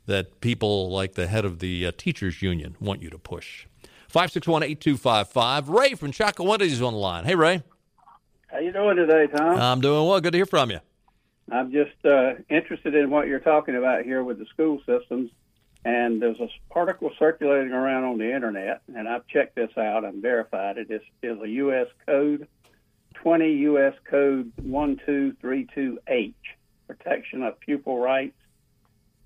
that 0.07 0.41
people 0.41 0.91
like 0.91 1.15
the 1.15 1.29
head 1.29 1.45
of 1.45 1.61
the 1.61 1.87
uh, 1.87 1.93
teachers 1.97 2.43
union 2.43 2.75
want 2.81 3.01
you 3.01 3.09
to 3.11 3.19
push. 3.19 3.67
561-8255. 4.13 5.69
Ray 5.69 5.95
from 5.95 6.11
Chocowinity 6.11 6.63
is 6.63 6.83
on 6.83 6.95
the 6.95 6.99
line. 6.99 7.25
Hey, 7.25 7.37
Ray. 7.37 7.63
How 8.49 8.59
you 8.59 8.73
doing 8.73 8.97
today, 8.97 9.29
Tom? 9.29 9.57
I'm 9.57 9.81
doing 9.81 10.09
well. 10.09 10.21
Good 10.21 10.33
to 10.33 10.39
hear 10.39 10.47
from 10.47 10.73
you. 10.73 10.81
I'm 11.53 11.71
just 11.71 12.05
uh, 12.05 12.33
interested 12.49 12.97
in 12.97 13.09
what 13.09 13.29
you're 13.29 13.39
talking 13.39 13.77
about 13.77 14.03
here 14.03 14.25
with 14.25 14.41
the 14.41 14.47
school 14.47 14.81
systems. 14.85 15.31
And 15.85 16.21
there's 16.21 16.41
a 16.41 16.49
article 16.73 17.13
circulating 17.21 17.73
around 17.73 18.03
on 18.03 18.19
the 18.19 18.35
internet, 18.35 18.83
and 18.95 19.09
I've 19.09 19.27
checked 19.29 19.55
this 19.55 19.71
out 19.79 20.05
and 20.05 20.21
verified 20.21 20.77
it. 20.77 20.91
It 20.91 21.03
is 21.23 21.41
a 21.41 21.49
U.S. 21.49 21.87
code 22.05 22.49
20 23.23 23.53
U.S. 23.53 23.95
Code 24.11 24.53
1232H, 24.63 26.35
protection 26.87 27.43
of 27.43 27.61
pupil 27.61 27.99
rights, 27.99 28.37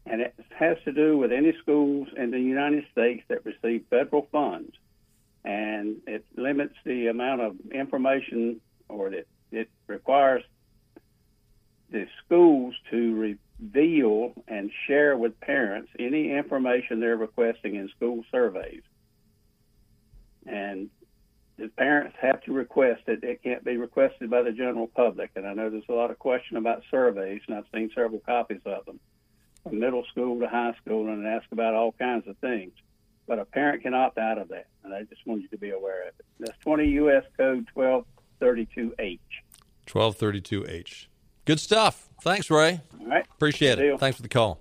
and 0.07 0.21
it 0.21 0.35
has 0.59 0.77
to 0.85 0.93
do 0.93 1.17
with 1.17 1.33
any 1.33 1.53
schools 1.63 2.09
in 2.17 2.31
the 2.31 2.41
United 2.41 2.85
States 2.93 3.23
that 3.29 3.45
receive 3.45 3.85
federal 3.89 4.29
funds. 4.33 4.73
And 5.45 5.97
it 6.07 6.25
limits 6.37 6.75
the 6.85 7.07
amount 7.07 7.41
of 7.41 7.57
information, 7.73 8.61
or 8.89 9.11
that 9.11 9.27
it 9.53 9.69
requires 9.87 10.43
the 11.91 12.07
schools 12.25 12.75
to 12.91 13.37
reveal 13.61 14.33
and 14.49 14.71
share 14.87 15.17
with 15.17 15.39
parents 15.41 15.91
any 15.99 16.33
information 16.33 17.01
they're 17.01 17.17
requesting 17.17 17.77
in 17.77 17.89
school 17.91 18.25
surveys. 18.33 18.83
And 20.47 20.91
the 21.57 21.69
parents 21.69 22.17
have 22.21 22.43
to 22.43 22.53
request 22.53 23.03
it. 23.07 23.23
It 23.23 23.43
can't 23.43 23.65
be 23.65 23.77
requested 23.77 24.31
by 24.31 24.43
the 24.43 24.53
general 24.53 24.89
public. 24.89 25.31
And 25.37 25.47
I 25.47 25.55
know 25.55 25.71
there's 25.71 25.85
a 25.89 25.93
lot 25.93 26.11
of 26.11 26.19
question 26.19 26.57
about 26.57 26.83
surveys, 26.91 27.43
and 27.47 27.57
I've 27.57 27.65
seen 27.73 27.91
several 27.95 28.21
copies 28.21 28.61
of 28.67 28.85
them 28.87 28.99
from 29.63 29.79
middle 29.79 30.05
school 30.11 30.41
to 30.41 30.49
high 30.49 30.75
school 30.83 31.09
and 31.09 31.27
ask 31.27 31.47
about 31.53 31.75
all 31.75 31.93
kinds 31.93 32.27
of 32.27 32.37
things. 32.39 32.73
But 33.27 33.39
a 33.39 33.45
parent 33.45 33.83
can 33.83 33.95
opt 33.95 34.19
out 34.19 34.39
of 34.39 34.49
that, 34.49 34.67
and 34.83 34.93
I 34.93 35.05
just 35.05 35.27
want 35.27 35.43
you 35.43 35.49
to 35.49 35.57
be 35.57 35.71
aware 35.71 36.03
of 36.03 36.15
it. 36.19 36.27
That's 36.41 36.59
20 36.61 36.89
U.S. 36.89 37.25
Code 37.37 37.67
1232H. 37.75 39.19
1232H. 39.87 41.07
Good 41.47 41.61
stuff. 41.61 42.09
Thanks, 42.21 42.51
Ray. 42.51 42.81
All 43.01 43.07
right. 43.07 43.27
Appreciate 43.35 43.77
Good 43.77 43.85
it. 43.85 43.89
deal. 43.89 43.99
Thanks 43.99 44.17
for 44.17 44.23
the 44.23 44.29
call. 44.29 44.61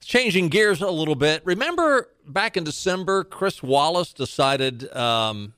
Changing 0.00 0.48
gears 0.48 0.82
a 0.82 0.90
little 0.90 1.14
bit. 1.14 1.40
Remember 1.46 2.10
back 2.26 2.56
in 2.56 2.64
December, 2.64 3.24
Chris 3.24 3.62
Wallace 3.62 4.12
decided 4.12 4.94
um, 4.94 5.53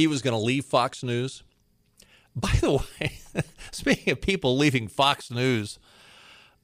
he 0.00 0.06
was 0.06 0.22
going 0.22 0.32
to 0.32 0.42
leave 0.42 0.64
Fox 0.64 1.02
News? 1.02 1.42
By 2.34 2.52
the 2.60 2.72
way, 3.00 3.18
speaking 3.70 4.12
of 4.12 4.20
people 4.20 4.56
leaving 4.56 4.88
Fox 4.88 5.30
News, 5.30 5.78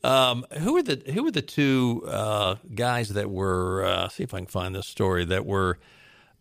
um, 0.03 0.47
who 0.59 0.73
were 0.75 0.83
the 0.83 1.03
who 1.13 1.25
were 1.25 1.31
the 1.31 1.43
two 1.43 2.05
uh, 2.09 2.57
guys 2.75 3.11
that 3.11 3.31
were? 3.31 3.85
Uh, 3.85 4.09
see 4.09 4.23
if 4.23 4.33
I 4.33 4.39
can 4.39 4.47
find 4.47 4.75
this 4.75 4.87
story 4.87 5.25
that 5.27 5.45
were 5.45 5.79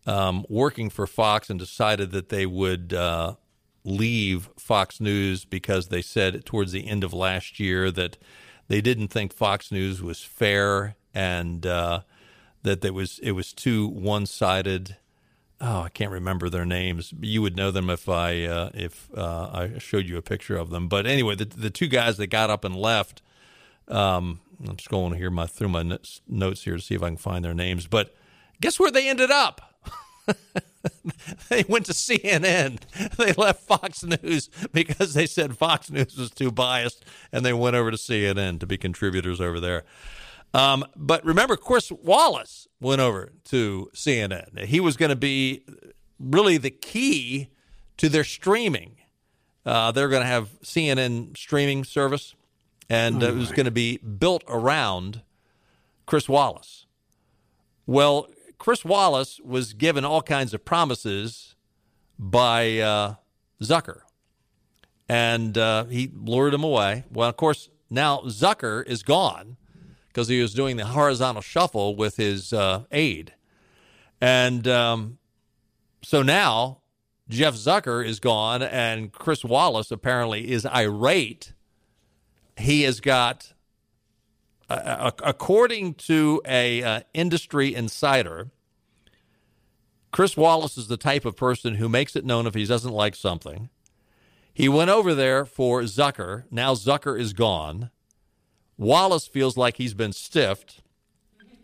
um, 0.06 0.46
working 0.48 0.88
for 0.88 1.06
Fox 1.06 1.50
and 1.50 1.58
decided 1.58 2.12
that 2.12 2.28
they 2.28 2.46
would 2.46 2.94
uh, 2.94 3.34
leave 3.84 4.48
Fox 4.56 5.00
News 5.00 5.44
because 5.44 5.88
they 5.88 6.02
said 6.02 6.44
towards 6.44 6.72
the 6.72 6.86
end 6.86 7.04
of 7.04 7.12
last 7.12 7.60
year 7.60 7.90
that 7.90 8.16
they 8.68 8.80
didn't 8.80 9.08
think 9.08 9.32
Fox 9.32 9.70
News 9.70 10.02
was 10.02 10.22
fair 10.22 10.96
and 11.14 11.66
uh, 11.66 12.00
that 12.62 12.84
it 12.84 12.94
was 12.94 13.18
it 13.18 13.32
was 13.32 13.52
too 13.52 13.86
one 13.86 14.24
sided. 14.24 14.96
Oh, 15.60 15.80
I 15.80 15.88
can't 15.88 16.10
remember 16.10 16.50
their 16.50 16.66
names. 16.66 17.14
You 17.18 17.40
would 17.42 17.56
know 17.56 17.70
them 17.70 17.88
if 17.88 18.08
I 18.08 18.44
uh, 18.44 18.70
if 18.74 19.08
uh, 19.16 19.50
I 19.52 19.78
showed 19.78 20.06
you 20.06 20.18
a 20.18 20.22
picture 20.22 20.56
of 20.56 20.70
them. 20.70 20.88
But 20.88 21.06
anyway, 21.06 21.34
the 21.34 21.46
the 21.46 21.70
two 21.70 21.88
guys 21.88 22.18
that 22.18 22.26
got 22.28 22.50
up 22.50 22.64
and 22.64 22.76
left. 22.76 23.22
Um, 23.88 24.40
I'm 24.66 24.76
just 24.76 24.88
going 24.88 25.14
here 25.14 25.30
my 25.30 25.46
through 25.46 25.68
my 25.68 25.82
notes 26.28 26.64
here 26.64 26.76
to 26.76 26.82
see 26.82 26.94
if 26.94 27.02
I 27.02 27.08
can 27.08 27.16
find 27.16 27.44
their 27.44 27.54
names. 27.54 27.86
But 27.86 28.14
guess 28.60 28.78
where 28.78 28.90
they 28.90 29.08
ended 29.08 29.30
up? 29.30 29.74
they 31.48 31.64
went 31.68 31.86
to 31.86 31.92
CNN. 31.92 32.80
They 33.16 33.32
left 33.32 33.62
Fox 33.62 34.02
News 34.04 34.50
because 34.72 35.14
they 35.14 35.26
said 35.26 35.56
Fox 35.56 35.90
News 35.90 36.16
was 36.16 36.30
too 36.30 36.50
biased, 36.50 37.04
and 37.32 37.44
they 37.44 37.52
went 37.52 37.76
over 37.76 37.90
to 37.90 37.96
CNN 37.96 38.60
to 38.60 38.66
be 38.66 38.76
contributors 38.76 39.40
over 39.40 39.60
there. 39.60 39.84
Um, 40.56 40.86
but 40.96 41.22
remember, 41.22 41.58
Chris 41.58 41.92
Wallace 41.92 42.66
went 42.80 43.02
over 43.02 43.34
to 43.44 43.90
CNN. 43.94 44.64
He 44.64 44.80
was 44.80 44.96
going 44.96 45.10
to 45.10 45.16
be 45.16 45.62
really 46.18 46.56
the 46.56 46.70
key 46.70 47.50
to 47.98 48.08
their 48.08 48.24
streaming. 48.24 48.96
Uh, 49.66 49.92
they're 49.92 50.08
going 50.08 50.22
to 50.22 50.26
have 50.26 50.58
CNN 50.62 51.36
streaming 51.36 51.84
service, 51.84 52.34
and 52.88 53.22
uh, 53.22 53.26
it 53.26 53.34
was 53.34 53.52
going 53.52 53.66
to 53.66 53.70
be 53.70 53.98
built 53.98 54.44
around 54.48 55.20
Chris 56.06 56.26
Wallace. 56.26 56.86
Well, 57.84 58.26
Chris 58.56 58.82
Wallace 58.82 59.38
was 59.44 59.74
given 59.74 60.06
all 60.06 60.22
kinds 60.22 60.54
of 60.54 60.64
promises 60.64 61.54
by 62.18 62.78
uh, 62.78 63.14
Zucker, 63.60 64.00
and 65.06 65.58
uh, 65.58 65.84
he 65.84 66.10
lured 66.14 66.54
him 66.54 66.64
away. 66.64 67.04
Well, 67.12 67.28
of 67.28 67.36
course, 67.36 67.68
now 67.90 68.20
Zucker 68.20 68.86
is 68.86 69.02
gone 69.02 69.58
because 70.16 70.28
he 70.28 70.40
was 70.40 70.54
doing 70.54 70.78
the 70.78 70.86
horizontal 70.86 71.42
shuffle 71.42 71.94
with 71.94 72.16
his 72.16 72.50
uh, 72.50 72.84
aide, 72.90 73.34
and 74.18 74.66
um, 74.66 75.18
so 76.02 76.22
now 76.22 76.78
Jeff 77.28 77.52
Zucker 77.52 78.02
is 78.02 78.18
gone, 78.18 78.62
and 78.62 79.12
Chris 79.12 79.44
Wallace 79.44 79.90
apparently 79.90 80.50
is 80.50 80.64
irate. 80.64 81.52
He 82.56 82.84
has 82.84 83.00
got 83.00 83.52
uh, 84.70 85.10
according 85.22 85.92
to 85.94 86.40
a 86.46 86.82
uh, 86.82 87.00
industry 87.12 87.74
insider, 87.74 88.48
Chris 90.12 90.34
Wallace 90.34 90.78
is 90.78 90.88
the 90.88 90.96
type 90.96 91.26
of 91.26 91.36
person 91.36 91.74
who 91.74 91.90
makes 91.90 92.16
it 92.16 92.24
known 92.24 92.46
if 92.46 92.54
he 92.54 92.64
doesn't 92.64 92.90
like 92.90 93.14
something. 93.14 93.68
He 94.54 94.66
went 94.66 94.88
over 94.88 95.14
there 95.14 95.44
for 95.44 95.82
Zucker. 95.82 96.44
Now 96.50 96.72
Zucker 96.72 97.20
is 97.20 97.34
gone. 97.34 97.90
Wallace 98.78 99.26
feels 99.26 99.56
like 99.56 99.76
he's 99.76 99.94
been 99.94 100.12
stiffed. 100.12 100.80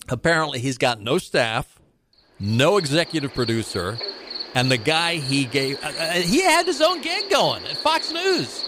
Apparently, 0.08 0.58
he's 0.58 0.78
got 0.78 1.00
no 1.00 1.18
staff, 1.18 1.80
no 2.40 2.76
executive 2.76 3.34
producer, 3.34 3.98
and 4.54 4.70
the 4.70 4.76
guy 4.76 5.16
he 5.16 5.44
gave, 5.44 5.82
uh, 5.84 5.88
uh, 5.88 6.12
he 6.14 6.42
had 6.42 6.66
his 6.66 6.80
own 6.80 7.00
gig 7.02 7.30
going 7.30 7.64
at 7.64 7.76
Fox 7.78 8.12
News. 8.12 8.64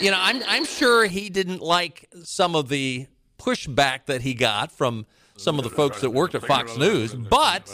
You 0.00 0.10
know, 0.10 0.18
I'm 0.20 0.42
I'm 0.48 0.64
sure 0.64 1.06
he 1.06 1.30
didn't 1.30 1.60
like 1.60 2.08
some 2.24 2.56
of 2.56 2.68
the 2.68 3.06
pushback 3.38 4.06
that 4.06 4.22
he 4.22 4.34
got 4.34 4.72
from 4.72 5.06
some 5.36 5.58
of 5.58 5.64
the 5.64 5.70
folks 5.70 6.00
that 6.00 6.10
worked 6.10 6.34
at 6.34 6.44
Fox 6.44 6.76
News, 6.76 7.14
but 7.14 7.68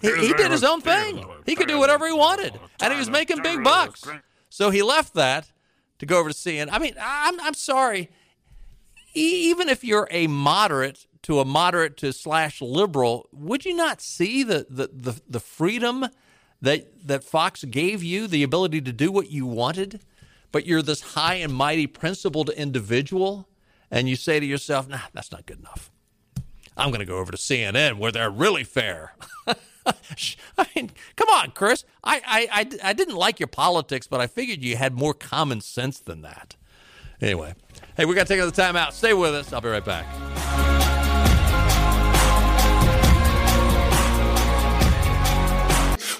he, 0.00 0.26
he 0.26 0.32
did 0.34 0.50
his 0.50 0.62
own 0.64 0.80
thing. 0.80 1.24
He 1.44 1.56
could 1.56 1.68
do 1.68 1.78
whatever 1.78 2.06
he 2.06 2.12
wanted, 2.12 2.58
and 2.80 2.92
he 2.92 2.98
was 2.98 3.10
making 3.10 3.42
big 3.42 3.64
bucks. 3.64 4.04
So 4.48 4.70
he 4.70 4.82
left 4.82 5.14
that 5.14 5.50
to 5.98 6.06
go 6.06 6.18
over 6.20 6.30
to 6.30 6.34
CNN. 6.34 6.68
I 6.70 6.78
mean, 6.78 6.94
I'm 7.00 7.40
I'm 7.40 7.54
sorry. 7.54 8.10
Even 9.16 9.70
if 9.70 9.82
you're 9.82 10.06
a 10.10 10.26
moderate 10.26 11.06
to 11.22 11.40
a 11.40 11.44
moderate 11.44 11.96
to 11.96 12.12
slash 12.12 12.60
liberal, 12.60 13.30
would 13.32 13.64
you 13.64 13.74
not 13.74 14.02
see 14.02 14.42
the 14.42 14.66
the 14.68 14.90
the, 14.92 15.20
the 15.26 15.40
freedom 15.40 16.06
that 16.60 17.08
that 17.08 17.24
Fox 17.24 17.64
gave 17.64 18.02
you, 18.02 18.26
the 18.26 18.42
ability 18.42 18.82
to 18.82 18.92
do 18.92 19.10
what 19.10 19.30
you 19.30 19.46
wanted? 19.46 20.00
But 20.52 20.66
you're 20.66 20.82
this 20.82 21.14
high 21.14 21.36
and 21.36 21.54
mighty 21.54 21.86
principled 21.86 22.50
individual, 22.50 23.48
and 23.90 24.06
you 24.06 24.16
say 24.16 24.38
to 24.38 24.44
yourself, 24.44 24.86
"Nah, 24.86 24.98
that's 25.14 25.32
not 25.32 25.46
good 25.46 25.60
enough." 25.60 25.90
I'm 26.76 26.90
going 26.90 27.00
to 27.00 27.06
go 27.06 27.16
over 27.16 27.32
to 27.32 27.38
CNN 27.38 27.96
where 27.96 28.12
they're 28.12 28.28
really 28.28 28.64
fair. 28.64 29.14
I 29.86 30.66
mean, 30.74 30.90
come 31.16 31.28
on, 31.30 31.52
Chris. 31.52 31.86
I, 32.04 32.20
I, 32.26 32.48
I, 32.52 32.90
I 32.90 32.92
didn't 32.92 33.16
like 33.16 33.40
your 33.40 33.46
politics, 33.46 34.06
but 34.06 34.20
I 34.20 34.26
figured 34.26 34.62
you 34.62 34.76
had 34.76 34.92
more 34.92 35.14
common 35.14 35.62
sense 35.62 35.98
than 35.98 36.20
that. 36.20 36.56
Anyway, 37.20 37.54
hey, 37.96 38.04
we 38.04 38.14
got 38.14 38.26
to 38.26 38.28
take 38.28 38.38
another 38.38 38.54
time 38.54 38.76
out. 38.76 38.94
Stay 38.94 39.14
with 39.14 39.34
us. 39.34 39.52
I'll 39.52 39.60
be 39.60 39.68
right 39.68 39.84
back. 39.84 40.06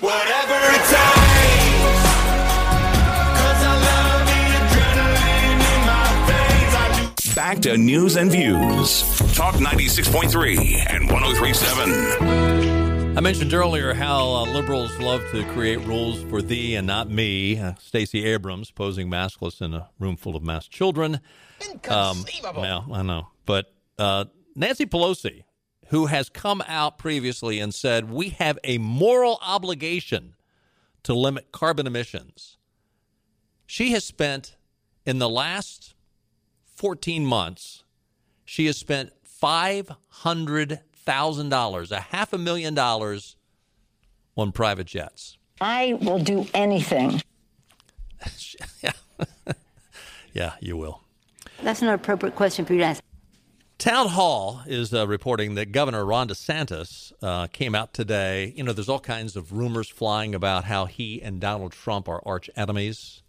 Whatever 0.00 0.58
it 0.76 0.84
takes. 0.86 0.96
'Cause 3.36 3.62
I 3.64 3.66
love 3.88 4.28
you 7.28 7.34
back 7.34 7.58
to 7.60 7.76
news 7.76 8.16
and 8.16 8.30
views. 8.30 9.02
Talk 9.34 9.54
96.3 9.56 10.84
and 10.88 11.10
1037. 11.10 13.16
I 13.16 13.20
mentioned 13.20 13.52
earlier 13.54 13.94
how 13.94 14.28
uh, 14.28 14.42
liberals 14.52 14.96
love 14.98 15.22
to 15.32 15.42
create 15.52 15.80
rules 15.80 16.22
for 16.24 16.42
thee 16.42 16.74
and 16.76 16.86
not 16.86 17.08
me. 17.10 17.58
Uh, 17.58 17.72
Stacey 17.80 18.24
Abrams 18.26 18.70
posing 18.70 19.08
maskless 19.08 19.60
in 19.62 19.72
a 19.74 19.88
room 19.98 20.16
full 20.16 20.36
of 20.36 20.42
masked 20.42 20.70
children. 20.72 21.20
Inconceivable. 21.60 22.62
Um, 22.62 22.64
yeah, 22.64 22.80
I 22.94 23.02
know. 23.02 23.28
But 23.44 23.72
uh, 23.98 24.26
Nancy 24.54 24.86
Pelosi, 24.86 25.42
who 25.88 26.06
has 26.06 26.28
come 26.28 26.62
out 26.66 26.98
previously 26.98 27.60
and 27.60 27.72
said 27.74 28.10
we 28.10 28.30
have 28.30 28.58
a 28.64 28.78
moral 28.78 29.38
obligation 29.42 30.34
to 31.04 31.14
limit 31.14 31.52
carbon 31.52 31.86
emissions, 31.86 32.56
she 33.66 33.92
has 33.92 34.04
spent 34.04 34.56
in 35.04 35.18
the 35.18 35.28
last 35.28 35.94
14 36.74 37.24
months, 37.24 37.84
she 38.44 38.66
has 38.66 38.76
spent 38.76 39.12
$500,000, 39.42 41.90
a 41.90 42.00
half 42.00 42.32
a 42.32 42.38
million 42.38 42.74
dollars 42.74 43.36
on 44.36 44.52
private 44.52 44.86
jets. 44.86 45.38
I 45.60 45.94
will 46.00 46.18
do 46.18 46.46
anything. 46.52 47.22
yeah. 48.82 48.92
yeah, 50.34 50.52
you 50.60 50.76
will. 50.76 51.05
That's 51.62 51.82
not 51.82 51.88
an 51.88 51.94
appropriate 51.94 52.34
question 52.34 52.64
for 52.64 52.74
you 52.74 52.80
to 52.80 52.84
ask. 52.84 53.02
Town 53.78 54.08
Hall 54.08 54.62
is 54.66 54.94
uh, 54.94 55.06
reporting 55.06 55.54
that 55.56 55.70
Governor 55.70 56.04
Ron 56.04 56.28
DeSantis 56.28 57.12
uh, 57.22 57.46
came 57.48 57.74
out 57.74 57.92
today. 57.92 58.54
You 58.56 58.64
know, 58.64 58.72
there's 58.72 58.88
all 58.88 59.00
kinds 59.00 59.36
of 59.36 59.52
rumors 59.52 59.88
flying 59.88 60.34
about 60.34 60.64
how 60.64 60.86
he 60.86 61.20
and 61.20 61.40
Donald 61.40 61.72
Trump 61.72 62.08
are 62.08 62.22
arch 62.24 62.48
enemies. 62.56 63.22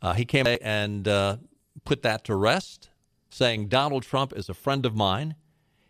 Uh, 0.00 0.12
he 0.12 0.24
came 0.24 0.46
and 0.46 1.08
uh, 1.08 1.36
put 1.84 2.02
that 2.02 2.24
to 2.24 2.36
rest, 2.36 2.90
saying 3.28 3.68
Donald 3.68 4.04
Trump 4.04 4.32
is 4.36 4.48
a 4.48 4.54
friend 4.54 4.86
of 4.86 4.94
mine. 4.94 5.34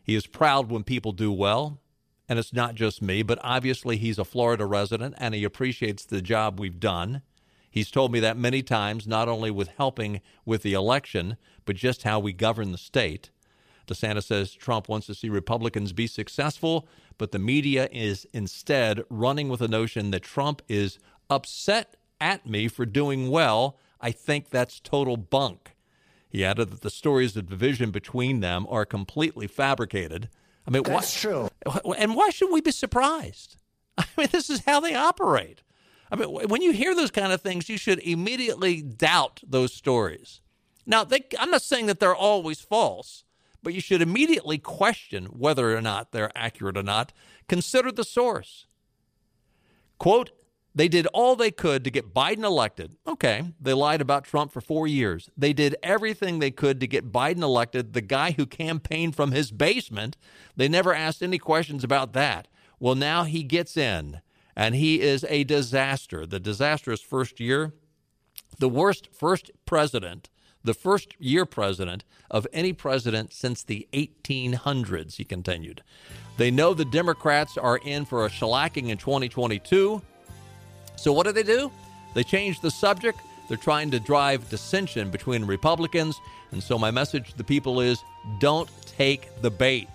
He 0.03 0.15
is 0.15 0.27
proud 0.27 0.71
when 0.71 0.85
people 0.85 1.13
do 1.13 1.31
well. 1.31 1.79
And 2.29 2.39
it's 2.39 2.53
not 2.53 2.75
just 2.75 3.03
me, 3.03 3.23
but 3.23 3.39
obviously 3.43 3.99
he's 3.99 4.19
a 4.19 4.25
Florida 4.25 4.65
resident 4.65 5.17
and 5.19 5.35
he 5.35 5.45
appreciates 5.45 6.05
the 6.05 6.23
job 6.23 6.59
we've 6.59 6.81
done. 6.81 7.21
He's 7.71 7.91
told 7.91 8.13
me 8.13 8.21
that 8.21 8.37
many 8.37 8.63
times, 8.63 9.07
not 9.07 9.29
only 9.29 9.51
with 9.51 9.69
helping 9.69 10.21
with 10.45 10.63
the 10.63 10.73
election, 10.73 11.37
but 11.65 11.77
just 11.77 12.03
how 12.03 12.19
we 12.19 12.33
govern 12.33 12.73
the 12.73 12.79
state. 12.79 13.31
DeSantis 13.87 14.25
says 14.25 14.53
Trump 14.53 14.89
wants 14.89 15.07
to 15.07 15.15
see 15.15 15.29
Republicans 15.29 15.93
be 15.93 16.07
successful, 16.07 16.87
but 17.19 17.33
the 17.33 17.39
media 17.39 17.89
is 17.93 18.27
instead 18.33 19.03
running 19.11 19.49
with 19.49 19.61
the 19.61 19.69
notion 19.69 20.11
that 20.13 20.23
Trump 20.23 20.63
is 20.69 20.99
upset 21.29 21.97
at 22.21 22.47
me 22.47 22.69
for 22.69 22.87
doing 22.87 23.31
well. 23.31 23.79
I 24.01 24.13
think 24.13 24.51
that's 24.51 24.81
total 24.81 25.17
bunk. 25.17 25.75
He 26.29 26.45
added 26.45 26.71
that 26.71 26.81
the 26.81 26.91
stories 26.91 27.37
of 27.37 27.49
division 27.49 27.91
between 27.91 28.41
them 28.41 28.67
are 28.71 28.87
completely 28.87 29.47
fabricated. 29.47 30.31
I 30.67 30.71
mean, 30.71 30.83
that's 30.85 31.25
why, 31.25 31.31
true. 31.31 31.49
And 31.99 32.15
why 32.15 32.31
should 32.31 32.51
we 32.51 32.61
be 32.61 32.71
surprised? 32.71 33.57
I 33.99 34.07
mean, 34.17 34.29
this 34.33 34.49
is 34.49 34.63
how 34.65 34.81
they 34.81 34.95
operate. 34.95 35.63
I 36.11 36.17
mean, 36.17 36.29
when 36.49 36.63
you 36.63 36.73
hear 36.73 36.95
those 36.95 37.11
kind 37.11 37.33
of 37.33 37.41
things, 37.41 37.69
you 37.69 37.77
should 37.77 37.99
immediately 38.01 38.83
doubt 38.83 39.43
those 39.47 39.75
stories. 39.75 40.41
Now, 40.87 41.05
they, 41.05 41.25
I'm 41.39 41.51
not 41.51 41.63
saying 41.63 41.87
that 41.87 42.01
they're 42.01 42.15
always 42.15 42.61
false, 42.61 43.25
but 43.63 43.75
you 43.75 43.81
should 43.81 44.03
immediately 44.03 44.59
question 44.59 45.27
whether 45.27 45.77
or 45.77 45.81
not 45.81 46.13
they're 46.13 46.37
accurate 46.37 46.77
or 46.77 46.83
not. 46.83 47.13
Consider 47.49 47.93
the 47.93 48.05
source. 48.05 48.67
Quote, 49.99 50.31
they 50.75 50.89
did 50.89 51.07
all 51.09 51.37
they 51.37 51.51
could 51.51 51.85
to 51.85 51.91
get 51.91 52.15
Biden 52.15 52.45
elected. 52.45 52.97
Okay, 53.07 53.53
they 53.61 53.75
lied 53.75 54.01
about 54.01 54.25
Trump 54.25 54.53
for 54.53 54.61
four 54.61 54.87
years. 54.87 55.29
They 55.37 55.53
did 55.53 55.77
everything 55.83 56.39
they 56.39 56.51
could 56.51 56.81
to 56.81 56.87
get 56.87 57.13
Biden 57.13 57.43
elected, 57.43 57.93
the 57.93 58.01
guy 58.01 58.33
who 58.33 58.47
campaigned 58.47 59.15
from 59.15 59.33
his 59.33 59.51
basement. 59.51 60.17
They 60.57 60.69
never 60.69 60.95
asked 60.95 61.23
any 61.23 61.39
questions 61.39 61.85
about 61.85 62.15
that. 62.15 62.49
Well, 62.81 62.95
now 62.95 63.25
he 63.25 63.43
gets 63.43 63.77
in, 63.77 64.23
and 64.57 64.75
he 64.75 65.01
is 65.01 65.27
a 65.29 65.45
disaster. 65.45 66.27
The 66.27 66.41
disastrous 66.41 67.03
first 67.03 67.39
year, 67.39 67.75
the 68.59 68.69
worst 68.69 69.09
first 69.13 69.51
president, 69.67 70.31
the 70.65 70.75
first 70.75 71.15
year 71.19 71.45
president 71.47 72.05
of 72.31 72.47
any 72.53 72.73
president 72.73 73.33
since 73.33 73.63
the 73.63 73.87
1800s, 73.93 75.17
he 75.17 75.25
continued. 75.25 75.83
They 76.39 76.51
know 76.51 76.73
the 76.73 76.85
Democrats 76.85 77.59
are 77.59 77.79
in 77.79 78.05
for 78.05 78.25
a 78.25 78.31
shellacking 78.31 78.89
in 78.89 78.99
2022. 78.99 80.01
So 80.97 81.13
what 81.13 81.27
do 81.27 81.33
they 81.33 81.43
do? 81.43 81.71
They 82.15 82.25
change 82.25 82.61
the 82.61 82.71
subject. 82.71 83.21
They're 83.49 83.57
trying 83.59 83.91
to 83.91 84.01
drive 84.01 84.49
dissension 84.49 85.11
between 85.11 85.45
Republicans. 85.45 86.19
And 86.53 86.63
so 86.63 86.79
my 86.79 86.91
message 86.91 87.33
to 87.33 87.39
the 87.39 87.45
people 87.45 87.81
is 87.81 88.03
don't 88.39 88.71
take 88.87 89.29
the 89.43 89.51
bait. 89.51 89.89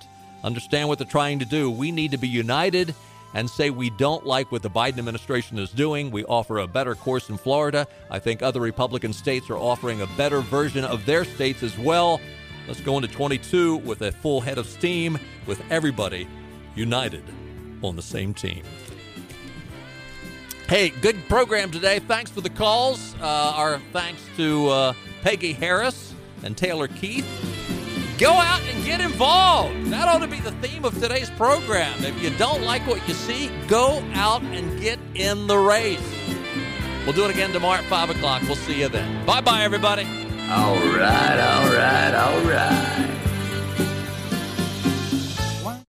Understand 0.44 0.88
what 0.88 1.00
they're 1.00 1.08
trying 1.08 1.40
to 1.40 1.46
do. 1.46 1.72
We 1.72 1.92
need 1.92 2.12
to 2.12 2.18
be 2.18 2.28
united 2.28 2.94
and 3.34 3.50
say 3.50 3.70
we 3.70 3.90
don't 3.90 4.26
like 4.26 4.52
what 4.52 4.62
the 4.62 4.70
Biden 4.70 5.00
administration 5.00 5.60
is 5.60 5.70
doing. 5.72 6.12
We 6.12 6.24
offer 6.26 6.60
a 6.60 6.68
better 6.68 6.96
course 6.96 7.30
in 7.30 7.38
Florida. 7.38 7.88
I 8.10 8.20
think 8.20 8.42
other 8.42 8.60
Republican 8.62 9.14
states 9.14 9.50
are 9.50 9.58
offering 9.58 10.02
a 10.02 10.08
better 10.18 10.42
version 10.42 10.86
of 10.86 11.06
their 11.06 11.26
states 11.26 11.64
as 11.64 11.78
well. 11.78 12.20
Let's 12.68 12.82
go 12.82 12.98
into 12.98 13.08
22 13.08 13.78
with 13.78 14.02
a 14.02 14.12
full 14.12 14.42
head 14.42 14.58
of 14.58 14.68
steam, 14.68 15.18
with 15.46 15.62
everybody 15.70 16.28
united 16.76 17.24
on 17.82 17.96
the 17.96 18.02
same 18.02 18.34
team. 18.34 18.64
Hey, 20.68 20.90
good 20.90 21.16
program 21.30 21.72
today. 21.72 22.00
Thanks 22.00 22.30
for 22.30 22.42
the 22.42 22.50
calls. 22.50 23.16
Uh, 23.22 23.54
our 23.56 23.80
thanks 23.94 24.22
to 24.36 24.68
uh, 24.68 24.94
Peggy 25.22 25.54
Harris 25.54 26.14
and 26.44 26.58
Taylor 26.58 26.90
Keith. 26.90 27.26
Go 28.18 28.32
out 28.32 28.62
and 28.64 28.84
get 28.84 29.00
involved. 29.00 29.92
That 29.92 30.08
ought 30.08 30.20
to 30.20 30.28
be 30.28 30.40
the 30.40 30.52
theme 30.54 30.86
of 30.86 31.00
today's 31.00 31.30
program. 31.32 32.04
If 32.04 32.20
you 32.20 32.32
don't 32.32 32.64
like 32.64 32.86
what 32.88 33.08
you 33.08 33.14
see, 33.14 33.52
go 33.68 34.04
out 34.14 34.42
and 34.42 34.82
get 34.82 34.98
in 35.14 35.46
the 35.46 35.58
race. 35.58 36.02
We'll 37.06 37.14
do 37.14 37.26
it 37.26 37.30
again 37.30 37.54
tomorrow 37.54 37.78
at 37.78 37.86
5 37.86 38.10
o'clock. 38.10 38.42
We'll 38.44 38.56
see 38.56 38.80
you 38.80 38.90
then. 38.90 39.24
Bye 39.28 39.42
bye, 39.42 39.64
everybody. 39.64 40.06
All 40.50 40.76
right, 40.78 42.14
all 42.16 42.42
right. 42.42 43.17